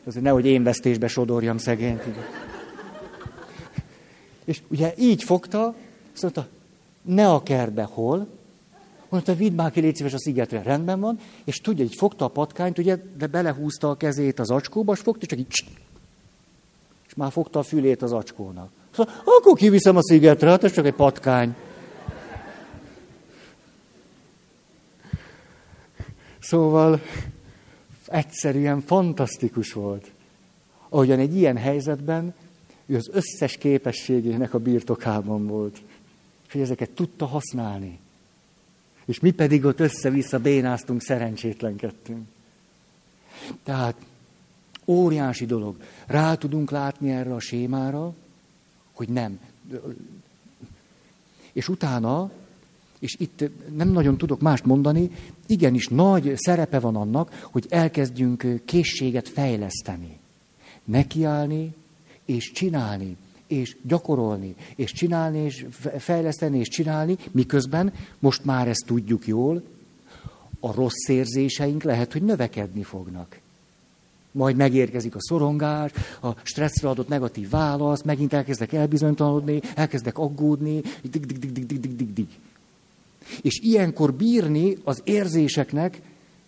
azért 0.05 0.23
nehogy 0.23 0.45
én 0.45 0.63
vesztésbe 0.63 1.07
sodorjam 1.07 1.57
szegényt. 1.57 2.03
És 4.45 4.61
ugye 4.67 4.93
így 4.97 5.23
fogta, 5.23 5.73
szóval 6.13 6.47
ne 7.01 7.29
a 7.29 7.43
kertbe, 7.43 7.83
hol? 7.83 8.27
Mondta, 9.09 9.35
vidd 9.35 9.53
már 9.53 9.71
ki, 9.71 9.79
légy 9.79 9.95
szíves 9.95 10.13
a 10.13 10.19
szigetre, 10.19 10.61
rendben 10.61 10.99
van, 10.99 11.19
és 11.43 11.61
tudja, 11.61 11.83
így 11.83 11.95
fogta 11.95 12.25
a 12.25 12.27
patkányt, 12.27 12.77
ugye, 12.77 12.97
de 13.17 13.27
belehúzta 13.27 13.89
a 13.89 13.95
kezét 13.95 14.39
az 14.39 14.49
acskóba, 14.49 14.93
és 14.93 14.99
fogta, 14.99 15.25
csak 15.25 15.39
így, 15.39 15.47
és 17.07 17.13
már 17.15 17.31
fogta 17.31 17.59
a 17.59 17.63
fülét 17.63 18.01
az 18.01 18.11
acskónak. 18.11 18.69
Szóval, 18.95 19.13
akkor 19.25 19.57
kiviszem 19.57 19.95
a 19.95 20.03
szigetre, 20.03 20.49
hát 20.49 20.63
ez 20.63 20.73
csak 20.73 20.85
egy 20.85 20.93
patkány. 20.93 21.55
Szóval 26.43 27.01
egyszerűen 28.07 28.81
fantasztikus 28.81 29.73
volt. 29.73 30.11
Ahogyan 30.89 31.19
egy 31.19 31.35
ilyen 31.35 31.57
helyzetben 31.57 32.33
ő 32.85 32.95
az 32.95 33.09
összes 33.11 33.57
képességének 33.57 34.53
a 34.53 34.59
birtokában 34.59 35.47
volt. 35.47 35.81
És 36.45 36.51
hogy 36.51 36.61
ezeket 36.61 36.89
tudta 36.89 37.25
használni. 37.25 37.99
És 39.05 39.19
mi 39.19 39.31
pedig 39.31 39.65
ott 39.65 39.79
össze-vissza 39.79 40.39
bénáztunk, 40.39 41.01
szerencsétlenkedtünk. 41.01 42.27
Tehát 43.63 43.95
óriási 44.85 45.45
dolog. 45.45 45.75
Rá 46.05 46.35
tudunk 46.35 46.71
látni 46.71 47.11
erre 47.11 47.33
a 47.33 47.39
sémára, 47.39 48.13
hogy 48.93 49.09
nem. 49.09 49.39
És 51.53 51.67
utána 51.67 52.31
és 53.03 53.15
itt 53.19 53.43
nem 53.75 53.89
nagyon 53.89 54.17
tudok 54.17 54.39
mást 54.41 54.65
mondani, 54.65 55.11
igenis 55.53 55.87
nagy 55.87 56.33
szerepe 56.35 56.79
van 56.79 56.95
annak, 56.95 57.47
hogy 57.51 57.65
elkezdjünk 57.69 58.61
készséget 58.65 59.29
fejleszteni. 59.29 60.17
Nekiállni 60.83 61.73
és 62.25 62.51
csinálni, 62.51 63.17
és 63.47 63.77
gyakorolni, 63.81 64.55
és 64.75 64.91
csinálni, 64.91 65.39
és 65.39 65.65
fejleszteni, 65.97 66.59
és 66.59 66.67
csinálni, 66.67 67.17
miközben 67.31 67.93
most 68.19 68.45
már 68.45 68.67
ezt 68.67 68.85
tudjuk 68.85 69.27
jól, 69.27 69.63
a 70.59 70.73
rossz 70.73 71.07
érzéseink 71.07 71.83
lehet, 71.83 72.11
hogy 72.11 72.21
növekedni 72.21 72.83
fognak. 72.83 73.39
Majd 74.31 74.55
megérkezik 74.55 75.15
a 75.15 75.21
szorongás, 75.21 75.91
a 76.21 76.29
stresszre 76.43 76.89
adott 76.89 77.07
negatív 77.07 77.49
válasz, 77.49 78.01
megint 78.01 78.33
elkezdek 78.33 78.73
elbizonytalanodni, 78.73 79.61
elkezdek 79.75 80.17
aggódni, 80.17 80.81
dig, 81.01 81.25
dig, 81.25 81.39
dig, 81.39 81.51
dig, 81.51 81.65
dig, 81.65 81.79
dig, 81.79 81.95
dig, 81.95 82.13
dig. 82.13 82.27
És 83.43 83.59
ilyenkor 83.59 84.13
bírni 84.13 84.77
az 84.83 85.01
érzéseknek 85.03 86.01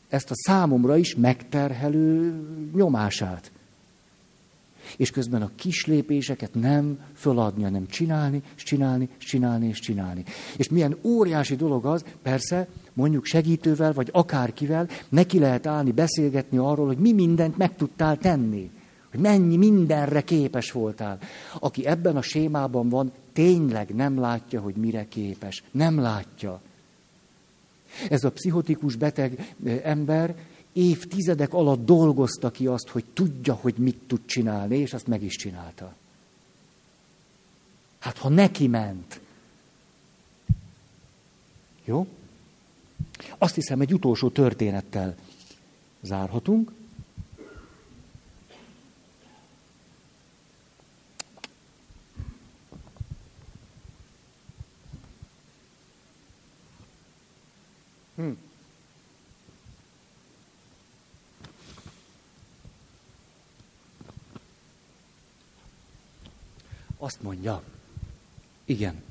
ezt 0.10 0.32
a 0.32 0.36
számomra 0.36 0.98
is 0.98 1.16
megterhelő 1.16 2.42
nyomását. 2.74 3.52
És 4.98 5.12
közben 5.12 5.42
a 5.42 5.52
kis 5.56 5.86
lépéseket 5.86 6.54
nem 6.54 7.00
föladni, 7.14 7.64
hanem 7.64 7.88
csinálni, 7.88 8.42
és 8.56 8.64
csinálni, 8.64 9.10
és 9.20 9.26
csinálni, 9.26 9.68
és 9.68 9.80
csinálni. 9.80 10.24
És 10.58 10.70
milyen 10.70 10.98
óriási 11.04 11.56
dolog 11.56 11.86
az, 11.86 12.04
persze, 12.22 12.68
mondjuk 12.94 13.26
segítővel, 13.26 13.94
vagy 13.94 14.10
akárkivel, 14.12 14.88
neki 15.10 15.40
lehet 15.40 15.68
állni, 15.68 15.92
beszélgetni 15.92 16.58
arról, 16.58 16.86
hogy 16.86 16.98
mi 16.98 17.14
mindent 17.14 17.58
meg 17.58 17.76
tudtál 17.76 18.18
tenni. 18.18 18.70
Hogy 19.12 19.20
mennyi 19.20 19.58
mindenre 19.58 20.22
képes 20.22 20.72
voltál. 20.72 21.20
Aki 21.60 21.86
ebben 21.86 22.16
a 22.16 22.22
sémában 22.22 22.90
van, 22.90 23.12
tényleg 23.34 23.96
nem 23.96 24.20
látja, 24.20 24.62
hogy 24.62 24.76
mire 24.76 25.08
képes. 25.08 25.64
Nem 25.72 26.00
látja. 26.00 26.62
Ez 28.10 28.24
a 28.24 28.32
pszichotikus 28.32 28.96
beteg 28.96 29.56
ember 29.84 30.36
évtizedek 30.74 31.54
alatt 31.54 31.86
dolgozta 31.86 32.52
ki 32.52 32.68
azt, 32.68 32.90
hogy 32.90 33.06
tudja, 33.14 33.54
hogy 33.54 33.76
mit 33.78 33.98
tud 34.08 34.22
csinálni, 34.26 34.78
és 34.78 34.94
azt 34.94 35.08
meg 35.08 35.24
is 35.24 35.36
csinálta. 35.36 35.96
Hát 38.00 38.18
ha 38.18 38.30
neki 38.30 38.68
ment. 38.68 39.20
Jó? 41.86 42.08
Azt 43.38 43.56
hiszem, 43.56 43.82
egy 43.82 43.94
utolsó 43.94 44.30
történettel 44.30 45.16
zárhatunk. 46.02 46.72
Azt 67.06 67.22
mondja, 67.22 67.62
igen, 68.66 69.04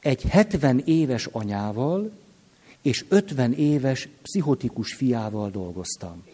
egy 0.00 0.22
70 0.22 0.82
éves 0.84 1.26
anyával 1.26 2.10
és 2.82 3.04
50 3.08 3.52
éves 3.52 4.08
pszichotikus 4.22 4.94
fiával 4.94 5.50
dolgoztam. 5.50 6.24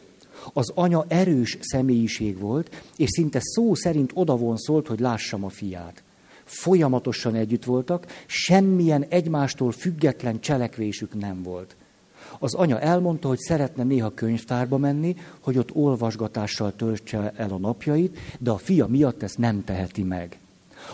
Az 0.53 0.73
anya 0.75 1.05
erős 1.09 1.59
személyiség 1.61 2.39
volt, 2.39 2.83
és 2.97 3.09
szinte 3.09 3.39
szó 3.43 3.75
szerint 3.75 4.11
odavonszolt, 4.15 4.87
hogy 4.87 5.01
lássam 5.01 5.45
a 5.45 5.49
fiát 5.49 6.03
folyamatosan 6.45 7.35
együtt 7.35 7.65
voltak, 7.65 8.07
semmilyen 8.27 9.05
egymástól 9.09 9.73
független 9.73 10.41
cselekvésük 10.41 11.15
nem 11.15 11.43
volt. 11.43 11.77
Az 12.39 12.55
anya 12.55 12.81
elmondta, 12.81 13.29
hogy 13.29 13.39
szeretne 13.39 13.83
néha 13.83 14.15
könyvtárba 14.15 14.77
menni, 14.77 15.17
hogy 15.41 15.59
ott 15.59 15.75
olvasgatással 15.75 16.77
töltse 16.77 17.33
el 17.37 17.53
a 17.53 17.59
napjait, 17.59 18.19
de 18.39 18.51
a 18.51 18.57
fia 18.59 18.87
miatt 18.87 19.23
ezt 19.23 19.39
nem 19.39 19.65
teheti 19.65 20.03
meg. 20.03 20.39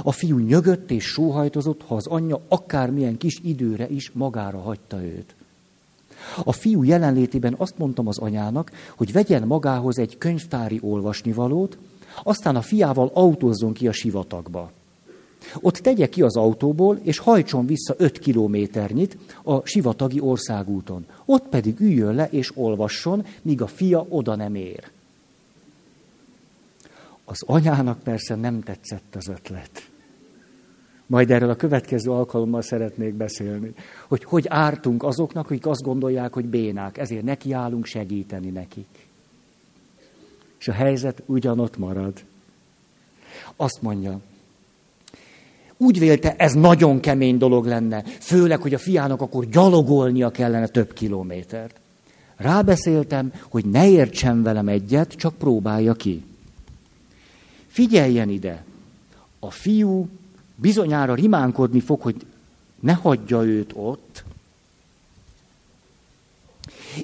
A 0.03 0.13
fiú 0.13 0.39
nyögött 0.39 0.91
és 0.91 1.05
sóhajtozott, 1.05 1.83
ha 1.83 1.95
az 1.95 2.07
anyja 2.07 2.41
akármilyen 2.49 3.17
kis 3.17 3.41
időre 3.43 3.89
is 3.89 4.11
magára 4.13 4.59
hagyta 4.59 5.03
őt. 5.05 5.35
A 6.45 6.53
fiú 6.53 6.83
jelenlétében 6.83 7.55
azt 7.59 7.79
mondtam 7.79 8.07
az 8.07 8.19
anyának, 8.19 8.73
hogy 8.97 9.13
vegyen 9.13 9.47
magához 9.47 9.99
egy 9.99 10.19
könyvtári 10.19 10.79
olvasnivalót, 10.83 11.79
aztán 12.23 12.57
a 12.57 12.63
fiával 12.63 13.11
autózzon 13.15 13.73
ki 13.73 13.89
a 13.89 13.93
sivatagba. 13.93 14.71
Ott 15.61 15.77
tegye 15.77 16.09
ki 16.09 16.23
az 16.23 16.37
autóból, 16.37 16.99
és 17.03 17.19
hajtson 17.19 17.67
vissza 17.67 17.95
öt 17.99 18.19
kilométernyit 18.19 19.19
a 19.43 19.67
sivatagi 19.67 20.21
országúton. 20.21 21.07
Ott 21.25 21.49
pedig 21.49 21.81
üljön 21.81 22.15
le 22.15 22.29
és 22.31 22.57
olvasson, 22.57 23.25
míg 23.43 23.63
a 23.63 23.67
fia 23.67 24.07
oda 24.09 24.35
nem 24.35 24.55
ér. 24.55 24.91
Az 27.29 27.43
anyának 27.47 28.03
persze 28.03 28.35
nem 28.35 28.61
tetszett 28.61 29.15
az 29.17 29.29
ötlet. 29.29 29.91
Majd 31.07 31.31
erről 31.31 31.51
a 31.51 31.57
következő 31.57 32.11
alkalommal 32.11 32.63
szeretnék 32.63 33.15
beszélni, 33.15 33.73
hogy 34.09 34.25
hogy 34.25 34.47
ártunk 34.49 35.03
azoknak, 35.03 35.45
akik 35.45 35.67
azt 35.67 35.83
gondolják, 35.83 36.33
hogy 36.33 36.45
bénák, 36.45 36.99
ezért 36.99 37.25
nekiállunk 37.25 37.85
segíteni 37.85 38.51
nekik. 38.51 39.09
És 40.59 40.69
a 40.69 40.73
helyzet 40.73 41.23
ugyanott 41.27 41.79
marad. 41.79 42.13
Azt 43.57 43.83
mondja, 43.83 44.21
úgy 45.77 45.99
vélte, 45.99 46.35
ez 46.37 46.53
nagyon 46.53 47.01
kemény 47.01 47.39
dolog 47.39 47.67
lenne, 47.67 48.03
főleg, 48.03 48.61
hogy 48.61 48.75
a 48.75 48.79
fiának 48.79 49.21
akkor 49.21 49.45
gyalogolnia 49.45 50.31
kellene 50.31 50.67
több 50.67 50.93
kilométert. 50.93 51.81
Rábeszéltem, 52.37 53.33
hogy 53.49 53.65
ne 53.65 53.89
értsen 53.89 54.43
velem 54.43 54.69
egyet, 54.69 55.13
csak 55.13 55.35
próbálja 55.35 55.95
ki. 55.95 56.25
Figyeljen 57.77 58.29
ide! 58.29 58.65
A 59.39 59.51
fiú 59.51 60.09
bizonyára 60.55 61.15
rimánkodni 61.15 61.81
fog, 61.81 62.01
hogy 62.01 62.27
ne 62.81 62.93
hagyja 62.93 63.43
őt 63.43 63.73
ott, 63.75 64.25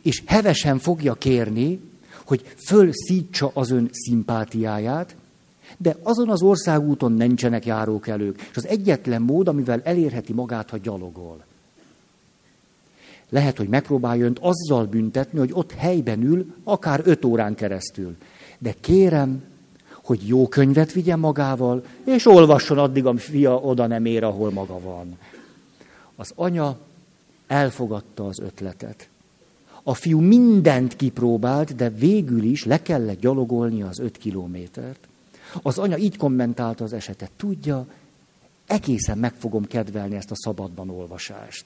és 0.03 0.23
hevesen 0.27 0.78
fogja 0.78 1.15
kérni, 1.15 1.81
hogy 2.24 2.55
fölszítsa 2.66 3.51
az 3.55 3.70
ön 3.70 3.89
szimpátiáját, 3.93 5.16
de 5.77 5.97
azon 6.03 6.31
az 6.31 6.43
országúton 6.43 7.12
nincsenek 7.12 7.66
járókelők, 7.66 8.40
és 8.51 8.57
az 8.57 8.66
egyetlen 8.66 9.23
mód, 9.23 9.49
amivel 9.49 9.81
elérheti 9.85 10.32
magát, 10.32 10.70
ha 10.70 10.77
gyalogol. 10.77 11.44
Lehet, 13.28 13.57
hogy 13.57 13.69
megpróbálja 13.69 14.24
önt 14.24 14.39
azzal 14.39 14.86
büntetni, 14.86 15.39
hogy 15.39 15.51
ott 15.53 15.73
helyben 15.73 16.23
ül, 16.23 16.55
akár 16.65 17.01
öt 17.05 17.24
órán 17.24 17.55
keresztül. 17.55 18.16
De 18.59 18.74
kérem, 18.81 19.51
hogy 20.03 20.27
jó 20.29 20.49
könyvet 20.49 20.93
vigyen 20.93 21.19
magával, 21.19 21.85
és 22.05 22.27
olvasson 22.27 22.79
addig, 22.79 23.07
amíg 23.07 23.20
fia 23.20 23.57
oda 23.57 23.87
nem 23.87 24.05
ér, 24.05 24.24
ahol 24.24 24.51
maga 24.51 24.81
van. 24.81 25.19
Az 26.16 26.33
anya 26.35 26.79
elfogadta 27.47 28.27
az 28.27 28.39
ötletet. 28.39 29.09
A 29.83 29.95
fiú 29.95 30.20
mindent 30.20 30.97
kipróbált, 30.97 31.74
de 31.74 31.91
végül 31.91 32.43
is 32.43 32.65
le 32.65 32.83
kellett 32.83 33.20
gyalogolni 33.20 33.83
az 33.83 33.99
öt 33.99 34.19
kilométert. 34.19 35.09
Az 35.62 35.79
anya 35.79 35.97
így 35.97 36.16
kommentálta 36.16 36.85
az 36.85 36.93
esetet. 36.93 37.31
Tudja, 37.37 37.87
egészen 38.66 39.19
meg 39.19 39.35
fogom 39.35 39.65
kedvelni 39.65 40.16
ezt 40.16 40.31
a 40.31 40.37
szabadban 40.37 40.91
olvasást. 40.91 41.65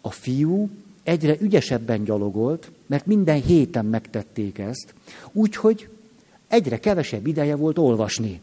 A 0.00 0.10
fiú 0.10 0.68
egyre 1.02 1.36
ügyesebben 1.40 2.04
gyalogolt, 2.04 2.70
mert 2.86 3.06
minden 3.06 3.42
héten 3.42 3.84
megtették 3.84 4.58
ezt, 4.58 4.94
úgyhogy 5.32 5.88
egyre 6.48 6.78
kevesebb 6.78 7.26
ideje 7.26 7.56
volt 7.56 7.78
olvasni. 7.78 8.40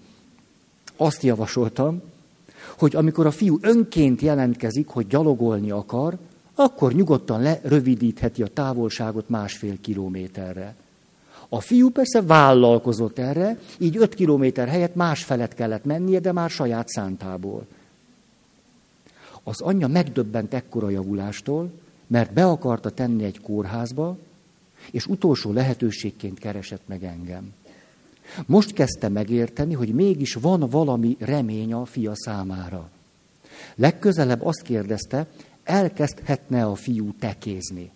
Azt 0.98 1.24
javasoltam, 1.24 2.02
hogy 2.78 2.96
amikor 2.96 3.26
a 3.26 3.32
fiú 3.32 3.58
önként 3.62 4.22
jelentkezik, 4.22 4.88
hogy 4.88 5.08
gyalogolni 5.08 5.72
akar, 5.72 6.18
akkor 6.56 6.94
nyugodtan 6.94 7.42
lerövidítheti 7.42 8.44
a 8.44 8.48
távolságot 8.48 9.30
másfél 9.30 9.82
kilométerre. 9.82 10.76
A 11.50 11.60
fiú 11.60 11.90
persze 11.90 12.22
vállalkozott 12.22 13.20
erre, 13.20 13.60
így 13.78 13.98
öt 13.98 14.14
kilométer 14.14 14.68
helyett 14.68 14.96
más 14.96 15.24
felet 15.24 15.54
kellett 15.54 15.86
mennie, 15.86 16.20
de 16.20 16.32
már 16.32 16.50
saját 16.50 16.88
szántából. 16.88 17.66
Az 19.44 19.62
anyja 19.62 19.88
megdöbbent 19.88 20.54
ekkora 20.54 20.90
javulástól, 20.90 21.72
mert 22.08 22.34
be 22.34 22.46
akarta 22.46 22.90
tenni 22.90 23.24
egy 23.24 23.42
kórházba, 23.42 24.18
és 24.92 25.06
utolsó 25.06 25.52
lehetőségként 25.52 26.40
keresett 26.40 26.82
meg 26.86 27.04
engem. 27.04 27.54
Most 28.46 28.74
kezdte 28.74 29.10
megérteni, 29.10 29.74
hogy 29.74 29.94
mégis 29.94 30.34
van 30.34 30.70
valami 30.70 31.16
remény 31.20 31.74
a 31.74 31.86
fia 31.86 32.12
számára. 32.16 32.90
Legközelebb 33.76 34.46
azt 34.46 34.62
kérdezte, 34.62 35.28
elkezdhetne 35.64 36.66
a 36.66 36.76
fiú 36.76 37.14
tekézni. 37.20 37.92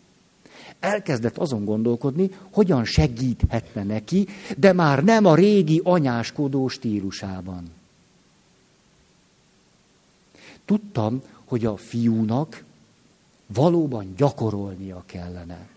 Elkezdett 0.79 1.37
azon 1.37 1.65
gondolkodni, 1.65 2.29
hogyan 2.51 2.85
segíthetne 2.85 3.83
neki, 3.83 4.27
de 4.57 4.73
már 4.73 5.03
nem 5.03 5.25
a 5.25 5.35
régi 5.35 5.81
anyáskodó 5.83 6.67
stílusában. 6.67 7.63
Tudtam, 10.65 11.21
hogy 11.45 11.65
a 11.65 11.77
fiúnak 11.77 12.63
valóban 13.47 14.13
gyakorolnia 14.17 15.03
kellene. 15.05 15.67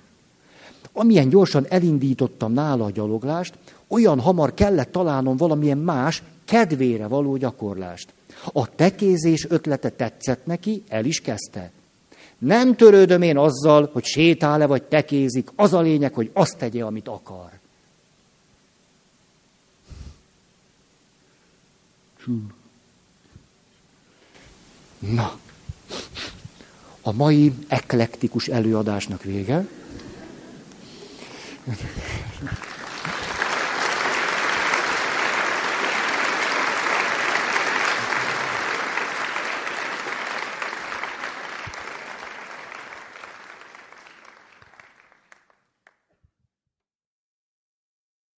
Amilyen 0.93 1.28
gyorsan 1.28 1.66
elindítottam 1.68 2.52
nála 2.52 2.85
a 2.85 2.90
gyaloglást, 2.90 3.59
olyan 3.89 4.20
hamar 4.20 4.55
kellett 4.55 4.93
találnom 4.93 5.36
valamilyen 5.36 5.78
más, 5.78 6.23
kedvére 6.44 7.06
való 7.06 7.36
gyakorlást. 7.36 8.12
A 8.52 8.74
tekézés 8.74 9.47
ötlete 9.48 9.90
tetszett 9.90 10.47
neki, 10.47 10.82
el 10.89 11.05
is 11.05 11.20
kezdte. 11.20 11.70
Nem 12.39 12.77
törődöm 12.77 13.23
én 13.23 13.39
azzal, 13.39 13.90
hogy 13.93 14.05
sétál-e 14.05 14.66
vagy 14.66 14.82
tekézik, 14.82 15.48
az 15.56 15.73
a 15.73 15.81
lényeg, 15.81 16.15
hogy 16.15 16.31
azt 16.32 16.59
tegye, 16.59 16.85
amit 16.85 17.09
akar. 17.09 17.51
Na, 24.98 25.39
a 27.02 27.12
mai 27.12 27.52
eklektikus 27.69 28.48
előadásnak 28.48 29.23
vége. 29.23 29.66